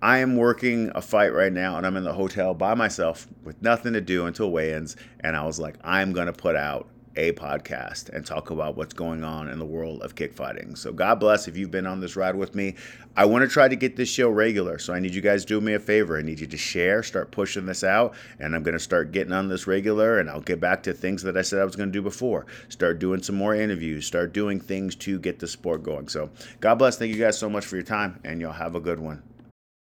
I 0.00 0.18
am 0.18 0.34
working 0.34 0.90
a 0.94 1.02
fight 1.02 1.34
right 1.34 1.52
now, 1.52 1.76
and 1.76 1.86
I'm 1.86 1.98
in 1.98 2.04
the 2.04 2.12
hotel 2.14 2.54
by 2.54 2.72
myself 2.72 3.26
with 3.44 3.60
nothing 3.60 3.92
to 3.92 4.00
do 4.00 4.24
until 4.24 4.50
weigh-ins, 4.50 4.96
and 5.20 5.36
I 5.36 5.44
was 5.44 5.60
like, 5.60 5.74
I'm 5.84 6.14
gonna 6.14 6.32
put 6.32 6.56
out 6.56 6.88
a 7.18 7.32
podcast 7.32 8.08
and 8.10 8.24
talk 8.24 8.50
about 8.50 8.76
what's 8.76 8.94
going 8.94 9.24
on 9.24 9.48
in 9.48 9.58
the 9.58 9.64
world 9.64 10.02
of 10.02 10.14
kick 10.14 10.32
fighting. 10.32 10.76
So 10.76 10.92
God 10.92 11.16
bless 11.16 11.48
if 11.48 11.56
you've 11.56 11.72
been 11.72 11.86
on 11.86 11.98
this 11.98 12.14
ride 12.14 12.36
with 12.36 12.54
me. 12.54 12.76
I 13.16 13.24
want 13.24 13.42
to 13.42 13.48
try 13.48 13.66
to 13.66 13.74
get 13.74 13.96
this 13.96 14.08
show 14.08 14.30
regular. 14.30 14.78
So 14.78 14.94
I 14.94 15.00
need 15.00 15.12
you 15.12 15.20
guys 15.20 15.44
do 15.44 15.60
me 15.60 15.74
a 15.74 15.80
favor. 15.80 16.16
I 16.16 16.22
need 16.22 16.38
you 16.38 16.46
to 16.46 16.56
share, 16.56 17.02
start 17.02 17.32
pushing 17.32 17.66
this 17.66 17.82
out, 17.82 18.14
and 18.38 18.54
I'm 18.54 18.62
going 18.62 18.74
to 18.74 18.78
start 18.78 19.10
getting 19.10 19.32
on 19.32 19.48
this 19.48 19.66
regular 19.66 20.20
and 20.20 20.30
I'll 20.30 20.40
get 20.40 20.60
back 20.60 20.84
to 20.84 20.92
things 20.92 21.24
that 21.24 21.36
I 21.36 21.42
said 21.42 21.60
I 21.60 21.64
was 21.64 21.74
going 21.74 21.88
to 21.88 21.92
do 21.92 22.02
before. 22.02 22.46
Start 22.68 23.00
doing 23.00 23.20
some 23.20 23.34
more 23.34 23.54
interviews, 23.54 24.06
start 24.06 24.32
doing 24.32 24.60
things 24.60 24.94
to 24.96 25.18
get 25.18 25.40
the 25.40 25.48
sport 25.48 25.82
going. 25.82 26.06
So 26.08 26.30
God 26.60 26.76
bless. 26.76 26.98
Thank 26.98 27.12
you 27.12 27.20
guys 27.20 27.36
so 27.36 27.50
much 27.50 27.66
for 27.66 27.74
your 27.74 27.84
time 27.84 28.20
and 28.22 28.40
y'all 28.40 28.52
have 28.52 28.76
a 28.76 28.80
good 28.80 29.00
one. 29.00 29.22